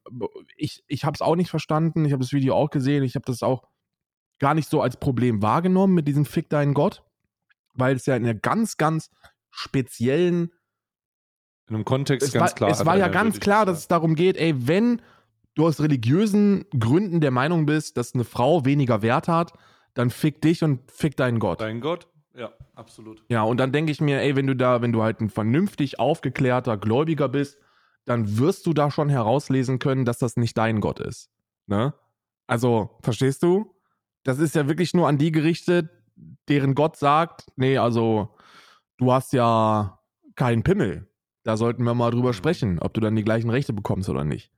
ich 0.55 0.83
ich 0.87 1.03
habe 1.03 1.15
es 1.15 1.21
auch 1.21 1.35
nicht 1.35 1.49
verstanden. 1.49 2.05
Ich 2.05 2.13
habe 2.13 2.23
das 2.23 2.31
Video 2.31 2.55
auch 2.55 2.69
gesehen. 2.69 3.03
Ich 3.03 3.15
habe 3.15 3.25
das 3.25 3.43
auch 3.43 3.63
gar 4.39 4.53
nicht 4.53 4.69
so 4.69 4.81
als 4.81 4.97
Problem 4.97 5.41
wahrgenommen 5.41 5.93
mit 5.93 6.07
diesem 6.07 6.23
Fick 6.23 6.49
deinen 6.49 6.73
Gott, 6.73 7.03
weil 7.73 7.95
es 7.97 8.05
ja 8.05 8.15
in 8.15 8.23
einer 8.23 8.35
ganz, 8.35 8.77
ganz 8.77 9.09
speziellen 9.51 10.51
In 11.69 11.75
einem 11.75 11.85
Kontext 11.85 12.27
es 12.27 12.33
ganz 12.33 12.51
war, 12.51 12.55
klar. 12.55 12.69
Es 12.71 12.85
war 12.85 12.97
ja 12.97 13.07
ganz 13.07 13.39
klar, 13.39 13.65
dass 13.65 13.79
es 13.79 13.87
darum 13.87 14.15
geht, 14.15 14.37
ey, 14.37 14.67
wenn 14.67 15.01
du 15.55 15.65
aus 15.67 15.81
religiösen 15.81 16.65
Gründen 16.77 17.19
der 17.19 17.31
Meinung 17.31 17.65
bist, 17.65 17.97
dass 17.97 18.13
eine 18.13 18.23
Frau 18.23 18.63
weniger 18.63 19.01
Wert 19.01 19.27
hat, 19.27 19.53
dann 19.93 20.09
fick 20.09 20.41
dich 20.41 20.63
und 20.63 20.91
fick 20.91 21.17
deinen 21.17 21.39
Gott. 21.39 21.59
Dein 21.59 21.81
Gott? 21.81 22.07
Ja, 22.35 22.51
absolut. 22.75 23.23
Ja, 23.29 23.41
und 23.41 23.57
dann 23.57 23.71
denke 23.71 23.91
ich 23.91 23.99
mir, 23.99 24.21
ey, 24.21 24.35
wenn 24.35 24.45
du 24.45 24.55
da, 24.55 24.81
wenn 24.81 24.91
du 24.91 25.01
halt 25.01 25.19
ein 25.19 25.29
vernünftig 25.29 25.99
aufgeklärter 25.99 26.77
Gläubiger 26.77 27.27
bist, 27.27 27.57
dann 28.05 28.37
wirst 28.37 28.65
du 28.67 28.73
da 28.73 28.91
schon 28.91 29.09
herauslesen 29.09 29.79
können, 29.79 30.05
dass 30.05 30.19
das 30.19 30.37
nicht 30.37 30.57
dein 30.57 30.79
Gott 30.79 30.99
ist. 30.99 31.29
Ne? 31.65 31.93
Also, 32.45 32.97
verstehst 33.01 33.41
du? 33.43 33.75
Das 34.23 34.39
ist 34.39 34.55
ja 34.55 34.67
wirklich 34.67 34.93
nur 34.93 35.07
an 35.07 35.17
die 35.17 35.31
gerichtet, 35.31 35.89
deren 36.47 36.75
Gott 36.75 36.95
sagt, 36.95 37.47
nee, 37.55 37.77
also, 37.77 38.35
du 38.97 39.11
hast 39.11 39.33
ja 39.33 39.99
keinen 40.35 40.63
Pimmel. 40.63 41.09
Da 41.47 41.55
sollten 41.55 41.85
wir 41.85 41.93
mal 41.93 42.11
drüber 42.11 42.29
Mhm. 42.29 42.33
sprechen, 42.33 42.79
ob 42.79 42.93
du 42.93 42.99
dann 42.99 43.15
die 43.15 43.23
gleichen 43.23 43.49
Rechte 43.49 43.71
bekommst 43.71 44.09
oder 44.09 44.25
nicht. 44.25 44.51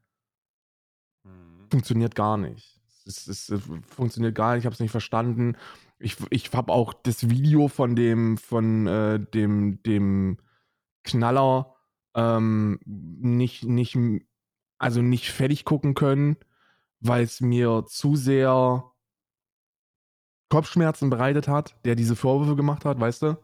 Mhm. 1.23 1.69
Funktioniert 1.69 2.15
gar 2.15 2.35
nicht. 2.35 2.81
Es, 3.05 3.27
es, 3.27 3.47
es 3.49 3.61
funktioniert 3.85 4.33
gar 4.33 4.53
nicht, 4.53 4.61
ich 4.61 4.65
habe 4.65 4.73
es 4.73 4.79
nicht 4.79 4.89
verstanden. 4.89 5.55
Ich, 5.99 6.17
ich 6.31 6.51
habe 6.51 6.73
auch 6.73 6.93
das 6.93 7.29
Video 7.29 7.67
von 7.67 7.95
dem, 7.95 8.39
von 8.39 8.87
äh, 8.87 9.19
dem, 9.19 9.83
dem 9.83 10.37
Knaller 11.03 11.75
ähm, 12.15 12.79
nicht, 12.85 13.65
nicht, 13.65 13.95
also 14.79 15.03
nicht 15.03 15.29
fertig 15.31 15.65
gucken 15.65 15.93
können, 15.93 16.37
weil 17.01 17.23
es 17.23 17.39
mir 17.39 17.85
zu 17.87 18.15
sehr 18.15 18.83
Kopfschmerzen 20.49 21.11
bereitet 21.11 21.47
hat, 21.47 21.75
der 21.85 21.93
diese 21.93 22.15
Vorwürfe 22.15 22.55
gemacht 22.55 22.83
hat, 22.83 22.99
weißt 22.99 23.21
du? 23.21 23.37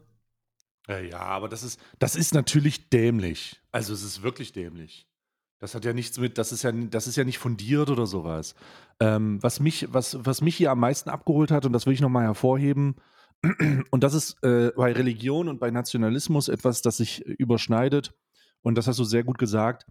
Ja, 0.88 0.99
ja, 0.99 1.19
aber 1.19 1.49
das 1.49 1.63
ist, 1.63 1.79
das 1.99 2.15
ist 2.15 2.33
natürlich 2.33 2.89
dämlich. 2.89 3.61
Also 3.71 3.93
es 3.93 4.03
ist 4.03 4.21
wirklich 4.21 4.51
dämlich. 4.51 5.07
Das 5.59 5.73
hat 5.73 5.86
ja 5.86 5.93
nichts 5.93 6.19
mit, 6.19 6.38
das 6.38 6.51
ist 6.51 6.63
ja, 6.63 6.71
das 6.71 7.07
ist 7.07 7.15
ja 7.15 7.23
nicht 7.23 7.39
fundiert 7.39 7.89
oder 7.89 8.05
sowas. 8.05 8.55
Ähm, 8.99 9.41
was, 9.41 9.59
mich, 9.59 9.88
was, 9.91 10.17
was 10.23 10.41
mich 10.41 10.55
hier 10.55 10.71
am 10.71 10.79
meisten 10.79 11.09
abgeholt 11.09 11.49
hat, 11.49 11.65
und 11.65 11.73
das 11.73 11.86
will 11.86 11.93
ich 11.93 12.01
nochmal 12.01 12.25
hervorheben, 12.25 12.95
und 13.91 14.03
das 14.03 14.13
ist 14.13 14.43
äh, 14.43 14.71
bei 14.75 14.91
Religion 14.91 15.47
und 15.47 15.59
bei 15.59 15.71
Nationalismus 15.71 16.49
etwas, 16.49 16.81
das 16.81 16.97
sich 16.97 17.21
überschneidet, 17.25 18.13
und 18.61 18.75
das 18.75 18.88
hast 18.88 18.99
du 18.99 19.03
sehr 19.03 19.23
gut 19.23 19.38
gesagt. 19.38 19.86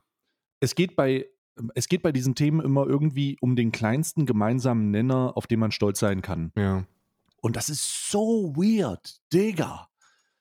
Es 0.61 0.75
geht 0.75 0.97
bei, 0.97 1.27
es 1.75 1.89
geht 1.89 2.03
bei 2.03 2.13
diesen 2.13 2.35
Themen 2.35 2.61
immer 2.61 2.87
irgendwie 2.87 3.37
um 3.41 3.57
den 3.57 3.73
kleinsten 3.73 4.27
gemeinsamen 4.27 4.91
Nenner, 4.91 5.37
auf 5.37 5.47
den 5.47 5.61
man 5.61 5.71
stolz 5.71 6.01
sein 6.01 6.23
kann. 6.23 6.53
Ja. 6.57 6.85
Und 7.41 7.57
das 7.57 7.69
ist 7.69 8.11
so 8.11 8.55
weird, 8.57 9.21
Digga. 9.33 9.89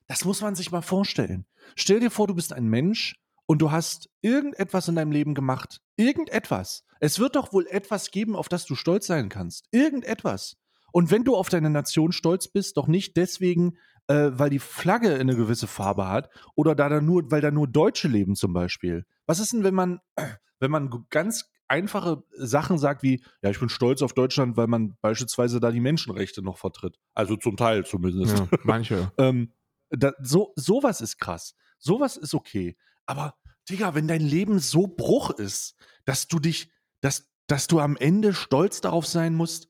Das 0.07 0.25
muss 0.25 0.41
man 0.41 0.55
sich 0.55 0.71
mal 0.71 0.81
vorstellen. 0.81 1.45
Stell 1.75 1.99
dir 1.99 2.11
vor, 2.11 2.27
du 2.27 2.35
bist 2.35 2.53
ein 2.53 2.67
Mensch 2.67 3.15
und 3.45 3.61
du 3.61 3.71
hast 3.71 4.09
irgendetwas 4.21 4.87
in 4.87 4.95
deinem 4.95 5.11
Leben 5.11 5.33
gemacht. 5.33 5.81
Irgendetwas. 5.95 6.85
Es 6.99 7.19
wird 7.19 7.35
doch 7.35 7.53
wohl 7.53 7.67
etwas 7.67 8.11
geben, 8.11 8.35
auf 8.35 8.49
das 8.49 8.65
du 8.65 8.75
stolz 8.75 9.07
sein 9.07 9.29
kannst. 9.29 9.67
Irgendetwas. 9.71 10.57
Und 10.91 11.11
wenn 11.11 11.23
du 11.23 11.35
auf 11.35 11.49
deine 11.49 11.69
Nation 11.69 12.11
stolz 12.11 12.47
bist, 12.47 12.77
doch 12.77 12.87
nicht 12.87 13.17
deswegen, 13.17 13.77
äh, 14.07 14.31
weil 14.33 14.49
die 14.49 14.59
Flagge 14.59 15.15
eine 15.15 15.35
gewisse 15.35 15.67
Farbe 15.67 16.07
hat 16.07 16.29
oder 16.55 16.75
da, 16.75 16.87
da 16.89 17.01
nur, 17.01 17.29
weil 17.31 17.41
da 17.41 17.51
nur 17.51 17.67
Deutsche 17.67 18.07
leben 18.07 18.35
zum 18.35 18.53
Beispiel. 18.53 19.05
Was 19.25 19.39
ist 19.39 19.53
denn, 19.53 19.63
wenn 19.63 19.73
man, 19.73 19.99
wenn 20.59 20.71
man 20.71 21.05
ganz 21.09 21.49
einfache 21.67 22.23
Sachen 22.37 22.77
sagt 22.77 23.01
wie, 23.03 23.23
ja, 23.41 23.49
ich 23.49 23.59
bin 23.59 23.69
stolz 23.69 24.01
auf 24.01 24.13
Deutschland, 24.13 24.57
weil 24.57 24.67
man 24.67 24.95
beispielsweise 25.01 25.59
da 25.59 25.71
die 25.71 25.79
Menschenrechte 25.79 26.43
noch 26.43 26.57
vertritt. 26.57 26.99
Also 27.15 27.35
zum 27.35 27.57
Teil 27.57 27.85
zumindest. 27.85 28.37
ja 28.37 28.47
manche. 28.63 29.11
ähm, 29.17 29.51
da, 29.97 30.13
so, 30.21 30.53
sowas 30.55 31.01
ist 31.01 31.19
krass. 31.19 31.55
Sowas 31.77 32.17
ist 32.17 32.33
okay. 32.33 32.77
Aber, 33.05 33.35
Digga, 33.69 33.95
wenn 33.95 34.07
dein 34.07 34.21
Leben 34.21 34.59
so 34.59 34.87
Bruch 34.87 35.31
ist, 35.31 35.75
dass 36.05 36.27
du 36.27 36.39
dich, 36.39 36.71
dass, 37.01 37.29
dass 37.47 37.67
du 37.67 37.79
am 37.79 37.95
Ende 37.97 38.33
stolz 38.33 38.81
darauf 38.81 39.05
sein 39.05 39.35
musst, 39.35 39.69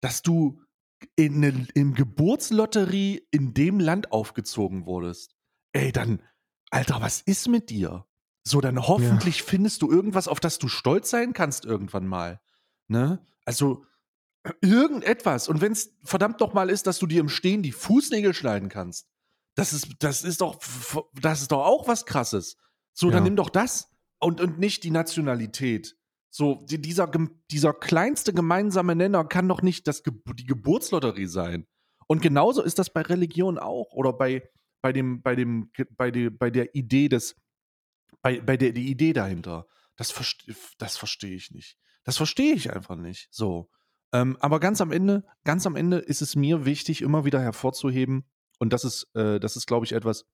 dass 0.00 0.22
du 0.22 0.62
in 1.16 1.36
eine, 1.36 1.66
in 1.74 1.94
Geburtslotterie 1.94 3.26
in 3.30 3.54
dem 3.54 3.80
Land 3.80 4.12
aufgezogen 4.12 4.86
wurdest. 4.86 5.34
Ey, 5.72 5.92
dann, 5.92 6.22
Alter, 6.70 7.00
was 7.00 7.20
ist 7.20 7.48
mit 7.48 7.70
dir? 7.70 8.06
So, 8.44 8.60
dann 8.60 8.86
hoffentlich 8.86 9.40
ja. 9.40 9.44
findest 9.46 9.82
du 9.82 9.90
irgendwas, 9.90 10.28
auf 10.28 10.40
das 10.40 10.58
du 10.58 10.68
stolz 10.68 11.10
sein 11.10 11.32
kannst 11.32 11.64
irgendwann 11.64 12.06
mal. 12.06 12.40
Ne? 12.88 13.24
Also, 13.44 13.84
irgendetwas. 14.60 15.48
Und 15.48 15.60
wenn 15.60 15.72
es 15.72 15.96
verdammt 16.04 16.40
doch 16.40 16.54
mal 16.54 16.70
ist, 16.70 16.86
dass 16.86 16.98
du 16.98 17.06
dir 17.06 17.20
im 17.20 17.28
Stehen 17.28 17.62
die 17.62 17.72
Fußnägel 17.72 18.34
schneiden 18.34 18.68
kannst, 18.68 19.08
das 19.56 19.72
ist, 19.72 19.88
das 19.98 20.22
ist 20.22 20.42
doch, 20.42 20.60
das 21.20 21.42
ist 21.42 21.50
doch 21.50 21.64
auch 21.64 21.88
was 21.88 22.06
krasses. 22.06 22.56
So, 22.92 23.10
dann 23.10 23.24
nimm 23.24 23.36
doch 23.36 23.50
das 23.50 23.90
und, 24.18 24.40
und 24.40 24.58
nicht 24.58 24.84
die 24.84 24.90
Nationalität. 24.90 25.96
So, 26.30 26.66
die, 26.68 26.80
dieser, 26.80 27.10
dieser 27.50 27.72
kleinste 27.72 28.32
gemeinsame 28.32 28.94
Nenner 28.94 29.24
kann 29.24 29.48
doch 29.48 29.62
nicht 29.62 29.88
das, 29.88 30.02
die 30.02 30.46
Geburtslotterie 30.46 31.26
sein. 31.26 31.66
Und 32.06 32.20
genauso 32.20 32.62
ist 32.62 32.78
das 32.78 32.92
bei 32.92 33.00
Religion 33.02 33.58
auch 33.58 33.92
oder 33.92 34.12
bei, 34.12 34.48
bei, 34.82 34.92
dem, 34.92 35.22
bei, 35.22 35.34
dem, 35.34 35.70
bei, 35.96 36.10
der, 36.10 36.30
bei 36.30 36.50
der 36.50 36.74
Idee 36.74 37.08
des, 37.08 37.36
bei, 38.20 38.40
bei 38.40 38.56
der 38.56 38.72
die 38.72 38.90
Idee 38.90 39.14
dahinter. 39.14 39.66
Das, 39.96 40.10
verste, 40.10 40.54
das 40.78 40.98
verstehe 40.98 41.34
ich 41.34 41.50
nicht. 41.50 41.78
Das 42.04 42.18
verstehe 42.18 42.54
ich 42.54 42.72
einfach 42.72 42.96
nicht. 42.96 43.28
So. 43.30 43.70
Ähm, 44.12 44.36
aber 44.40 44.60
ganz 44.60 44.80
am 44.82 44.92
Ende, 44.92 45.24
ganz 45.44 45.66
am 45.66 45.76
Ende 45.76 45.98
ist 45.98 46.20
es 46.20 46.36
mir 46.36 46.66
wichtig, 46.66 47.02
immer 47.02 47.24
wieder 47.24 47.40
hervorzuheben, 47.40 48.26
und 48.58 48.72
das 48.72 48.84
ist, 48.84 49.14
äh, 49.14 49.38
das 49.40 49.56
ist, 49.56 49.66
glaube 49.66 49.86
ich, 49.86 49.92
etwas, 49.92 50.26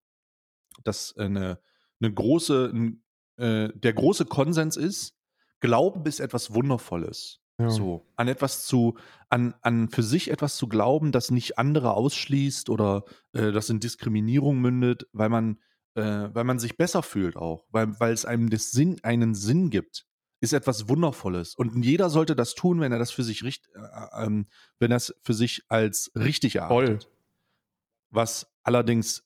das 0.84 1.16
eine, 1.16 1.58
eine 2.00 2.12
große, 2.12 2.70
ein, 2.72 3.02
äh, 3.36 3.68
der 3.74 3.92
große 3.92 4.24
Konsens 4.26 4.76
ist, 4.76 5.14
Glauben 5.60 6.04
ist 6.06 6.18
etwas 6.18 6.54
Wundervolles. 6.54 7.40
Ja. 7.58 7.70
So, 7.70 8.06
an 8.16 8.28
etwas 8.28 8.66
zu, 8.66 8.96
an, 9.28 9.54
an 9.60 9.88
für 9.88 10.02
sich 10.02 10.30
etwas 10.30 10.56
zu 10.56 10.66
glauben, 10.66 11.12
das 11.12 11.30
nicht 11.30 11.58
andere 11.58 11.94
ausschließt 11.94 12.68
oder 12.68 13.04
äh, 13.32 13.52
das 13.52 13.70
in 13.70 13.78
Diskriminierung 13.78 14.60
mündet, 14.60 15.06
weil 15.12 15.28
man, 15.28 15.58
äh, 15.94 16.02
weil 16.32 16.44
man 16.44 16.58
sich 16.58 16.76
besser 16.76 17.02
fühlt 17.02 17.36
auch, 17.36 17.66
weil, 17.70 18.00
weil 18.00 18.12
es 18.12 18.24
einem 18.24 18.50
das 18.50 18.72
Sinn, 18.72 18.98
einen 19.04 19.34
Sinn 19.34 19.70
gibt, 19.70 20.06
ist 20.40 20.52
etwas 20.52 20.88
Wundervolles. 20.88 21.54
Und 21.54 21.84
jeder 21.84 22.10
sollte 22.10 22.34
das 22.34 22.54
tun, 22.54 22.80
wenn 22.80 22.90
er 22.90 22.98
das 22.98 23.12
für 23.12 23.22
sich 23.22 23.44
richt, 23.44 23.68
äh, 23.74 24.24
ähm, 24.24 24.48
wenn 24.80 24.90
er 24.90 24.96
es 24.96 25.14
für 25.22 25.34
sich 25.34 25.62
als 25.68 26.10
richtig 26.16 26.56
erachtet. 26.56 27.04
Voll. 27.04 27.11
Was 28.12 28.46
allerdings 28.62 29.24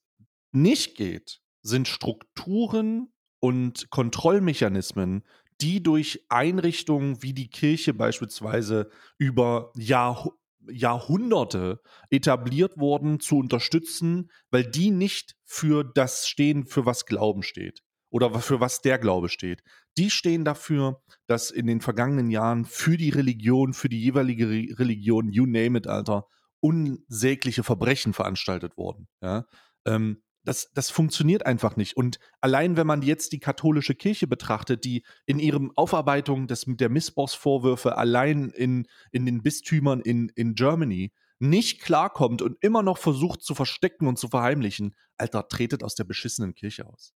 nicht 0.52 0.96
geht, 0.96 1.40
sind 1.62 1.88
Strukturen 1.88 3.12
und 3.40 3.90
Kontrollmechanismen, 3.90 5.24
die 5.60 5.82
durch 5.82 6.24
Einrichtungen 6.28 7.22
wie 7.22 7.34
die 7.34 7.48
Kirche 7.48 7.92
beispielsweise 7.94 8.90
über 9.18 9.72
Jahr, 9.76 10.30
Jahrhunderte 10.68 11.80
etabliert 12.10 12.78
wurden, 12.78 13.20
zu 13.20 13.38
unterstützen, 13.38 14.30
weil 14.50 14.64
die 14.64 14.90
nicht 14.90 15.36
für 15.44 15.82
das 15.82 16.28
stehen, 16.28 16.66
für 16.66 16.86
was 16.86 17.06
Glauben 17.06 17.42
steht 17.42 17.82
oder 18.10 18.38
für 18.40 18.60
was 18.60 18.82
der 18.82 18.98
Glaube 18.98 19.28
steht. 19.28 19.62
Die 19.98 20.10
stehen 20.10 20.44
dafür, 20.44 21.02
dass 21.26 21.50
in 21.50 21.66
den 21.66 21.80
vergangenen 21.80 22.30
Jahren 22.30 22.64
für 22.64 22.96
die 22.96 23.10
Religion, 23.10 23.72
für 23.72 23.88
die 23.88 24.00
jeweilige 24.00 24.48
Religion, 24.78 25.32
you 25.32 25.44
name 25.46 25.76
it, 25.76 25.86
Alter, 25.86 26.28
unsägliche 26.60 27.62
Verbrechen 27.62 28.12
veranstaltet 28.12 28.76
wurden. 28.76 29.08
Ja? 29.20 29.46
Ähm, 29.86 30.22
das, 30.46 30.70
das 30.72 30.90
funktioniert 30.90 31.44
einfach 31.44 31.76
nicht. 31.76 31.96
Und 31.96 32.18
allein 32.40 32.76
wenn 32.76 32.86
man 32.86 33.02
jetzt 33.02 33.32
die 33.32 33.40
katholische 33.40 33.94
Kirche 33.94 34.26
betrachtet, 34.28 34.84
die 34.84 35.04
in 35.26 35.40
ihrem 35.40 35.72
Aufarbeitung 35.74 36.46
des, 36.46 36.64
der 36.66 36.88
Missbrauchsvorwürfe 36.88 37.98
allein 37.98 38.50
in, 38.50 38.86
in 39.10 39.26
den 39.26 39.42
Bistümern 39.42 40.00
in, 40.00 40.30
in 40.36 40.54
Germany 40.54 41.12
nicht 41.38 41.82
klarkommt 41.82 42.42
und 42.42 42.56
immer 42.60 42.82
noch 42.82 42.96
versucht 42.96 43.42
zu 43.42 43.54
verstecken 43.54 44.06
und 44.06 44.18
zu 44.18 44.28
verheimlichen, 44.28 44.94
Alter, 45.18 45.48
tretet 45.48 45.82
aus 45.82 45.96
der 45.96 46.04
beschissenen 46.04 46.54
Kirche 46.54 46.86
aus. 46.86 47.12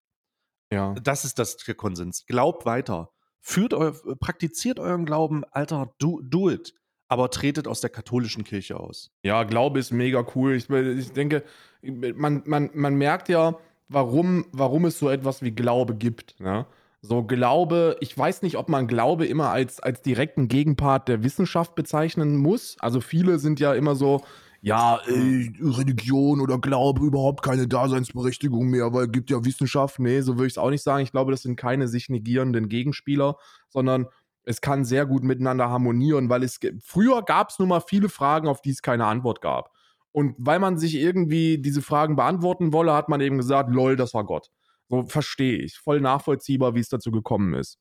Ja. 0.72 0.94
Das 0.94 1.24
ist 1.24 1.38
das 1.38 1.56
der 1.56 1.74
Konsens. 1.74 2.26
Glaubt 2.26 2.66
weiter. 2.66 3.12
Führt 3.40 3.72
eu, 3.72 3.92
praktiziert 4.18 4.78
euren 4.78 5.06
Glauben, 5.06 5.44
Alter, 5.44 5.94
do, 5.98 6.20
do 6.22 6.50
it 6.50 6.74
aber 7.10 7.28
tretet 7.28 7.66
aus 7.66 7.80
der 7.80 7.90
katholischen 7.90 8.44
Kirche 8.44 8.78
aus. 8.78 9.10
Ja, 9.24 9.42
Glaube 9.42 9.80
ist 9.80 9.90
mega 9.90 10.24
cool. 10.34 10.54
Ich, 10.54 10.70
ich 10.70 11.12
denke, 11.12 11.42
man, 11.82 12.42
man, 12.46 12.70
man 12.72 12.94
merkt 12.94 13.28
ja, 13.28 13.58
warum, 13.88 14.46
warum 14.52 14.84
es 14.84 14.98
so 14.98 15.10
etwas 15.10 15.42
wie 15.42 15.50
Glaube 15.50 15.96
gibt. 15.96 16.38
Ne? 16.38 16.66
So 17.02 17.24
Glaube, 17.24 17.96
ich 18.00 18.16
weiß 18.16 18.42
nicht, 18.42 18.56
ob 18.56 18.68
man 18.68 18.86
Glaube 18.86 19.26
immer 19.26 19.50
als, 19.50 19.80
als 19.80 20.02
direkten 20.02 20.46
Gegenpart 20.46 21.08
der 21.08 21.24
Wissenschaft 21.24 21.74
bezeichnen 21.74 22.36
muss. 22.36 22.76
Also 22.78 23.00
viele 23.00 23.40
sind 23.40 23.58
ja 23.58 23.74
immer 23.74 23.96
so, 23.96 24.22
ja, 24.62 25.00
äh, 25.08 25.50
Religion 25.60 26.40
oder 26.40 26.58
Glaube 26.58 27.04
überhaupt 27.04 27.42
keine 27.42 27.66
Daseinsberechtigung 27.66 28.68
mehr, 28.68 28.92
weil 28.92 29.06
es 29.06 29.12
gibt 29.12 29.30
ja 29.30 29.44
Wissenschaft. 29.44 29.98
Nee, 29.98 30.20
so 30.20 30.36
würde 30.36 30.46
ich 30.46 30.52
es 30.52 30.58
auch 30.58 30.70
nicht 30.70 30.84
sagen. 30.84 31.02
Ich 31.02 31.10
glaube, 31.10 31.32
das 31.32 31.42
sind 31.42 31.56
keine 31.56 31.88
sich 31.88 32.08
negierenden 32.08 32.68
Gegenspieler, 32.68 33.36
sondern 33.68 34.06
es 34.44 34.60
kann 34.60 34.84
sehr 34.84 35.06
gut 35.06 35.22
miteinander 35.22 35.68
harmonieren, 35.68 36.28
weil 36.28 36.42
es 36.42 36.58
früher 36.82 37.22
gab 37.22 37.50
es 37.50 37.58
nun 37.58 37.68
mal 37.68 37.80
viele 37.80 38.08
Fragen, 38.08 38.48
auf 38.48 38.62
die 38.62 38.70
es 38.70 38.82
keine 38.82 39.06
Antwort 39.06 39.40
gab. 39.40 39.70
Und 40.12 40.34
weil 40.38 40.58
man 40.58 40.78
sich 40.78 40.96
irgendwie 40.96 41.58
diese 41.58 41.82
Fragen 41.82 42.16
beantworten 42.16 42.72
wolle, 42.72 42.92
hat 42.92 43.08
man 43.08 43.20
eben 43.20 43.36
gesagt, 43.36 43.70
lol, 43.70 43.96
das 43.96 44.14
war 44.14 44.24
Gott. 44.24 44.50
So 44.88 45.04
verstehe 45.06 45.58
ich. 45.58 45.78
Voll 45.78 46.00
nachvollziehbar, 46.00 46.74
wie 46.74 46.80
es 46.80 46.88
dazu 46.88 47.12
gekommen 47.12 47.54
ist. 47.54 47.78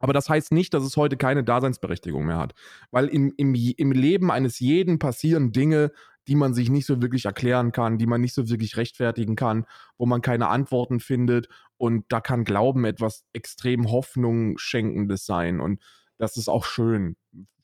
Aber 0.00 0.12
das 0.12 0.28
heißt 0.28 0.52
nicht, 0.52 0.72
dass 0.74 0.84
es 0.84 0.96
heute 0.96 1.16
keine 1.16 1.44
Daseinsberechtigung 1.44 2.24
mehr 2.24 2.38
hat. 2.38 2.54
Weil 2.90 3.08
im, 3.08 3.34
im, 3.36 3.54
im 3.54 3.92
Leben 3.92 4.30
eines 4.30 4.60
jeden 4.60 4.98
passieren 4.98 5.52
Dinge, 5.52 5.92
die 6.28 6.36
man 6.36 6.54
sich 6.54 6.70
nicht 6.70 6.86
so 6.86 7.02
wirklich 7.02 7.24
erklären 7.24 7.72
kann, 7.72 7.98
die 7.98 8.06
man 8.06 8.20
nicht 8.20 8.34
so 8.34 8.48
wirklich 8.48 8.76
rechtfertigen 8.76 9.34
kann, 9.34 9.64
wo 9.96 10.06
man 10.06 10.20
keine 10.20 10.48
Antworten 10.48 11.00
findet. 11.00 11.48
Und 11.78 12.04
da 12.08 12.20
kann 12.20 12.44
Glauben 12.44 12.84
etwas 12.84 13.24
extrem 13.32 13.90
Hoffnung 13.90 14.58
schenkendes 14.58 15.24
sein. 15.24 15.60
Und 15.60 15.80
das 16.18 16.36
ist 16.36 16.48
auch 16.48 16.64
schön. 16.64 17.16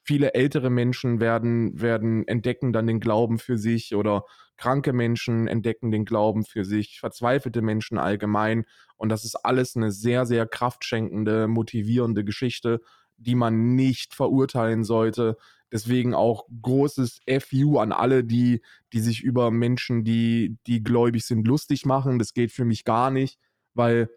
Viele 0.04 0.34
ältere 0.34 0.70
Menschen 0.70 1.20
werden, 1.20 1.80
werden 1.80 2.26
entdecken 2.28 2.72
dann 2.72 2.86
den 2.86 3.00
Glauben 3.00 3.38
für 3.38 3.58
sich 3.58 3.94
oder 3.94 4.24
kranke 4.56 4.92
Menschen 4.92 5.48
entdecken 5.48 5.90
den 5.90 6.04
Glauben 6.04 6.44
für 6.44 6.64
sich, 6.64 7.00
verzweifelte 7.00 7.62
Menschen 7.62 7.98
allgemein. 7.98 8.64
Und 8.96 9.08
das 9.08 9.24
ist 9.24 9.34
alles 9.36 9.76
eine 9.76 9.90
sehr, 9.90 10.26
sehr 10.26 10.46
kraftschenkende, 10.46 11.48
motivierende 11.48 12.24
Geschichte, 12.24 12.80
die 13.16 13.34
man 13.34 13.74
nicht 13.74 14.14
verurteilen 14.14 14.84
sollte. 14.84 15.36
Deswegen 15.72 16.14
auch 16.14 16.46
großes 16.62 17.20
FU 17.40 17.78
an 17.78 17.90
alle, 17.90 18.22
die, 18.22 18.62
die 18.92 19.00
sich 19.00 19.22
über 19.22 19.50
Menschen, 19.50 20.04
die, 20.04 20.56
die 20.66 20.84
gläubig 20.84 21.24
sind, 21.26 21.48
lustig 21.48 21.84
machen. 21.84 22.18
Das 22.18 22.32
geht 22.34 22.52
für 22.52 22.64
mich 22.64 22.84
gar 22.84 23.10
nicht, 23.10 23.40
weil 23.74 24.10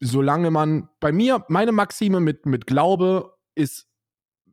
solange 0.00 0.50
man, 0.50 0.88
bei 1.00 1.12
mir, 1.12 1.44
meine 1.48 1.72
Maxime 1.72 2.20
mit, 2.20 2.46
mit 2.46 2.66
Glaube 2.66 3.36
ist, 3.54 3.88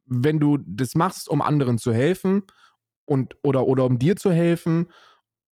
wenn 0.06 0.40
du 0.40 0.58
das 0.58 0.96
machst, 0.96 1.30
um 1.30 1.42
anderen 1.42 1.78
zu 1.78 1.94
helfen 1.94 2.44
und 3.06 3.38
oder, 3.44 3.68
oder 3.68 3.86
um 3.86 4.00
dir 4.00 4.16
zu 4.16 4.32
helfen 4.32 4.88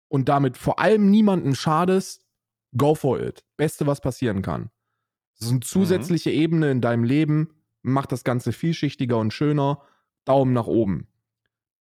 und 0.09 0.29
damit 0.29 0.59
vor 0.59 0.79
allem 0.79 1.11
niemanden 1.11 1.55
schadest, 1.55 2.27
go 2.77 2.95
for 2.95 3.21
it. 3.21 3.45
Beste, 3.57 3.87
was 3.87 4.01
passieren 4.01 4.43
kann. 4.43 4.71
Das 5.39 5.47
ist 5.47 5.53
eine 5.53 5.61
zusätzliche 5.61 6.31
Ebene 6.31 6.71
in 6.71 6.81
deinem 6.81 7.05
Leben, 7.05 7.55
macht 7.83 8.13
das 8.13 8.25
Ganze 8.25 8.53
vielschichtiger 8.53 9.19
und 9.19 9.33
schöner. 9.33 9.83
Daumen 10.25 10.53
nach 10.53 10.69
oben. 10.69 11.09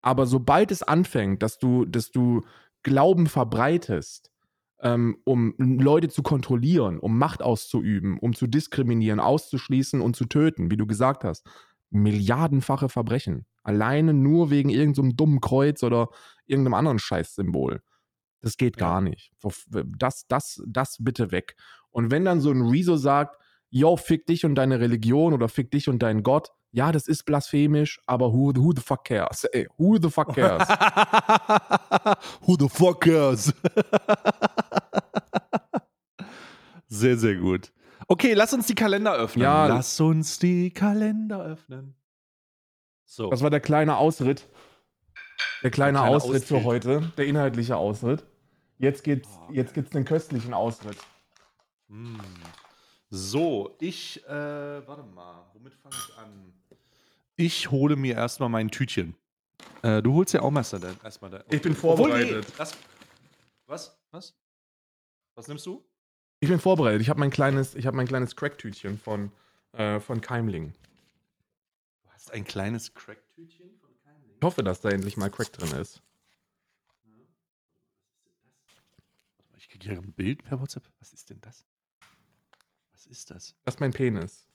Aber 0.00 0.26
sobald 0.26 0.72
es 0.72 0.82
anfängt, 0.82 1.44
dass 1.44 1.58
du, 1.58 1.84
dass 1.84 2.10
du 2.10 2.42
Glauben 2.82 3.28
verbreitest, 3.28 4.31
ähm, 4.82 5.18
um 5.24 5.54
Leute 5.58 6.08
zu 6.08 6.22
kontrollieren, 6.22 6.98
um 6.98 7.16
Macht 7.18 7.42
auszuüben, 7.42 8.18
um 8.18 8.34
zu 8.34 8.46
diskriminieren, 8.46 9.20
auszuschließen 9.20 10.00
und 10.00 10.16
zu 10.16 10.26
töten, 10.26 10.70
wie 10.70 10.76
du 10.76 10.86
gesagt 10.86 11.24
hast, 11.24 11.46
milliardenfache 11.90 12.88
Verbrechen. 12.88 13.46
Alleine 13.62 14.12
nur 14.12 14.50
wegen 14.50 14.70
irgendeinem 14.70 15.10
so 15.10 15.16
dummen 15.16 15.40
Kreuz 15.40 15.82
oder 15.82 16.08
irgendeinem 16.46 16.74
anderen 16.74 16.98
Scheißsymbol. 16.98 17.82
Das 18.40 18.56
geht 18.56 18.76
Ja. 18.76 18.86
gar 18.88 19.00
nicht. 19.00 19.32
Das, 19.98 20.26
das, 20.28 20.62
das 20.66 20.96
bitte 20.98 21.30
weg. 21.30 21.54
Und 21.90 22.10
wenn 22.10 22.24
dann 22.24 22.40
so 22.40 22.50
ein 22.50 22.62
Rezo 22.62 22.96
sagt, 22.96 23.38
yo, 23.70 23.96
fick 23.96 24.26
dich 24.26 24.44
und 24.44 24.56
deine 24.56 24.80
Religion 24.80 25.32
oder 25.32 25.48
fick 25.48 25.70
dich 25.70 25.88
und 25.88 26.00
deinen 26.02 26.22
Gott, 26.24 26.50
ja, 26.72 26.90
das 26.90 27.06
ist 27.06 27.24
blasphemisch, 27.24 28.00
aber 28.06 28.32
who, 28.32 28.52
who 28.56 28.72
the 28.74 28.80
fuck 28.80 29.04
cares? 29.04 29.44
Ey, 29.44 29.68
who 29.78 29.98
the 30.00 30.10
fuck 30.10 30.34
cares? 30.34 30.66
Who 32.46 32.56
the 32.58 32.68
fuck 32.68 33.00
cares? 33.02 33.52
sehr, 36.88 37.16
sehr 37.16 37.36
gut. 37.36 37.72
Okay, 38.08 38.32
lass 38.34 38.52
uns 38.52 38.66
die 38.66 38.74
Kalender 38.74 39.14
öffnen. 39.14 39.42
Ja. 39.44 39.66
Lass 39.66 40.00
uns 40.00 40.38
die 40.38 40.70
Kalender 40.70 41.42
öffnen. 41.44 41.94
So. 43.04 43.30
Das 43.30 43.42
war 43.42 43.50
der 43.50 43.60
kleine 43.60 43.96
Ausritt. 43.96 44.48
Der 45.62 45.70
kleine, 45.70 45.98
Der 45.98 46.02
kleine 46.02 46.16
Ausritt 46.16 46.44
für 46.44 46.56
Austritt. 46.56 46.86
heute. 46.86 47.12
Der 47.16 47.26
inhaltliche 47.26 47.76
Ausritt. 47.76 48.24
Jetzt 48.78 49.04
gibt's, 49.04 49.28
jetzt 49.50 49.74
gibt's 49.74 49.94
einen 49.94 50.04
köstlichen 50.04 50.54
Ausritt. 50.54 50.96
Hm. 51.88 52.18
So, 53.10 53.76
ich, 53.78 54.24
äh, 54.26 54.86
warte 54.86 55.02
mal, 55.02 55.44
womit 55.52 55.74
fange 55.74 55.94
ich 55.94 56.18
an? 56.18 56.54
Ich 57.36 57.70
hole 57.70 57.96
mir 57.96 58.14
erstmal 58.14 58.48
mein 58.48 58.70
Tütchen. 58.70 59.14
Äh, 59.82 60.02
du 60.02 60.14
holst 60.14 60.34
ja 60.34 60.42
auch 60.42 60.54
erstmal 60.54 60.80
dein. 60.80 61.00
Erstmal 61.02 61.30
dein 61.30 61.42
Ich 61.50 61.62
bin 61.62 61.72
Obwohl, 61.72 61.96
vorbereitet. 61.96 62.46
nee, 62.48 62.54
das, 62.58 62.76
was? 63.66 63.98
Was? 64.10 64.34
Was 65.34 65.48
nimmst 65.48 65.66
du? 65.66 65.84
Ich 66.40 66.48
bin 66.48 66.58
vorbereitet. 66.60 67.00
Ich 67.00 67.08
habe 67.08 67.20
mein 67.20 67.30
kleines, 67.30 67.74
ich 67.74 67.86
habe 67.86 67.96
mein 67.96 68.06
kleines 68.06 68.36
Crack-Tütchen 68.36 68.98
von, 68.98 69.32
äh, 69.72 70.00
von 70.00 70.20
Keimling. 70.20 70.74
Du 72.02 72.10
hast 72.10 72.32
ein 72.32 72.44
kleines 72.44 72.92
Crack-Tütchen 72.94 73.70
von 73.80 73.90
Keimling. 74.04 74.36
Ich 74.36 74.42
hoffe, 74.42 74.62
dass 74.62 74.80
da 74.80 74.90
endlich 74.90 75.16
mal 75.16 75.30
Crack 75.30 75.52
drin 75.52 75.72
ist. 75.80 76.02
Ich 79.56 79.68
kriege 79.68 79.84
hier 79.88 79.98
ein 79.98 80.12
Bild 80.12 80.44
per 80.44 80.60
WhatsApp. 80.60 80.84
Was 80.98 81.12
ist 81.12 81.30
denn 81.30 81.40
das? 81.40 81.64
Was 82.92 83.06
ist 83.06 83.30
das? 83.30 83.54
Das 83.64 83.76
ist 83.76 83.80
mein 83.80 83.92
Penis. 83.92 84.48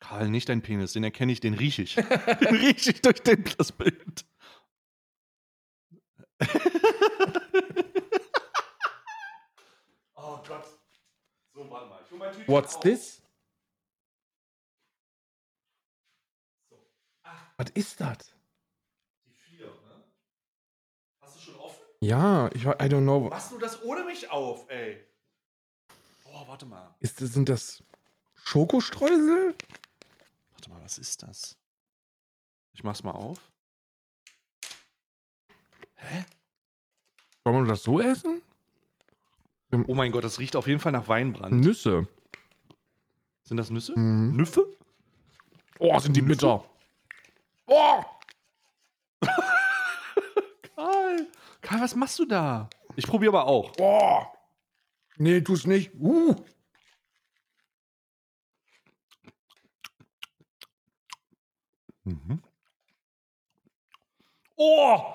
Karl, 0.00 0.28
nicht 0.30 0.48
dein 0.48 0.62
Penis, 0.62 0.92
den 0.92 1.04
erkenne 1.04 1.32
ich, 1.32 1.40
den 1.40 1.54
rieche 1.54 1.82
ich. 1.82 1.94
den 1.96 2.54
rieche 2.56 2.90
ich 2.92 3.02
durch 3.02 3.20
den, 3.22 3.44
das 3.58 3.72
Bild. 3.72 4.24
oh 10.14 10.38
Gott. 10.46 10.64
So, 11.54 11.70
warte 11.70 11.88
mal. 11.88 12.00
Ich 12.04 12.10
hol 12.10 12.18
mein 12.18 12.32
Tütchen 12.32 12.48
What's 12.48 12.74
auf. 12.76 12.80
this? 12.82 13.22
Was 17.56 17.70
ist 17.74 18.00
das? 18.00 18.18
Die 19.26 19.32
vier, 19.32 19.66
ne? 19.66 20.04
Hast 21.20 21.36
du 21.36 21.40
schon 21.40 21.56
offen? 21.56 21.82
Ja, 22.00 22.48
ich 22.54 22.64
wa- 22.64 22.74
I 22.80 22.84
don't 22.88 23.02
know. 23.02 23.20
Machst 23.28 23.50
du 23.50 23.58
das 23.58 23.82
ohne 23.82 24.04
mich 24.04 24.30
auf, 24.30 24.68
ey? 24.70 25.04
Oh, 26.24 26.46
warte 26.46 26.66
mal. 26.66 26.94
Ist 27.00 27.20
das, 27.20 27.30
sind 27.32 27.48
das 27.48 27.82
Schokostreusel? 28.44 29.56
Warte 30.68 30.80
mal, 30.80 30.84
was 30.84 30.98
ist 30.98 31.22
das? 31.22 31.56
Ich 32.72 32.84
mach's 32.84 33.02
mal 33.02 33.12
auf. 33.12 33.50
Hä? 35.94 36.24
Wollen 37.44 37.64
wir 37.64 37.70
das 37.70 37.82
so 37.82 38.00
essen? 38.00 38.42
Oh 39.86 39.94
mein 39.94 40.12
Gott, 40.12 40.24
das 40.24 40.38
riecht 40.38 40.56
auf 40.56 40.66
jeden 40.66 40.80
Fall 40.80 40.92
nach 40.92 41.08
Weinbrand. 41.08 41.54
Nüsse. 41.54 42.06
Sind 43.44 43.56
das 43.56 43.70
Nüsse? 43.70 43.98
Mhm. 43.98 44.36
Nüffe? 44.36 44.66
Oh, 45.78 45.98
sind 45.98 46.16
die 46.16 46.22
Nüsse? 46.22 46.36
bitter. 46.36 46.64
Oh! 47.66 48.04
Karl! 50.76 51.26
Karl, 51.60 51.80
was 51.80 51.94
machst 51.94 52.18
du 52.18 52.26
da? 52.26 52.68
Ich 52.96 53.06
probiere 53.06 53.36
aber 53.36 53.46
auch. 53.46 53.72
Oh! 53.78 54.26
Nee, 55.16 55.40
tu's 55.40 55.66
nicht. 55.66 55.94
Uh! 55.94 56.34
Mhm. 62.08 62.42
Oh! 64.56 65.14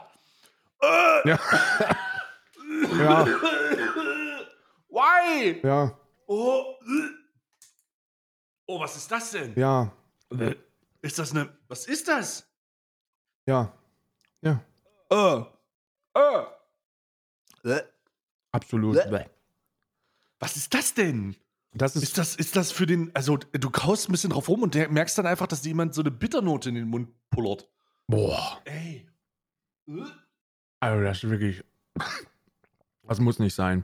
Äh! 0.82 1.30
Ja. 1.30 1.40
ja, 3.00 3.26
Why? 4.90 5.60
ja, 5.64 5.98
Oh! 6.28 6.76
Oh, 8.68 8.80
was 8.80 8.96
ist 8.96 9.12
das 9.12 9.32
denn? 9.32 9.54
ja, 9.56 9.92
Ist 11.02 11.18
das 11.20 11.32
eine. 11.32 11.58
Was 11.68 11.86
ist 11.88 12.08
das? 12.08 12.48
ja. 13.46 13.74
Ja, 14.42 14.64
Äh. 15.10 15.44
Äh. 16.16 16.46
Äh. 17.64 17.82
absolut. 18.52 18.96
Was 20.40 20.56
ist 20.58 20.74
das 20.74 20.94
denn? 20.94 21.36
Das 21.76 21.96
ist, 21.96 22.04
Ist 22.04 22.18
das, 22.18 22.36
ist 22.36 22.56
das 22.56 22.72
für 22.72 22.86
den. 22.86 23.10
Also, 23.16 23.38
du 23.38 23.70
kaust 23.70 24.08
ein 24.08 24.12
bisschen 24.12 24.30
drauf 24.30 24.48
rum 24.48 24.62
und 24.64 24.76
merkst 24.92 25.18
dann 25.18 25.26
einfach, 25.26 25.48
dass 25.48 25.62
dir 25.62 25.70
jemand 25.70 25.94
so 25.94 26.02
eine 26.02 26.12
Bitternote 26.12 26.70
in 26.70 26.76
den 26.76 26.88
Mund 26.88 27.10
pullert. 27.32 27.68
boah, 28.08 28.62
Ey. 28.66 29.08
Also 30.80 31.04
das 31.04 31.24
ist 31.24 31.30
wirklich, 31.30 31.64
das 33.08 33.20
muss 33.20 33.40
nicht 33.40 33.56
sein. 33.56 33.84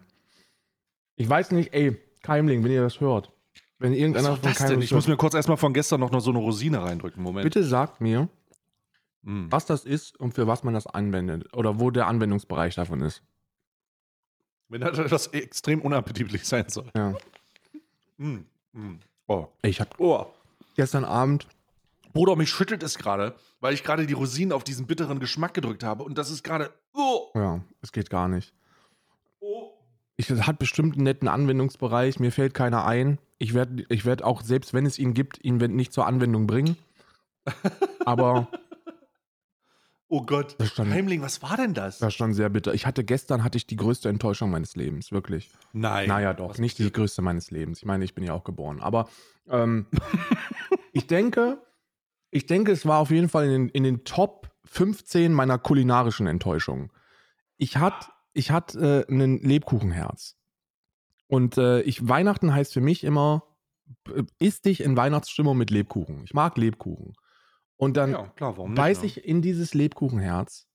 Ich 1.15 1.27
weiß 1.27 1.51
nicht, 1.51 1.73
ey, 1.73 1.97
Keimling, 2.21 2.63
wenn 2.63 2.71
ihr 2.71 2.81
das 2.81 2.99
hört, 2.99 3.31
wenn 3.79 3.93
irgendeiner 3.93 4.37
von? 4.37 4.53
Keimling 4.53 4.81
Ich 4.81 4.91
muss 4.93 5.07
mir 5.07 5.17
kurz 5.17 5.33
erstmal 5.33 5.57
von 5.57 5.73
gestern 5.73 5.99
noch, 5.99 6.11
noch 6.11 6.21
so 6.21 6.29
eine 6.29 6.39
Rosine 6.39 6.81
reindrücken. 6.81 7.21
Moment. 7.23 7.43
bitte 7.43 7.63
sagt 7.63 8.01
mir, 8.01 8.29
Mm. 9.21 9.47
was 9.51 9.65
das 9.65 9.83
ist 9.83 10.17
und 10.17 10.33
für 10.33 10.47
was 10.47 10.63
man 10.63 10.73
das 10.73 10.87
anwendet 10.87 11.53
oder 11.53 11.77
wo 11.81 11.91
der 11.91 12.07
Anwendungsbereich 12.07 12.75
davon 12.75 13.01
ist. 13.01 13.21
Wenn 14.69 14.79
das 14.79 14.97
etwas 14.97 15.27
extrem 15.27 15.81
unappetitlich 15.81 16.45
sein 16.47 16.69
soll. 16.69 16.89
Ja. 16.95 17.15
Mm. 18.19 18.39
Mm. 18.73 18.99
Oh. 19.27 19.47
Ich 19.61 19.79
habe 19.79 19.89
Oh. 19.97 20.25
gestern 20.75 21.05
Abend, 21.05 21.47
Bruder, 22.13 22.35
mich 22.35 22.49
schüttelt 22.49 22.83
es 22.83 22.97
gerade, 22.97 23.35
weil 23.59 23.73
ich 23.73 23.83
gerade 23.83 24.05
die 24.05 24.13
Rosinen 24.13 24.51
auf 24.51 24.63
diesen 24.63 24.85
bitteren 24.87 25.19
Geschmack 25.19 25.53
gedrückt 25.53 25.83
habe 25.83 26.03
und 26.03 26.17
das 26.17 26.29
ist 26.29 26.43
gerade. 26.43 26.71
Oh. 26.93 27.29
ja, 27.33 27.61
es 27.81 27.91
geht 27.91 28.09
gar 28.09 28.27
nicht. 28.27 28.53
Oh. 29.39 29.71
Ich, 30.17 30.29
es 30.29 30.45
hat 30.45 30.59
bestimmt 30.59 30.95
einen 30.95 31.03
netten 31.03 31.27
Anwendungsbereich, 31.27 32.19
mir 32.19 32.31
fällt 32.31 32.53
keiner 32.53 32.85
ein. 32.85 33.19
Ich 33.37 33.53
werde 33.53 33.85
ich 33.89 34.05
werd 34.05 34.21
auch, 34.21 34.41
selbst 34.41 34.73
wenn 34.73 34.85
es 34.85 34.99
ihn 34.99 35.13
gibt, 35.13 35.43
ihn 35.43 35.57
nicht 35.57 35.93
zur 35.93 36.05
Anwendung 36.05 36.45
bringen. 36.45 36.75
Aber 38.05 38.49
Oh 40.09 40.23
Gott. 40.23 40.55
Schon- 40.73 40.89
Heimling, 40.91 41.21
was 41.21 41.41
war 41.43 41.55
denn 41.55 41.73
das? 41.73 41.95
das 41.99 42.01
war 42.01 42.11
schon 42.11 42.33
sehr 42.33 42.49
bitter. 42.49 42.73
Ich 42.73 42.85
hatte 42.85 43.03
gestern 43.03 43.43
hatte 43.43 43.57
ich 43.57 43.67
die 43.67 43.75
größte 43.75 44.09
Enttäuschung 44.09 44.49
meines 44.49 44.75
Lebens, 44.75 45.11
wirklich. 45.11 45.51
Nein. 45.71 46.07
Naja, 46.09 46.33
doch, 46.33 46.57
nicht 46.57 46.79
die 46.79 46.91
größte 46.91 47.21
meines 47.21 47.51
Lebens. 47.51 47.79
Ich 47.79 47.85
meine, 47.85 48.03
ich 48.03 48.15
bin 48.15 48.23
ja 48.23 48.33
auch 48.33 48.43
geboren. 48.43 48.81
Aber 48.81 49.07
ähm, 49.47 49.85
ich 50.93 51.05
denke, 51.07 51.61
ich 52.31 52.47
denke, 52.47 52.71
es 52.71 52.85
war 52.85 52.99
auf 52.99 53.11
jeden 53.11 53.29
Fall 53.29 53.45
in 53.45 53.51
den, 53.51 53.69
in 53.69 53.83
den 53.83 54.03
Top 54.03 54.49
15 54.65 55.31
meiner 55.31 55.59
kulinarischen 55.59 56.27
Enttäuschungen. 56.27 56.91
Ich 57.57 57.77
hatte 57.77 58.07
ich 58.33 58.51
hat, 58.51 58.75
äh, 58.75 59.05
ein 59.09 59.39
Lebkuchenherz. 59.39 60.37
Und 61.27 61.57
äh, 61.57 61.81
ich, 61.81 62.07
Weihnachten 62.07 62.53
heißt 62.53 62.73
für 62.73 62.81
mich 62.81 63.03
immer, 63.03 63.43
äh, 64.07 64.23
isst 64.39 64.65
dich 64.65 64.81
in 64.81 64.97
Weihnachtsstimmung 64.97 65.57
mit 65.57 65.69
Lebkuchen. 65.69 66.23
Ich 66.23 66.33
mag 66.33 66.57
Lebkuchen. 66.57 67.13
Und 67.79 67.95
dann 67.95 68.11
Ja, 68.11 68.27
klar, 68.35 68.57
warum 68.57 68.71
nicht? 68.71 68.77
beiß 68.77 68.99
ne? 69.01 69.05
ich 69.07 69.23
in 69.23 69.41
dieses 69.41 69.73
Lebkuchenherz 69.73 70.67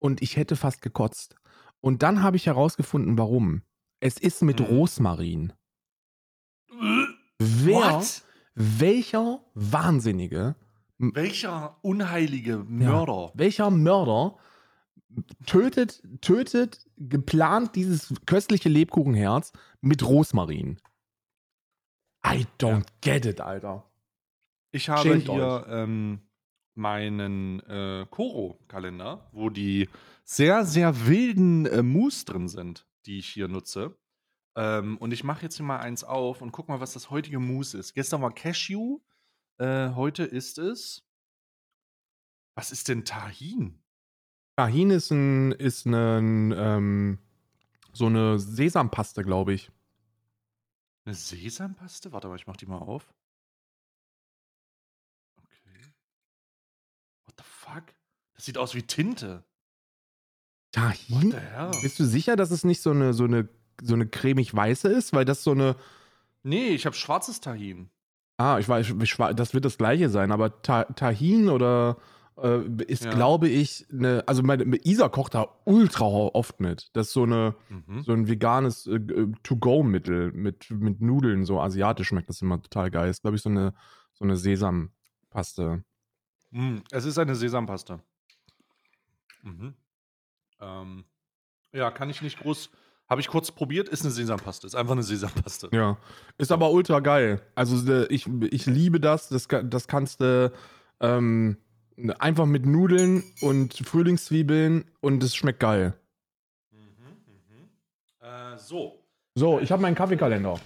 und 0.00 0.20
ich 0.20 0.36
hätte 0.36 0.56
fast 0.56 0.82
gekotzt. 0.82 1.36
Und 1.80 2.02
dann 2.02 2.22
habe 2.22 2.36
ich 2.36 2.46
herausgefunden, 2.46 3.16
warum. 3.18 3.62
Es 4.00 4.18
ist 4.18 4.42
mit 4.42 4.58
Mhm. 4.58 4.66
Rosmarin. 4.66 5.52
Wer, 7.38 7.74
What? 7.94 8.22
welcher 8.54 9.44
Wahnsinnige, 9.54 10.56
Welcher 10.98 11.76
unheilige 11.82 12.52
ja, 12.52 12.64
Mörder? 12.64 13.30
welcher 13.34 13.70
Mörder 13.70 14.36
tötet, 15.46 16.02
tötet 16.20 16.86
geplant 16.96 17.74
dieses 17.76 18.12
köstliche 18.26 18.68
Lebkuchenherz 18.68 19.52
mit 19.80 20.04
Rosmarin? 20.04 20.78
I 22.26 22.46
don't 22.60 22.86
get 23.02 23.26
it, 23.26 23.40
Alter. 23.40 23.84
Ich 24.74 24.88
habe 24.88 25.02
Schämt 25.02 25.28
hier 25.28 25.66
ähm, 25.68 26.20
meinen 26.74 27.60
äh, 27.60 28.06
Koro-Kalender, 28.10 29.28
wo 29.32 29.48
die 29.48 29.88
sehr, 30.24 30.64
sehr 30.64 31.06
wilden 31.06 31.66
äh, 31.66 31.82
Moves 31.82 32.24
drin 32.24 32.48
sind, 32.48 32.86
die 33.06 33.18
ich 33.18 33.28
hier 33.28 33.46
nutze. 33.46 33.96
Ähm, 34.56 34.98
und 34.98 35.12
ich 35.12 35.22
mache 35.22 35.42
jetzt 35.42 35.56
hier 35.56 35.66
mal 35.66 35.78
eins 35.78 36.02
auf 36.02 36.42
und 36.42 36.50
guck 36.50 36.68
mal, 36.68 36.80
was 36.80 36.92
das 36.92 37.10
heutige 37.10 37.38
Mousse 37.38 37.78
ist. 37.78 37.94
Gestern 37.94 38.22
war 38.22 38.32
Cashew, 38.32 39.00
äh, 39.58 39.90
heute 39.90 40.24
ist 40.24 40.58
es. 40.58 41.06
Was 42.56 42.72
ist 42.72 42.88
denn 42.88 43.04
Tahin? 43.04 43.80
Tahin 44.56 44.90
ist 44.90 45.10
ein, 45.10 45.52
ist 45.52 45.86
ein, 45.86 46.52
ähm, 46.56 47.18
so 47.92 48.06
eine 48.06 48.40
Sesampaste, 48.40 49.22
glaube 49.22 49.54
ich. 49.54 49.70
Eine 51.04 51.14
Sesampaste? 51.14 52.12
Warte 52.12 52.28
mal, 52.28 52.36
ich 52.36 52.46
mach 52.46 52.56
die 52.56 52.66
mal 52.66 52.78
auf. 52.78 53.12
Okay. 55.38 55.92
What 57.26 57.34
the 57.38 57.44
fuck? 57.64 57.84
Das 58.34 58.44
sieht 58.44 58.58
aus 58.58 58.74
wie 58.74 58.82
Tinte. 58.82 59.44
Tahin? 60.72 61.34
Bist 61.82 61.98
du 62.00 62.04
sicher, 62.04 62.34
dass 62.36 62.50
es 62.50 62.64
nicht 62.64 62.82
so 62.82 62.90
eine, 62.90 63.12
so 63.14 63.24
eine, 63.24 63.48
so 63.80 63.94
eine 63.94 64.06
cremig-weiße 64.06 64.88
ist? 64.88 65.12
Weil 65.12 65.24
das 65.24 65.44
so 65.44 65.52
eine. 65.52 65.76
Nee, 66.42 66.68
ich 66.68 66.84
habe 66.86 66.96
schwarzes 66.96 67.40
Tahin. 67.40 67.90
Ah, 68.36 68.58
ich 68.58 68.68
weiß, 68.68 68.92
das 69.36 69.54
wird 69.54 69.64
das 69.64 69.78
gleiche 69.78 70.08
sein, 70.10 70.32
aber 70.32 70.60
Ta 70.62 70.84
Tahin 70.84 71.48
oder 71.48 71.98
äh, 72.36 72.58
ist, 72.88 73.04
Ja. 73.04 73.12
glaube 73.12 73.48
ich, 73.48 73.86
eine. 73.92 74.24
Also 74.26 74.42
meine 74.42 74.64
Isa 74.84 75.08
kocht 75.08 75.34
da 75.34 75.46
ultra 75.64 76.06
oft 76.06 76.58
mit. 76.58 76.90
Das 76.94 77.06
ist 77.06 77.12
so 77.12 77.22
eine. 77.22 77.54
Mhm. 77.68 78.02
so 78.02 78.12
ein 78.12 78.26
veganes 78.26 78.88
äh, 78.88 78.96
äh, 78.96 79.32
To-Go-Mittel 79.44 80.32
mit, 80.32 80.68
mit 80.72 81.00
Nudeln, 81.00 81.44
so 81.44 81.60
asiatisch 81.60 82.08
schmeckt 82.08 82.28
das 82.28 82.42
immer 82.42 82.60
total 82.60 82.90
geil. 82.90 83.08
Ist, 83.10 83.22
glaube 83.22 83.36
ich, 83.36 83.42
so 83.42 83.48
eine, 83.50 83.74
so 84.12 84.24
eine 84.24 84.36
Sesampaste. 84.36 85.84
Mm, 86.54 86.78
Es 86.92 87.04
ist 87.04 87.18
eine 87.18 87.34
Sesampaste. 87.34 87.98
Mhm. 89.42 89.74
Ähm, 90.60 91.04
ja, 91.72 91.90
kann 91.90 92.08
ich 92.10 92.22
nicht 92.22 92.38
groß. 92.38 92.70
Habe 93.10 93.20
ich 93.20 93.28
kurz 93.28 93.50
probiert, 93.50 93.88
ist 93.88 94.02
eine 94.02 94.12
Sesampaste. 94.12 94.66
Ist 94.66 94.74
einfach 94.76 94.92
eine 94.92 95.02
Sesampaste. 95.02 95.68
Ja. 95.72 95.98
Ist 96.38 96.52
aber 96.52 96.70
ultra 96.70 97.00
geil. 97.00 97.42
Also 97.54 97.92
äh, 97.92 98.06
ich, 98.06 98.26
ich 98.50 98.66
liebe 98.66 99.00
das. 99.00 99.28
Das, 99.28 99.48
das 99.48 99.88
kannst 99.88 100.20
du 100.20 100.52
ähm, 101.00 101.58
einfach 102.18 102.46
mit 102.46 102.64
Nudeln 102.66 103.24
und 103.40 103.74
Frühlingszwiebeln 103.76 104.84
und 105.00 105.22
es 105.22 105.34
schmeckt 105.34 105.60
geil. 105.60 105.92
Mhm, 106.70 106.78
mhm. 107.26 108.26
Äh, 108.26 108.56
so, 108.58 109.04
So, 109.34 109.58
ich 109.58 109.70
habe 109.72 109.82
meinen 109.82 109.96
Kaffeekalender. 109.96 110.58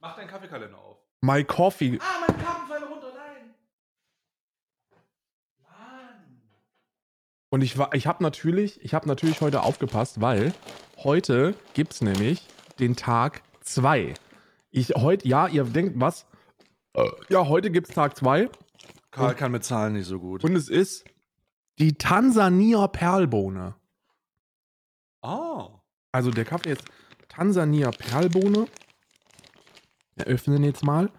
mach 0.00 0.16
deinen 0.16 0.28
Kaffeekalender 0.28 0.78
auf. 0.78 0.96
My 1.20 1.44
Coffee. 1.44 1.98
Ah, 2.00 2.26
mein 2.26 2.38
Kartenpfeil 2.38 2.82
runter, 2.84 3.12
nein! 3.14 3.54
Mann! 5.62 6.40
Und 7.56 7.62
ich 7.62 7.78
war, 7.78 7.94
ich 7.94 8.06
habe 8.06 8.22
natürlich, 8.22 8.84
ich 8.84 8.92
habe 8.92 9.08
natürlich 9.08 9.40
heute 9.40 9.62
aufgepasst, 9.62 10.20
weil 10.20 10.52
heute 10.98 11.54
gibt's 11.72 12.02
nämlich 12.02 12.46
den 12.78 12.96
Tag 12.96 13.40
2. 13.62 14.12
Ich 14.72 14.90
heute, 14.90 15.26
ja, 15.26 15.48
ihr 15.48 15.64
denkt, 15.64 15.98
was? 15.98 16.26
Äh, 16.92 17.08
Ja, 17.30 17.48
heute 17.48 17.70
gibt's 17.70 17.94
Tag 17.94 18.14
2 18.14 18.50
Karl 19.10 19.34
kann 19.34 19.52
mit 19.52 19.64
Zahlen 19.64 19.94
nicht 19.94 20.04
so 20.04 20.20
gut. 20.20 20.44
und 20.44 20.54
es 20.54 20.68
ist 20.68 21.06
die 21.78 21.94
Tansania 21.94 22.88
Perlbohne. 22.88 23.74
Ah. 25.22 25.80
Also 26.12 26.30
der 26.30 26.44
Kaffee 26.44 26.72
ist 26.72 26.84
Tansania 27.28 27.90
Perlbohne. 27.90 28.66
Wir 30.14 30.26
öffnen 30.26 30.62
jetzt 30.62 30.84
mal 30.84 31.10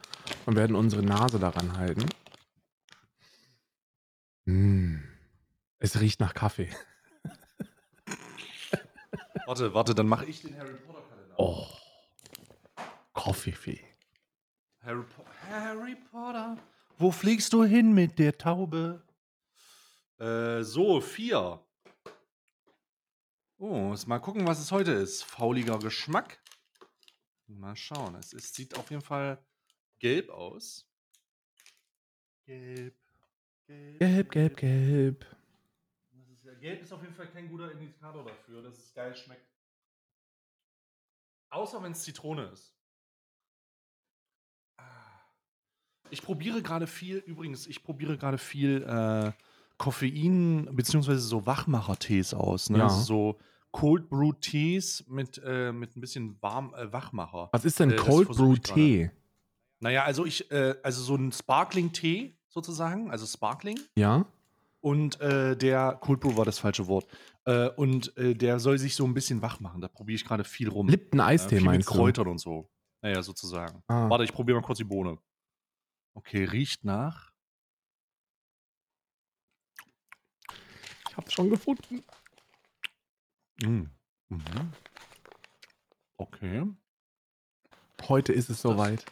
und 0.46 0.56
werden 0.56 0.76
unsere 0.76 1.02
Nase 1.02 1.40
daran 1.40 1.76
halten. 1.80 2.06
Mm. 4.46 5.07
Es 5.80 6.00
riecht 6.00 6.20
nach 6.20 6.34
Kaffee. 6.34 6.70
Warte, 9.46 9.74
warte, 9.74 9.96
dann 9.96 10.08
mache 10.08 10.26
ich 10.26 10.42
den 10.42 10.58
Harry 10.58 10.74
Potter 10.74 11.04
Kalender. 11.08 11.36
Oh. 11.38 11.66
Coffee. 13.14 13.80
Harry, 14.82 15.04
po 15.04 15.26
Harry 15.50 15.96
Potter. 16.12 16.58
Wo 16.98 17.12
fliegst 17.12 17.54
du 17.54 17.64
hin 17.64 17.94
mit 17.94 18.20
der 18.20 18.38
Taube? 18.38 19.02
Äh, 20.20 20.64
so, 20.64 21.00
vier. 21.00 21.64
Oh, 23.58 23.92
jetzt 23.92 24.08
mal 24.08 24.20
gucken, 24.20 24.46
was 24.46 24.60
es 24.60 24.72
heute 24.72 24.92
ist. 24.92 25.24
Fauliger 25.24 25.80
Geschmack. 25.80 26.40
Mal 27.48 27.76
schauen. 27.78 28.16
Es 28.16 28.34
ist, 28.34 28.54
sieht 28.54 28.76
auf 28.76 28.90
jeden 28.92 29.02
Fall 29.02 29.42
gelb 30.00 30.30
aus. 30.30 30.86
Gelb. 32.46 32.96
Gelb, 33.68 34.32
gelb, 34.32 34.58
gelb. 34.58 35.26
Ja, 35.26 35.38
gelb 36.60 36.82
ist 36.82 36.92
auf 36.92 37.02
jeden 37.02 37.14
Fall 37.14 37.28
kein 37.28 37.50
guter 37.50 37.72
Indikator 37.72 38.24
dafür, 38.24 38.62
dass 38.62 38.78
es 38.78 38.94
geil 38.94 39.16
schmeckt. 39.16 39.48
Außer 41.50 41.82
wenn 41.82 41.92
es 41.94 42.02
Zitrone 42.04 42.46
ist. 42.48 42.74
Ah. 44.78 44.84
Ich 46.10 46.22
probiere 46.22 46.62
gerade 46.62 46.88
viel, 46.88 47.18
übrigens, 47.18 47.68
ich 47.68 47.84
probiere 47.84 48.18
gerade 48.18 48.38
viel 48.38 48.84
äh, 48.84 49.32
Koffein 49.78 50.68
bzw. 50.76 51.16
so 51.16 51.46
Wachmacher-Tees 51.46 52.34
aus. 52.34 52.70
Ne? 52.70 52.80
Ja. 52.80 52.90
So 52.90 53.40
Cold 53.72 54.10
Brew 54.10 54.34
Tees 54.34 55.06
mit, 55.08 55.42
äh, 55.44 55.72
mit 55.72 55.96
ein 55.96 56.02
bisschen 56.02 56.42
warm 56.42 56.74
äh, 56.74 56.92
Wachmacher. 56.92 57.50
Was 57.52 57.64
ist 57.66 57.80
denn 57.80 57.92
Äh, 57.92 57.96
Cold 57.96 58.28
Brew. 58.30 58.56
Tee? 58.56 59.12
Naja, 59.80 60.04
also 60.04 60.26
ich, 60.26 60.50
äh, 60.52 60.76
also 60.82 61.02
so 61.02 61.16
ein 61.16 61.32
Sparkling-Tee 61.32 62.38
sozusagen, 62.50 63.12
also 63.12 63.26
Sparkling. 63.28 63.80
Ja? 63.96 64.26
Und 64.80 65.20
äh, 65.22 65.58
der 65.58 65.98
Cold 66.02 66.20
Brew 66.20 66.38
war 66.38 66.46
das 66.46 66.60
falsche 66.60 66.88
Wort. 66.88 67.08
Äh, 67.46 67.70
und 67.70 68.16
äh, 68.18 68.36
der 68.36 68.60
soll 68.60 68.78
sich 68.78 68.96
so 68.96 69.06
ein 69.06 69.14
bisschen 69.14 69.42
wach 69.42 69.60
machen. 69.60 69.82
Da 69.82 69.88
probiere 69.88 70.16
ich 70.16 70.26
gerade 70.26 70.44
viel 70.44 70.70
rum. 70.70 70.88
Lipton 70.88 71.20
äh, 71.20 71.24
Eistee 71.24 71.50
viel 71.50 71.58
mit 71.60 71.66
meinst 71.66 71.90
du? 71.90 71.94
Kräutern 71.94 72.28
und 72.28 72.40
so. 72.40 72.70
Naja, 73.02 73.22
sozusagen. 73.22 73.84
Ah. 73.88 74.10
Warte, 74.10 74.24
ich 74.24 74.34
probiere 74.34 74.60
mal 74.60 74.66
kurz 74.66 74.78
die 74.78 74.84
Bohne. 74.84 75.18
Okay, 76.14 76.44
riecht 76.44 76.84
nach. 76.84 77.32
Ich 81.10 81.18
hab's 81.18 81.34
schon 81.34 81.50
gefunden. 81.50 82.04
Mm. 83.62 83.84
Mhm. 84.30 84.74
Okay. 86.18 86.64
Heute 88.08 88.34
ist 88.34 88.50
es 88.50 88.62
soweit. 88.62 89.06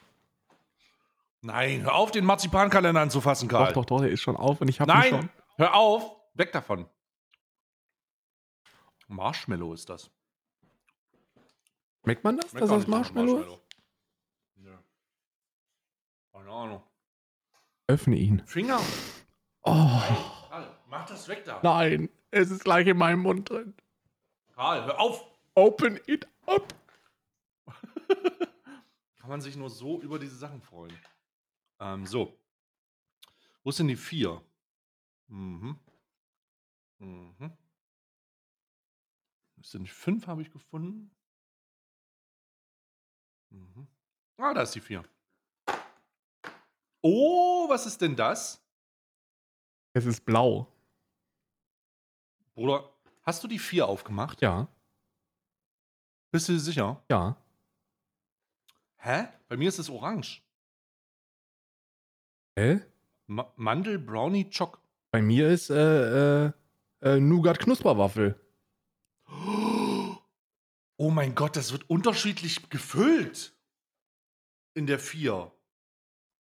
Nein, 1.41 1.84
hör 1.84 1.93
auf, 1.95 2.11
den 2.11 2.26
Marzipankalender 2.26 3.01
anzufassen, 3.01 3.47
Karl. 3.47 3.68
Doch, 3.68 3.74
doch, 3.74 3.86
doch, 3.86 4.01
der 4.01 4.09
ist 4.09 4.22
schon 4.22 4.36
auf 4.36 4.61
und 4.61 4.68
ich 4.68 4.80
hab 4.80 4.89
ihn 4.89 5.09
schon. 5.09 5.30
Hör 5.57 5.73
auf. 5.73 6.15
Weg 6.33 6.51
davon. 6.51 6.89
Marshmallow 9.07 9.73
ist 9.73 9.89
das. 9.89 10.11
Schmeckt 12.03 12.23
man 12.23 12.37
das, 12.37 12.51
Schmeckt 12.51 12.63
dass 12.63 12.69
das 12.69 12.87
nach 12.87 12.87
Marshmallow 12.87 13.39
ist? 13.39 13.59
Ja. 14.57 14.83
Keine 16.33 16.51
Ahnung. 16.51 16.83
Öffne 17.87 18.15
ihn. 18.15 18.45
Finger. 18.45 18.79
Oh, 19.63 20.01
Karl, 20.49 20.75
mach 20.87 21.05
das 21.05 21.27
weg 21.27 21.43
da. 21.45 21.59
nein, 21.63 22.09
es 22.31 22.51
ist 22.51 22.63
gleich 22.63 22.87
in 22.87 22.97
meinem 22.97 23.21
Mund 23.21 23.49
drin. 23.49 23.73
Karl, 24.53 24.85
hör 24.85 24.99
auf. 24.99 25.25
Open 25.55 25.99
it 26.05 26.27
up. 26.45 26.73
Kann 29.17 29.29
man 29.29 29.41
sich 29.41 29.55
nur 29.55 29.69
so 29.69 30.01
über 30.01 30.19
diese 30.19 30.35
Sachen 30.35 30.61
freuen. 30.61 30.95
Ähm, 31.79 32.05
so. 32.05 32.37
Wo 33.63 33.71
denn 33.71 33.87
die 33.87 33.95
vier? 33.95 34.41
Mhm. 35.28 35.80
Mhm. 36.99 37.51
Denn 39.73 39.84
die 39.84 39.89
fünf 39.89 40.28
habe 40.28 40.41
ich 40.41 40.51
gefunden? 40.51 41.09
Mhm. 43.49 43.88
Ah, 44.38 44.53
da 44.53 44.61
ist 44.61 44.76
die 44.76 44.82
vier. 44.82 45.03
Oh, 47.01 47.67
was 47.69 47.86
ist 47.86 47.99
denn 48.01 48.15
das? 48.15 48.61
Es 49.93 50.05
ist 50.05 50.23
blau. 50.26 50.71
Bruder, 52.53 52.89
hast 53.23 53.43
du 53.43 53.47
die 53.47 53.59
vier 53.59 53.88
aufgemacht? 53.88 54.41
Ja, 54.41 54.67
Bist 56.32 56.49
du 56.49 56.59
sicher? 56.59 57.01
ja. 57.09 57.36
Hä? 58.97 59.28
Bei 59.47 59.55
mir 59.57 59.69
ist 59.69 59.78
es 59.80 59.89
orange. 59.89 60.41
Hä? 62.57 62.82
Ma 63.28 63.51
Mandel, 63.55 63.99
Brownie, 63.99 64.49
Choc. 64.49 64.80
Bei 65.16 65.22
mir 65.22 65.47
ist 65.47 65.70
äh, 65.70 66.47
äh, 66.47 66.51
äh, 66.99 67.22
Nougat 67.22 67.59
Knusperwaffel. 67.59 68.38
Oh 70.97 71.09
mein 71.09 71.36
Gott, 71.36 71.55
das 71.55 71.72
wird 71.72 71.89
unterschiedlich 71.89 72.70
gefüllt. 72.70 73.55
In 74.74 74.88
der 74.88 74.99
4. 74.99 75.53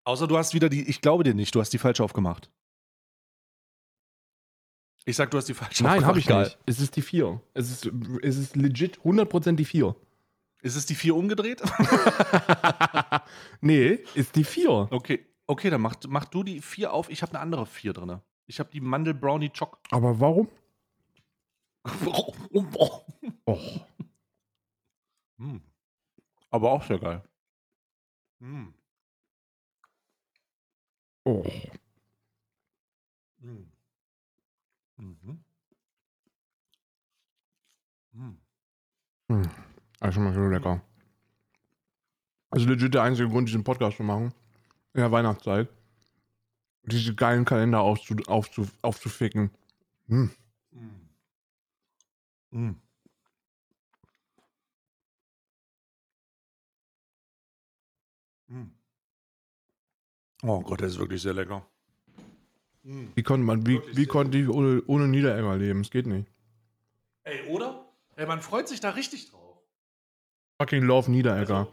Außer 0.03 0.27
du 0.27 0.37
hast 0.37 0.55
wieder 0.55 0.69
die, 0.69 0.89
ich 0.89 1.01
glaube 1.01 1.23
dir 1.23 1.35
nicht, 1.35 1.55
du 1.55 1.61
hast 1.61 1.73
die 1.73 1.79
falsche 1.79 2.03
aufgemacht. 2.03 2.51
Ich 5.05 5.15
sag, 5.15 5.31
du 5.31 5.39
hast 5.39 5.49
die 5.49 5.55
falsche 5.55 5.85
Nein, 5.85 6.03
aufgemacht. 6.05 6.09
habe 6.09 6.19
ich 6.19 6.27
Karl. 6.27 6.45
nicht. 6.47 6.59
Es 6.67 6.81
ist 6.81 6.97
die 6.97 7.03
4. 7.03 7.41
Es 7.55 7.71
ist, 7.71 7.93
es 8.23 8.37
ist 8.37 8.57
legit 8.57 8.99
100% 9.03 9.53
die 9.53 9.67
4. 9.67 9.95
Ist 10.63 10.75
es 10.75 10.85
die 10.85 10.97
4 10.97 11.15
umgedreht? 11.15 11.63
nee, 13.61 14.01
ist 14.17 14.35
die 14.35 14.43
4. 14.43 14.89
okay, 14.91 15.25
okay, 15.47 15.71
dann 15.71 15.81
mach, 15.81 15.95
mach 16.09 16.25
du 16.25 16.43
die 16.43 16.61
4 16.61 16.93
auf. 16.93 17.09
Ich 17.09 17.23
habe 17.23 17.35
eine 17.35 17.41
andere 17.41 17.67
4 17.67 17.93
drin. 17.93 18.21
Ich 18.47 18.59
habe 18.61 18.71
die 18.71 18.81
Mandel 18.81 19.15
Brownie 19.15 19.51
Choc. 19.51 19.79
Aber 19.91 20.19
warum? 20.21 20.49
Warum? 21.85 22.35
Oh, 23.47 23.59
Hm. 25.39 25.61
Aber 26.51 26.73
auch 26.73 26.83
sehr 26.85 26.99
geil. 26.99 27.23
Mm. 28.41 28.69
Oh. 31.25 31.45
Mm. 33.41 33.73
Mhm. 34.97 35.45
Mm. 38.13 38.37
Hm. 39.29 39.43
Das 40.01 40.15
schmeckt 40.15 40.35
so 40.35 40.41
lecker. 40.49 40.81
Also 42.51 42.69
legit 42.69 42.95
der 42.95 43.03
einzige 43.03 43.29
Grund, 43.29 43.49
diesen 43.49 43.65
Podcast 43.65 43.97
zu 43.97 44.03
machen. 44.05 44.33
In 44.93 45.01
der 45.01 45.11
Weihnachtszeit. 45.11 45.69
Diese 46.87 47.15
geilen 47.15 47.45
Kalender 47.45 47.81
aufzu, 47.81 48.17
aufzu, 48.27 48.69
aufzuficken. 48.83 49.51
Hm. 50.09 50.31
Mm. 50.71 50.91
Mm. 52.51 52.77
Mm. 58.49 58.71
Oh 60.43 60.61
Gott, 60.61 60.81
der 60.81 60.89
ist 60.89 60.99
wirklich 60.99 61.23
sehr 61.23 61.33
lecker. 61.33 61.67
Mm. 62.83 63.07
Wie 63.15 63.23
konnte 63.23 63.47
man, 63.47 63.67
wie, 63.67 63.81
wie 63.95 64.07
konnte 64.07 64.37
ich 64.37 64.49
ohne, 64.49 64.83
ohne 64.87 65.09
Niederegger 65.09 65.57
leben? 65.57 65.81
Es 65.81 65.91
geht 65.91 66.07
nicht. 66.07 66.29
Ey, 67.25 67.49
oder? 67.49 67.87
Ey, 68.17 68.27
man 68.27 68.43
freut 68.43 68.69
sich 68.69 68.81
da 68.81 68.91
richtig 68.91 69.31
drauf. 69.31 69.59
Fucking 70.61 70.83
Love 70.83 71.11
Niederegger. 71.11 71.69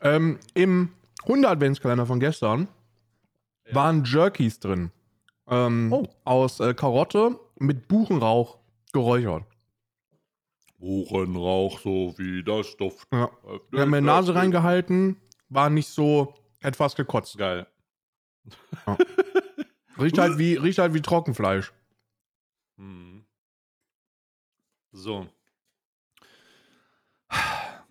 Ähm, 0.00 0.38
Im 0.54 0.92
100 1.22 1.52
Adventskalender 1.52 2.06
von 2.06 2.18
gestern 2.20 2.68
Ja. 3.68 3.74
waren 3.74 4.04
Jerkies 4.04 4.58
drin. 4.60 4.90
Ähm, 5.46 5.92
Oh. 5.92 6.06
Aus 6.24 6.60
äh, 6.60 6.74
Karotte 6.74 7.38
mit 7.58 7.88
Buchenrauch 7.88 8.58
geräuchert. 8.92 9.44
Buchenrauch, 10.78 11.80
so 11.80 12.14
wie 12.18 12.44
das 12.44 12.76
Duft. 12.76 13.08
Ja. 13.12 13.30
Wir 13.70 13.80
haben 13.80 13.90
mir 13.90 14.00
Nase 14.00 14.34
reingehalten, 14.34 15.16
war 15.48 15.70
nicht 15.70 15.88
so, 15.88 16.34
hätte 16.60 16.76
fast 16.76 16.96
gekotzt. 16.96 17.36
Geil. 17.36 17.66
Riecht 19.98 20.18
halt 20.18 20.38
wie, 20.38 20.54
riecht 20.54 20.78
halt 20.78 20.94
wie 20.94 21.02
Trockenfleisch. 21.02 21.72
Mhm. 22.76 23.24
So. 24.92 25.26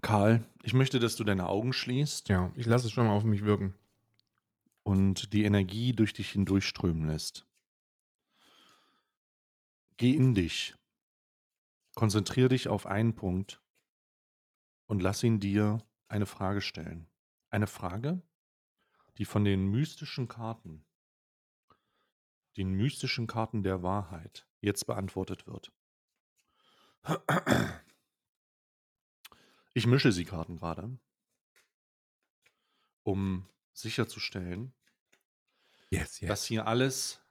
Karl, 0.02 0.46
ich 0.64 0.74
möchte, 0.74 1.00
dass 1.00 1.16
du 1.18 1.24
deine 1.26 1.48
Augen 1.50 1.74
schließt 1.74 2.30
Ja, 2.30 2.52
ich 2.56 2.66
lasse 2.66 2.88
es 2.88 2.94
schon 2.94 3.08
mal 3.08 3.14
auf 3.14 3.24
mich 3.24 3.44
wirken. 3.44 3.74
Und 4.88 5.34
die 5.34 5.44
Energie 5.44 5.92
durch 5.92 6.14
dich 6.14 6.32
hindurchströmen 6.32 7.08
lässt. 7.08 7.46
Geh 9.98 10.16
in 10.16 10.34
dich. 10.34 10.76
Konzentriere 11.94 12.48
dich 12.48 12.70
auf 12.70 12.86
einen 12.86 13.14
Punkt 13.14 13.62
und 14.86 15.02
lass 15.02 15.22
ihn 15.24 15.42
dir 15.42 15.86
eine 16.08 16.26
Frage 16.26 16.62
stellen. 16.62 17.10
Eine 17.50 17.68
Frage, 17.68 18.22
die 19.18 19.26
von 19.26 19.44
den 19.44 19.68
mystischen 19.68 20.30
Karten, 20.30 20.86
den 22.56 22.72
mystischen 22.72 23.28
Karten 23.28 23.64
der 23.64 23.84
Wahrheit 23.84 24.48
jetzt 24.62 24.88
beantwortet 24.88 25.48
wird. 25.48 25.74
Ich 29.74 29.86
mische 29.86 30.14
sie 30.14 30.24
Karten 30.24 30.56
gerade, 30.56 30.98
um 33.04 33.50
sicherzustellen, 33.74 34.74
Yes, 35.90 36.20
dass 36.20 36.46
hier 36.46 36.68
alles 36.68 37.22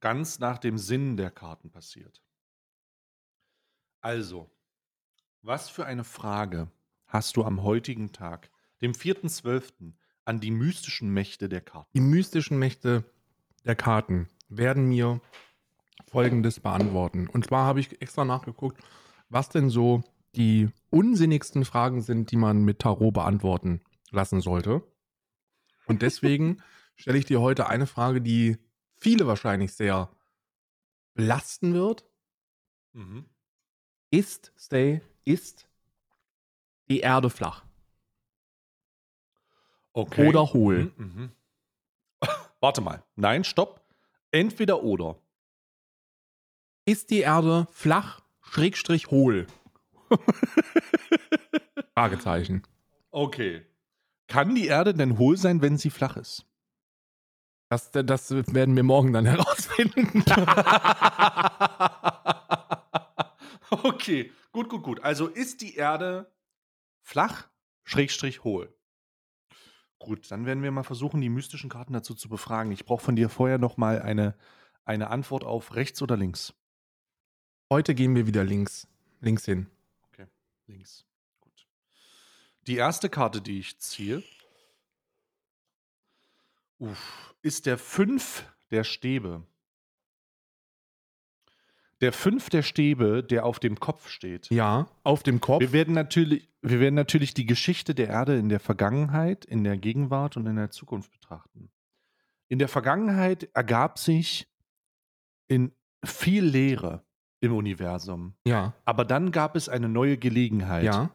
ganz 0.00 0.38
nach 0.38 0.58
dem 0.58 0.78
Sinn 0.78 1.16
der 1.16 1.30
Karten 1.30 1.70
passiert. 1.70 2.22
Also, 4.00 4.50
was 5.42 5.70
für 5.70 5.86
eine 5.86 6.04
Frage 6.04 6.70
hast 7.06 7.36
du 7.36 7.44
am 7.44 7.62
heutigen 7.62 8.12
Tag, 8.12 8.50
dem 8.82 8.92
4.12., 8.92 9.94
an 10.26 10.40
die 10.40 10.50
mystischen 10.50 11.10
Mächte 11.10 11.48
der 11.48 11.60
Karten? 11.60 11.90
Die 11.94 12.00
mystischen 12.00 12.58
Mächte 12.58 13.04
der 13.64 13.76
Karten 13.76 14.28
werden 14.48 14.88
mir 14.88 15.20
Folgendes 16.06 16.60
beantworten. 16.60 17.28
Und 17.28 17.46
zwar 17.46 17.66
habe 17.66 17.80
ich 17.80 18.00
extra 18.00 18.24
nachgeguckt, 18.24 18.82
was 19.28 19.48
denn 19.48 19.70
so 19.70 20.02
die 20.36 20.68
unsinnigsten 20.90 21.64
Fragen 21.64 22.02
sind, 22.02 22.30
die 22.30 22.36
man 22.36 22.64
mit 22.64 22.80
Tarot 22.80 23.14
beantworten 23.14 23.80
lassen 24.10 24.40
sollte. 24.40 24.82
Und 25.86 26.02
deswegen 26.02 26.62
stelle 26.96 27.18
ich 27.18 27.26
dir 27.26 27.40
heute 27.40 27.68
eine 27.68 27.86
Frage, 27.86 28.20
die 28.20 28.58
viele 28.96 29.26
wahrscheinlich 29.26 29.74
sehr 29.74 30.10
belasten 31.14 31.74
wird. 31.74 32.04
Mhm. 32.92 33.26
Ist, 34.10 34.52
Stay, 34.56 35.00
ist 35.24 35.68
die 36.88 37.00
Erde 37.00 37.30
flach 37.30 37.64
Okay. 39.92 40.26
oder 40.28 40.52
hohl? 40.52 40.92
Mhm, 40.96 41.04
mhm. 41.06 41.32
Warte 42.60 42.80
mal. 42.80 43.04
Nein, 43.14 43.44
stopp. 43.44 43.80
Entweder 44.32 44.82
oder. 44.82 45.16
Ist 46.84 47.10
die 47.10 47.20
Erde 47.20 47.68
flach, 47.70 48.20
schrägstrich 48.42 49.10
hohl? 49.10 49.46
Fragezeichen. 51.94 52.62
Okay. 53.10 53.64
Kann 54.26 54.54
die 54.54 54.66
Erde 54.66 54.94
denn 54.94 55.18
hohl 55.18 55.36
sein, 55.36 55.60
wenn 55.62 55.76
sie 55.76 55.90
flach 55.90 56.16
ist? 56.16 56.46
Das, 57.68 57.90
das 57.90 58.30
werden 58.30 58.76
wir 58.76 58.82
morgen 58.82 59.12
dann 59.12 59.26
herausfinden. 59.30 60.24
okay, 63.70 64.32
gut, 64.52 64.68
gut, 64.68 64.82
gut. 64.82 65.00
Also 65.02 65.26
ist 65.26 65.60
die 65.60 65.74
Erde 65.74 66.32
flach, 67.02 67.48
schrägstrich 67.84 68.44
hohl. 68.44 68.74
Gut, 69.98 70.30
dann 70.30 70.46
werden 70.46 70.62
wir 70.62 70.70
mal 70.70 70.82
versuchen, 70.82 71.20
die 71.20 71.30
mystischen 71.30 71.70
Karten 71.70 71.94
dazu 71.94 72.14
zu 72.14 72.28
befragen. 72.28 72.72
Ich 72.72 72.84
brauche 72.84 73.02
von 73.02 73.16
dir 73.16 73.28
vorher 73.28 73.58
noch 73.58 73.76
mal 73.76 74.02
eine, 74.02 74.36
eine 74.84 75.10
Antwort 75.10 75.44
auf 75.44 75.74
rechts 75.74 76.02
oder 76.02 76.16
links. 76.16 76.54
Heute 77.70 77.94
gehen 77.94 78.14
wir 78.14 78.26
wieder 78.26 78.44
links, 78.44 78.86
links 79.20 79.44
hin. 79.46 79.66
Links. 80.66 81.04
Die 82.66 82.76
erste 82.76 83.08
Karte, 83.10 83.40
die 83.40 83.58
ich 83.58 83.78
ziehe, 83.78 84.22
uff, 86.78 87.34
ist 87.42 87.66
der 87.66 87.78
Fünf 87.78 88.44
der 88.70 88.84
Stäbe. 88.84 89.42
Der 92.00 92.12
Fünf 92.12 92.50
der 92.50 92.62
Stäbe, 92.62 93.22
der 93.22 93.46
auf 93.46 93.60
dem 93.60 93.78
Kopf 93.80 94.08
steht. 94.08 94.50
Ja, 94.50 94.88
auf 95.04 95.22
dem 95.22 95.40
Kopf. 95.40 95.60
Wir 95.60 95.72
werden, 95.72 95.94
natürlich, 95.94 96.48
wir 96.60 96.80
werden 96.80 96.94
natürlich 96.94 97.34
die 97.34 97.46
Geschichte 97.46 97.94
der 97.94 98.08
Erde 98.08 98.36
in 98.38 98.48
der 98.48 98.60
Vergangenheit, 98.60 99.44
in 99.44 99.64
der 99.64 99.78
Gegenwart 99.78 100.36
und 100.36 100.46
in 100.46 100.56
der 100.56 100.70
Zukunft 100.70 101.12
betrachten. 101.12 101.70
In 102.48 102.58
der 102.58 102.68
Vergangenheit 102.68 103.48
ergab 103.54 103.98
sich 103.98 104.48
in 105.46 105.72
viel 106.04 106.44
Leere 106.44 107.04
im 107.40 107.54
Universum. 107.54 108.34
Ja, 108.46 108.74
Aber 108.84 109.04
dann 109.04 109.30
gab 109.32 109.56
es 109.56 109.68
eine 109.68 109.88
neue 109.88 110.18
Gelegenheit. 110.18 110.84
ja, 110.84 111.10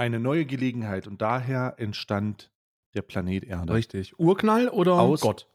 Eine 0.00 0.18
neue 0.18 0.46
Gelegenheit 0.46 1.06
und 1.06 1.20
daher 1.20 1.74
entstand 1.76 2.50
der 2.94 3.02
Planet 3.02 3.44
Erde. 3.44 3.74
richtig. 3.74 4.18
Urknall 4.18 4.70
oder 4.70 4.94
Aus- 4.94 5.20
Gott? 5.20 5.46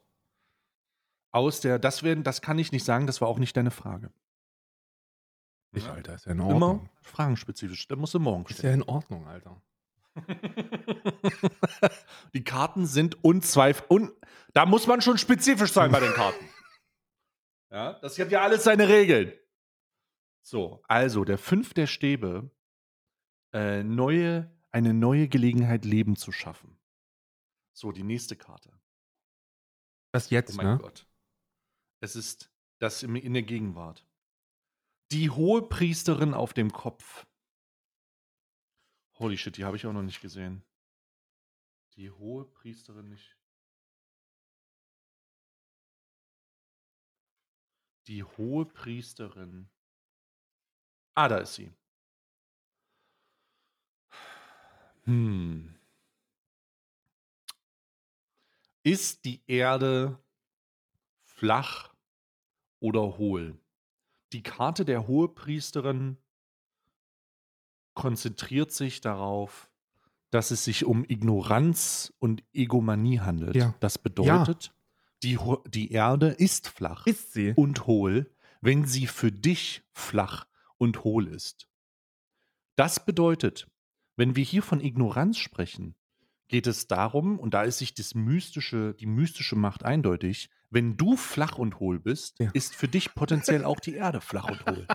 Aus 1.32 1.60
der, 1.60 1.80
das 1.80 2.04
werden, 2.04 2.22
das 2.22 2.42
kann 2.42 2.56
ich 2.58 2.70
nicht 2.70 2.84
sagen, 2.84 3.08
das 3.08 3.20
war 3.20 3.26
auch 3.26 3.40
nicht 3.40 3.56
deine 3.56 3.72
Frage. 3.72 4.12
Ich, 5.72 5.88
Alter, 5.88 6.14
ist 6.14 6.26
ja 6.26 6.32
in 6.32 6.38
Immer 6.38 6.48
Ordnung. 6.52 6.88
fragenspezifisch. 7.02 7.88
Da 7.88 7.96
musst 7.96 8.14
du 8.14 8.20
morgen 8.20 8.44
Ist 8.46 8.58
stellen. 8.58 8.78
ja 8.80 8.84
in 8.84 8.88
Ordnung, 8.88 9.26
Alter. 9.26 9.60
Die 12.32 12.44
Karten 12.44 12.86
sind 12.86 13.22
unzweifelsfrei. 13.24 13.94
Un 13.94 14.12
da 14.54 14.64
muss 14.64 14.86
man 14.86 15.00
schon 15.02 15.18
spezifisch 15.18 15.72
sein 15.72 15.90
bei 15.90 15.98
den 16.00 16.12
Karten. 16.12 16.44
Ja, 17.68 17.94
das 17.94 18.16
hat 18.16 18.30
ja 18.30 18.42
alles 18.42 18.62
seine 18.62 18.88
Regeln. 18.88 19.32
So, 20.40 20.82
also 20.86 21.24
der 21.24 21.36
Fünf 21.36 21.74
der 21.74 21.88
Stäbe, 21.88 22.48
äh, 23.56 23.82
neue, 23.82 24.54
eine 24.70 24.92
neue 24.92 25.28
Gelegenheit, 25.28 25.86
Leben 25.86 26.16
zu 26.16 26.30
schaffen. 26.30 26.78
So, 27.72 27.90
die 27.90 28.02
nächste 28.02 28.36
Karte. 28.36 28.70
Das 30.12 30.26
Oh 30.26 30.34
jetzt, 30.34 30.56
mein 30.56 30.66
ne? 30.66 30.78
Gott. 30.78 31.06
Es 32.00 32.16
ist 32.16 32.52
das 32.78 33.02
im, 33.02 33.16
in 33.16 33.32
der 33.32 33.44
Gegenwart. 33.44 34.06
Die 35.10 35.30
hohe 35.30 35.66
Priesterin 35.66 36.34
auf 36.34 36.52
dem 36.52 36.70
Kopf. 36.70 37.26
Holy 39.18 39.38
shit, 39.38 39.56
die 39.56 39.64
habe 39.64 39.78
ich 39.78 39.86
auch 39.86 39.92
noch 39.94 40.02
nicht 40.02 40.20
gesehen. 40.20 40.62
Die 41.94 42.10
hohe 42.10 42.44
Priesterin 42.44 43.08
nicht. 43.08 43.38
Die 48.06 48.22
hohe 48.22 48.66
Priesterin. 48.66 49.70
Ah, 51.14 51.28
da 51.28 51.38
ist 51.38 51.54
sie. 51.54 51.72
Hm. 55.06 55.74
Ist 58.82 59.24
die 59.24 59.42
Erde 59.46 60.18
flach 61.24 61.94
oder 62.80 63.18
hohl? 63.18 63.58
Die 64.32 64.42
Karte 64.42 64.84
der 64.84 65.06
Hohepriesterin 65.06 66.18
konzentriert 67.94 68.72
sich 68.72 69.00
darauf, 69.00 69.70
dass 70.30 70.50
es 70.50 70.64
sich 70.64 70.84
um 70.84 71.04
Ignoranz 71.08 72.12
und 72.18 72.44
Egomanie 72.52 73.20
handelt. 73.20 73.56
Ja. 73.56 73.74
Das 73.80 73.98
bedeutet, 73.98 74.74
die, 75.22 75.38
Ho- 75.38 75.62
die 75.66 75.92
Erde 75.92 76.28
ist 76.28 76.68
flach 76.68 77.06
Ist 77.06 77.32
sie? 77.32 77.54
und 77.56 77.86
hohl, 77.86 78.30
wenn 78.60 78.84
sie 78.84 79.06
für 79.06 79.32
dich 79.32 79.82
flach 79.92 80.46
und 80.78 81.04
hohl 81.04 81.28
ist. 81.28 81.68
Das 82.74 83.04
bedeutet, 83.04 83.66
wenn 84.16 84.34
wir 84.36 84.44
hier 84.44 84.62
von 84.62 84.80
Ignoranz 84.80 85.38
sprechen, 85.38 85.94
geht 86.48 86.66
es 86.66 86.86
darum, 86.86 87.38
und 87.38 87.54
da 87.54 87.62
ist 87.62 87.78
sich 87.78 87.94
das 87.94 88.14
mystische, 88.14 88.94
die 88.94 89.06
mystische 89.06 89.56
Macht 89.56 89.84
eindeutig, 89.84 90.48
wenn 90.70 90.96
du 90.96 91.16
flach 91.16 91.58
und 91.58 91.80
hohl 91.80 91.98
bist, 91.98 92.38
Ja. 92.38 92.50
ist 92.52 92.74
für 92.74 92.88
dich 92.88 93.14
potenziell 93.14 93.64
auch 93.64 93.80
die 93.80 93.94
Erde 93.94 94.20
flach 94.20 94.48
und 94.50 94.64
hohl. 94.66 94.86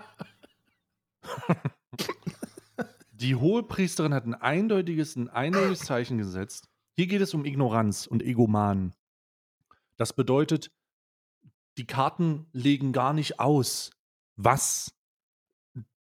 die 3.12 3.36
Hohepriesterin 3.36 4.14
hat 4.14 4.26
ein 4.26 4.34
eindeutiges, 4.34 5.16
ein 5.16 5.30
eindeutiges 5.30 5.80
Zeichen 5.82 6.18
gesetzt. 6.18 6.70
Hier 6.96 7.08
geht 7.08 7.22
es 7.22 7.34
um 7.34 7.46
Ignoranz 7.46 8.08
und 8.08 8.24
Egoman. 8.24 8.94
Das 9.98 10.14
bedeutet, 10.14 10.72
die 11.78 11.86
Karten 11.86 12.48
legen 12.54 12.92
gar 12.92 13.14
nicht 13.14 13.40
aus, 13.40 13.92
was 14.36 14.94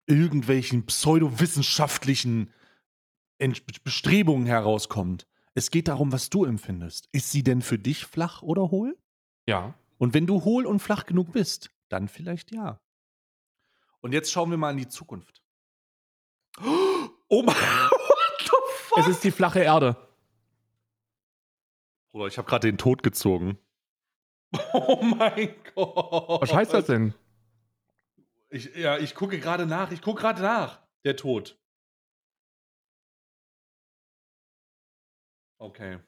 irgendwelchen 0.05 0.85
pseudowissenschaftlichen 0.85 2.51
Bestrebungen 3.83 4.45
herauskommt. 4.47 5.27
Es 5.53 5.71
geht 5.71 5.87
darum, 5.87 6.11
was 6.11 6.29
du 6.29 6.45
empfindest. 6.45 7.09
Ist 7.11 7.31
sie 7.31 7.43
denn 7.43 7.61
für 7.61 7.79
dich 7.79 8.05
flach 8.05 8.41
oder 8.41 8.69
hohl? 8.71 8.97
Ja. 9.47 9.73
Und 9.97 10.13
wenn 10.13 10.27
du 10.27 10.43
hohl 10.43 10.65
und 10.65 10.79
flach 10.79 11.05
genug 11.05 11.31
bist, 11.31 11.71
dann 11.89 12.07
vielleicht 12.07 12.51
ja. 12.51 12.79
Und 14.01 14.13
jetzt 14.13 14.31
schauen 14.31 14.51
wir 14.51 14.57
mal 14.57 14.71
in 14.71 14.77
die 14.77 14.87
Zukunft. 14.87 15.41
Oh 16.59 17.41
mein 17.43 17.55
What 17.55 18.39
the 18.39 18.51
fuck? 18.75 18.97
Es 18.99 19.07
ist 19.07 19.23
die 19.23 19.31
flache 19.31 19.59
Erde. 19.59 19.95
Bruder, 22.11 22.27
ich 22.27 22.37
habe 22.37 22.47
gerade 22.47 22.67
den 22.67 22.77
Tod 22.77 23.03
gezogen. 23.03 23.57
Oh 24.73 25.03
mein 25.03 25.53
Gott. 25.75 26.41
Was 26.41 26.53
heißt 26.53 26.73
das 26.73 26.85
denn? 26.85 27.13
Ich, 28.49 28.73
ja, 28.75 28.97
ich 28.97 29.13
gucke 29.13 29.39
gerade 29.39 29.65
nach. 29.65 29.91
Ich 29.91 30.01
gucke 30.01 30.21
gerade 30.21 30.41
nach. 30.41 30.79
Der 31.03 31.17
Tod. 31.17 31.59
Okay. 35.57 35.99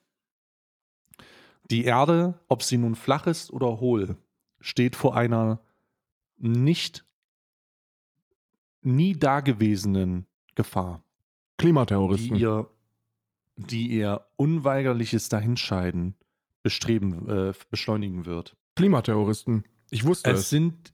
Die 1.69 1.85
Erde, 1.85 2.39
ob 2.47 2.63
sie 2.63 2.77
nun 2.77 2.95
flach 2.95 3.27
ist 3.27 3.51
oder 3.51 3.79
hohl, 3.79 4.17
steht 4.59 4.95
vor 4.95 5.15
einer 5.15 5.61
nicht 6.37 7.05
nie 8.81 9.13
dagewesenen 9.13 10.25
Gefahr, 10.55 11.03
die 11.59 11.63
Klimaterroristen. 11.63 12.35
ihr, 12.35 12.69
die 13.55 13.87
ihr 13.87 14.25
unweigerliches 14.35 15.29
Dahinscheiden 15.29 16.15
bestreben, 16.63 17.29
äh, 17.29 17.53
beschleunigen 17.69 18.25
wird. 18.25 18.55
Klimaterroristen. 18.75 19.63
Ich 19.91 20.05
wusste 20.05 20.31
Es 20.31 20.39
es. 20.39 20.49
sind. 20.49 20.93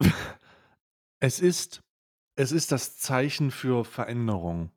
es 1.20 1.40
ist. 1.40 1.82
Es 2.36 2.52
ist 2.52 2.72
das 2.72 2.96
Zeichen 2.96 3.50
für 3.50 3.84
Veränderung. 3.84 4.70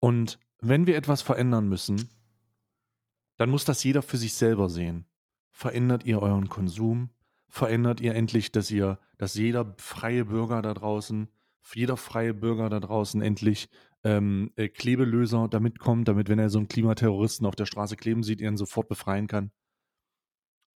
Und 0.00 0.38
wenn 0.68 0.86
wir 0.86 0.96
etwas 0.96 1.22
verändern 1.22 1.68
müssen, 1.68 2.08
dann 3.36 3.50
muss 3.50 3.64
das 3.64 3.82
jeder 3.84 4.02
für 4.02 4.16
sich 4.16 4.34
selber 4.34 4.68
sehen. 4.68 5.06
Verändert 5.50 6.04
ihr 6.04 6.20
euren 6.20 6.48
Konsum? 6.48 7.10
Verändert 7.48 8.00
ihr 8.00 8.14
endlich, 8.14 8.52
dass 8.52 8.70
ihr, 8.70 8.98
dass 9.18 9.34
jeder 9.34 9.74
freie 9.78 10.24
Bürger 10.24 10.62
da 10.62 10.74
draußen, 10.74 11.28
jeder 11.74 11.96
freie 11.96 12.34
Bürger 12.34 12.68
da 12.68 12.80
draußen 12.80 13.22
endlich 13.22 13.68
ähm, 14.02 14.52
äh, 14.56 14.68
Klebelöser 14.68 15.48
damit 15.48 15.78
kommt, 15.78 16.08
damit, 16.08 16.28
wenn 16.28 16.38
er 16.38 16.50
so 16.50 16.58
einen 16.58 16.68
Klimaterroristen 16.68 17.46
auf 17.46 17.54
der 17.54 17.66
Straße 17.66 17.96
kleben 17.96 18.22
sieht, 18.22 18.40
er 18.40 18.50
ihn 18.50 18.56
sofort 18.56 18.88
befreien 18.88 19.26
kann? 19.26 19.50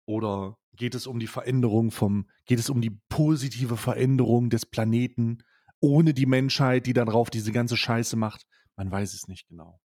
Oder 0.07 0.57
geht 0.74 0.95
es 0.95 1.07
um 1.07 1.18
die 1.18 1.26
Veränderung 1.26 1.91
vom, 1.91 2.28
geht 2.47 2.59
es 2.59 2.70
um 2.70 2.80
die 2.80 2.99
positive 3.09 3.76
Veränderung 3.76 4.49
des 4.49 4.64
Planeten 4.64 5.43
ohne 5.80 6.14
die 6.14 6.26
Menschheit, 6.26 6.86
die 6.86 6.93
da 6.93 7.05
drauf 7.05 7.30
diese 7.30 7.53
ganze 7.53 7.76
Scheiße 7.76 8.16
macht? 8.16 8.47
Man 8.79 8.93
weiß 8.93 9.12
es 9.12 9.26
nicht 9.26 9.49
genau. 9.49 9.81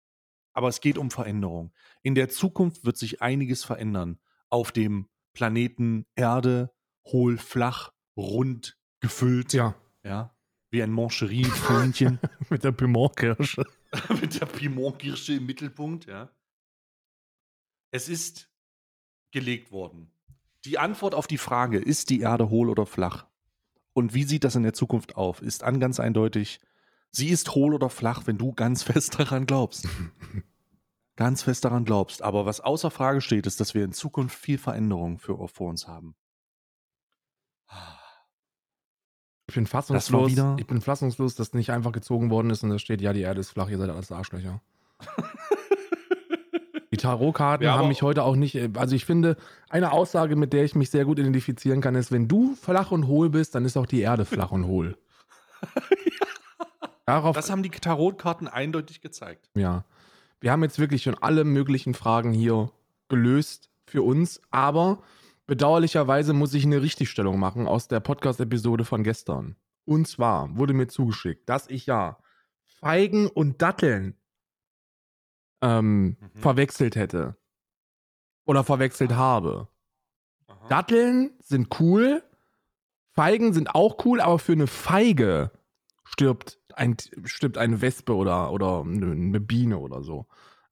Aber 0.54 0.68
es 0.68 0.82
geht 0.82 0.98
um 0.98 1.12
Veränderung. 1.12 1.72
In 2.02 2.16
der 2.16 2.28
Zukunft 2.28 2.84
wird 2.86 2.98
sich 2.98 3.22
einiges 3.22 3.64
verändern 3.64 4.20
auf 4.50 4.72
dem 4.72 5.08
Planeten 5.34 6.08
Erde, 6.16 6.74
hohl, 7.06 7.38
flach, 7.38 7.94
rund, 8.18 8.78
gefüllt, 9.00 9.54
Ja. 9.54 9.76
ja, 10.04 10.36
wie 10.72 10.82
ein 10.82 10.92
Mancherie-Fähnchen 10.92 12.20
Mit 12.50 12.64
der 12.64 12.72
Pimentkirsche. 12.72 13.64
mit 14.22 14.42
der 14.42 14.48
Pimentkirsche 14.48 15.34
im 15.36 15.46
Mittelpunkt, 15.46 16.08
ja. 16.08 16.32
Es 17.92 18.10
ist 18.10 18.52
gelegt 19.32 19.72
worden. 19.72 20.12
Die 20.66 20.80
Antwort 20.80 21.14
auf 21.14 21.28
die 21.28 21.38
Frage, 21.38 21.78
ist 21.78 22.10
die 22.10 22.22
Erde 22.22 22.50
hohl 22.50 22.70
oder 22.70 22.88
flach? 22.88 23.28
Und 23.94 24.16
wie 24.16 24.24
sieht 24.24 24.44
das 24.44 24.56
in 24.56 24.64
der 24.64 24.74
Zukunft 24.74 25.16
auf? 25.16 25.42
Ist 25.44 25.64
an 25.64 25.80
ganz 25.80 26.00
eindeutig, 26.00 26.60
sie 27.12 27.30
ist 27.30 27.56
hohl 27.56 27.74
oder 27.74 27.90
flach, 27.90 28.24
wenn 28.26 28.38
du 28.38 28.54
ganz 28.54 28.84
fest 28.84 29.20
daran 29.20 29.46
glaubst. 29.46 29.88
ganz 31.16 31.44
fest 31.44 31.66
daran 31.66 31.86
glaubst. 31.86 32.22
Aber 32.22 32.46
was 32.46 32.62
außer 32.62 32.92
Frage 32.92 33.22
steht, 33.22 33.46
ist, 33.48 33.60
dass 33.60 33.74
wir 33.74 33.84
in 33.84 33.92
Zukunft 33.92 34.38
viel 34.38 34.58
Veränderung 34.58 35.20
für, 35.20 35.48
vor 35.48 35.70
uns 35.70 35.88
haben. 35.88 36.16
Ich 39.48 39.56
bin 39.56 39.66
fassungslos. 39.66 40.32
Ich 40.58 40.68
bin 40.68 40.80
fassungslos, 40.80 41.36
dass 41.36 41.54
nicht 41.54 41.72
einfach 41.72 41.92
gezogen 41.92 42.30
worden 42.30 42.52
ist 42.52 42.64
und 42.64 42.70
da 42.70 42.78
steht, 42.78 43.02
ja, 43.02 43.14
die 43.14 43.22
Erde 43.22 43.40
ist 43.40 43.50
flach, 43.50 43.68
ihr 43.70 43.80
seid 43.80 43.90
alles 43.90 44.12
Arschlöcher. 44.12 44.62
Die 46.92 46.98
Tarotkarten 46.98 47.66
Ja, 47.66 47.78
haben 47.78 47.88
mich 47.88 48.02
heute 48.02 48.24
auch 48.24 48.36
nicht. 48.36 48.58
Also 48.76 48.96
ich 48.96 49.06
finde, 49.06 49.38
eine 49.70 49.92
Aussage, 49.92 50.36
mit 50.36 50.54
der 50.54 50.64
ich 50.64 50.74
mich 50.74 50.90
sehr 50.90 51.06
gut 51.06 51.20
identifizieren 51.20 51.82
kann, 51.82 51.94
ist, 51.96 52.12
wenn 52.12 52.28
du 52.28 52.56
flach 52.56 52.92
und 52.92 53.06
hohl 53.06 53.30
bist, 53.30 53.54
dann 53.54 53.64
ist 53.64 53.78
auch 53.78 53.86
die 53.86 54.02
Erde 54.02 54.26
flach 54.26 54.52
und 54.52 54.66
hohl. 54.66 54.98
Darauf, 57.10 57.36
Das 57.36 57.50
haben 57.50 57.64
die 57.64 57.70
Tarotkarten 57.72 58.48
eindeutig 58.48 59.02
gezeigt. 59.02 59.50
ja. 59.56 59.84
Wir 60.42 60.52
haben 60.54 60.64
jetzt 60.64 60.80
wirklich 60.80 61.04
schon 61.04 61.16
alle 61.16 61.44
möglichen 61.44 61.94
Fragen 61.94 62.32
hier 62.32 62.72
gelöst 63.10 63.70
für 63.86 64.04
uns, 64.04 64.40
aber 64.52 65.02
bedauerlicherweise 65.48 66.32
muss 66.32 66.54
ich 66.54 66.64
eine 66.66 66.82
Richtigstellung 66.82 67.38
machen 67.40 67.68
aus 67.68 67.90
der 67.90 68.00
Podcast-Episode 68.00 68.86
von 68.86 69.04
gestern. 69.04 69.58
Und 69.84 70.08
zwar 70.08 70.56
wurde 70.56 70.74
mir 70.74 70.88
zugeschickt, 70.88 71.50
dass 71.50 71.68
ich 71.68 71.88
ja 71.88 72.20
Feigen 72.64 73.28
und 73.28 73.62
Datteln 73.62 74.16
ähm, 75.62 76.16
Mhm. 76.22 76.40
verwechselt 76.40 76.96
hätte. 76.96 77.36
Oder 78.46 78.64
verwechselt 78.64 79.12
habe. 79.14 79.68
Aha. 80.48 80.68
Datteln 80.70 81.32
sind 81.42 81.82
cool, 81.82 82.24
Feigen 83.12 83.52
sind 83.54 83.76
auch 83.76 84.06
cool, 84.06 84.22
aber 84.22 84.40
für 84.40 84.54
eine 84.54 84.68
Feige 84.68 85.52
stirbt, 86.06 86.59
ein, 86.80 86.96
stirbt 87.26 87.58
eine 87.58 87.82
Wespe 87.82 88.16
oder, 88.16 88.52
oder 88.52 88.82
eine, 88.82 89.40
Biene 89.40 89.78
oder 89.78 90.02
so. 90.02 90.26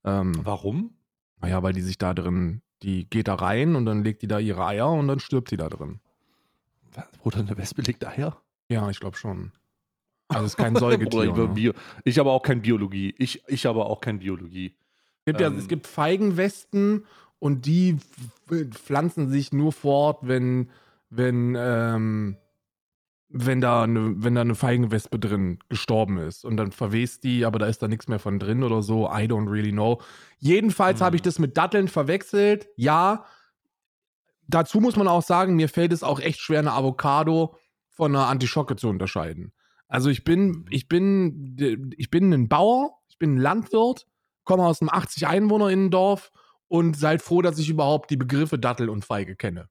Ähm, 0.04 0.34
Warum? 0.42 0.98
naja, 1.40 1.62
weil 1.62 1.72
die 1.72 1.82
sich 1.82 1.98
da 1.98 2.14
drin, 2.14 2.62
die 2.82 3.08
geht 3.08 3.28
da 3.28 3.34
rein 3.34 3.76
und 3.76 3.86
dann 3.86 4.04
legt 4.04 4.22
die 4.22 4.28
da 4.28 4.38
ihre 4.38 4.66
Eier 4.66 4.90
und 4.90 5.08
dann 5.08 5.20
stirbt 5.20 5.50
die 5.50 5.56
da 5.56 5.68
drin. 5.68 6.00
Oder 7.22 7.38
eine 7.38 7.56
Wespe 7.56 7.82
legt 7.82 8.06
Eier? 8.06 8.40
Ja, 8.68 8.90
ich 8.90 9.00
glaube 9.00 9.16
schon. 9.16 9.52
Also 10.28 10.44
es 10.44 10.52
ist 10.52 10.56
kein 10.56 10.74
Bruder, 10.74 10.90
Säugetier. 10.90 11.22
ich, 11.24 11.36
war 11.36 11.46
ne? 11.48 11.54
Bio, 11.54 11.72
ich 12.04 12.18
habe 12.18 12.30
auch 12.30 12.42
kein 12.42 12.62
Biologie. 12.62 13.14
Ich, 13.18 13.42
ich 13.46 13.66
habe 13.66 13.84
auch 13.84 14.00
kein 14.00 14.18
Biologie. 14.18 14.74
Es 15.24 15.32
gibt, 15.32 15.40
ja, 15.40 15.46
ähm, 15.48 15.58
es 15.58 15.68
gibt 15.68 15.86
Feigenwesten 15.86 17.04
und 17.38 17.66
die 17.66 17.98
pflanzen 18.72 19.28
sich 19.28 19.52
nur 19.52 19.72
fort, 19.72 20.20
wenn, 20.22 20.70
wenn, 21.10 21.54
ähm, 21.56 22.36
wenn, 23.30 23.60
da 23.60 23.82
eine, 23.82 24.14
wenn 24.22 24.34
da 24.34 24.40
eine 24.40 24.54
Feigenwespe 24.54 25.18
drin 25.18 25.58
gestorben 25.68 26.16
ist. 26.18 26.44
Und 26.44 26.56
dann 26.56 26.72
verwest 26.72 27.24
die, 27.24 27.44
aber 27.44 27.58
da 27.58 27.66
ist 27.66 27.82
da 27.82 27.88
nichts 27.88 28.08
mehr 28.08 28.18
von 28.18 28.38
drin 28.38 28.62
oder 28.62 28.82
so. 28.82 29.06
I 29.06 29.24
don't 29.26 29.50
really 29.50 29.72
know. 29.72 30.00
Jedenfalls 30.38 31.00
Hm. 31.00 31.04
habe 31.06 31.16
ich 31.16 31.22
das 31.22 31.38
mit 31.38 31.56
Datteln 31.56 31.88
verwechselt. 31.88 32.68
Ja, 32.76 33.24
dazu 34.46 34.80
muss 34.80 34.96
man 34.96 35.08
auch 35.08 35.22
sagen, 35.22 35.56
mir 35.56 35.68
fällt 35.68 35.92
es 35.92 36.02
auch 36.02 36.20
echt 36.20 36.40
schwer, 36.40 36.60
eine 36.60 36.72
Avocado 36.72 37.56
von 37.88 38.14
einer 38.14 38.28
Antischocke 38.28 38.76
zu 38.76 38.88
unterscheiden. 38.88 39.52
Also 39.88 40.08
ich 40.10 40.24
bin, 40.24 40.66
ich 40.70 40.88
bin, 40.88 41.92
ich 41.96 42.10
bin 42.10 42.32
ein 42.32 42.48
Bauer, 42.48 42.98
ich 43.08 43.18
bin 43.18 43.34
ein 43.34 43.38
Landwirt, 43.38 44.06
komme 44.44 44.64
aus 44.64 44.80
einem 44.80 44.90
80 44.90 45.26
Einwohner 45.26 45.68
in 45.70 45.90
Dorf 45.90 46.30
und 46.68 46.96
seid 46.96 47.22
froh, 47.22 47.42
dass 47.42 47.58
ich 47.58 47.68
überhaupt 47.68 48.10
die 48.10 48.16
Begriffe 48.16 48.58
Dattel 48.58 48.88
und 48.90 49.04
Feige 49.04 49.36
kenne. 49.36 49.68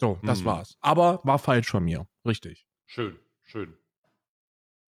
So, 0.00 0.18
das 0.22 0.40
Mhm. 0.42 0.44
war's. 0.46 0.76
Aber 0.80 1.20
war 1.24 1.38
falsch 1.38 1.68
von 1.70 1.84
mir. 1.84 2.06
Richtig. 2.26 2.66
Schön, 2.90 3.16
schön. 3.42 3.74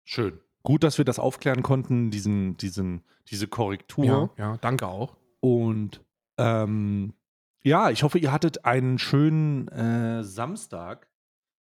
Schön. 0.03 0.39
Gut, 0.63 0.83
dass 0.83 0.97
wir 0.97 1.05
das 1.05 1.19
aufklären 1.19 1.61
konnten, 1.61 2.09
diesen, 2.09 2.57
diesen, 2.57 3.03
diese 3.27 3.47
Korrektur. 3.47 4.31
Ja, 4.35 4.51
ja, 4.53 4.57
danke 4.57 4.87
auch. 4.87 5.15
Und 5.41 6.01
ähm, 6.39 7.13
ja, 7.61 7.91
ich 7.91 8.01
hoffe, 8.01 8.17
ihr 8.17 8.31
hattet 8.31 8.65
einen 8.65 8.97
schönen 8.97 9.67
äh, 9.67 10.23
Samstag. 10.23 11.07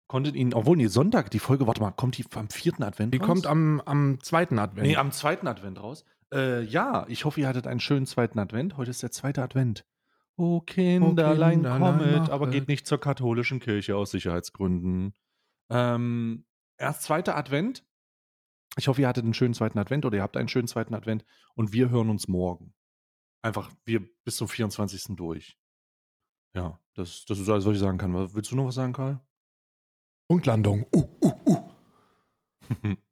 konntet 0.08 0.34
ihn, 0.34 0.52
obwohl, 0.52 0.76
nee, 0.76 0.88
Sonntag, 0.88 1.30
die 1.30 1.38
Folge, 1.38 1.68
warte 1.68 1.80
mal, 1.80 1.92
kommt 1.92 2.18
die 2.18 2.24
am 2.34 2.48
vierten 2.50 2.82
Advent 2.82 3.14
Die 3.14 3.18
raus? 3.18 3.26
kommt 3.26 3.46
am, 3.46 3.80
am 3.84 4.18
zweiten 4.20 4.58
Advent. 4.58 4.88
Nee, 4.88 4.96
am 4.96 5.12
zweiten 5.12 5.46
Advent 5.46 5.80
raus. 5.80 6.04
Äh, 6.34 6.64
ja, 6.64 7.06
ich 7.08 7.24
hoffe, 7.24 7.40
ihr 7.40 7.46
hattet 7.46 7.68
einen 7.68 7.78
schönen 7.80 8.06
zweiten 8.06 8.40
Advent. 8.40 8.76
Heute 8.76 8.90
ist 8.90 9.00
der 9.02 9.12
zweite 9.12 9.42
Advent. 9.44 9.84
Oh, 10.36 10.60
Kinderlein, 10.60 11.62
Kinderlein, 11.62 11.80
kommet, 11.80 12.30
aber 12.30 12.46
machet. 12.46 12.60
geht 12.60 12.68
nicht 12.68 12.86
zur 12.86 12.98
katholischen 12.98 13.60
Kirche 13.60 13.96
aus 13.96 14.10
Sicherheitsgründen. 14.10 15.14
Ähm, 15.70 16.44
erst 16.78 17.02
zweiter 17.02 17.36
Advent. 17.36 17.84
Ich 18.76 18.88
hoffe, 18.88 19.00
ihr 19.00 19.08
hattet 19.08 19.24
einen 19.24 19.34
schönen 19.34 19.54
zweiten 19.54 19.78
Advent 19.78 20.04
oder 20.04 20.16
ihr 20.16 20.22
habt 20.22 20.36
einen 20.36 20.48
schönen 20.48 20.68
zweiten 20.68 20.94
Advent 20.94 21.24
und 21.54 21.72
wir 21.72 21.90
hören 21.90 22.10
uns 22.10 22.28
morgen. 22.28 22.74
Einfach, 23.42 23.70
wir 23.84 24.06
bis 24.24 24.36
zum 24.36 24.48
24. 24.48 25.16
durch. 25.16 25.58
Ja, 26.54 26.80
das, 26.94 27.24
das 27.26 27.38
ist 27.38 27.48
alles, 27.48 27.64
was 27.64 27.74
ich 27.74 27.80
sagen 27.80 27.98
kann. 27.98 28.12
Willst 28.34 28.50
du 28.50 28.56
noch 28.56 28.66
was 28.66 28.74
sagen, 28.74 28.92
Karl? 28.92 29.20
Punktlandung. 30.28 30.86
Uh, 30.94 31.08
uh, 31.22 31.32
uh. 31.46 32.96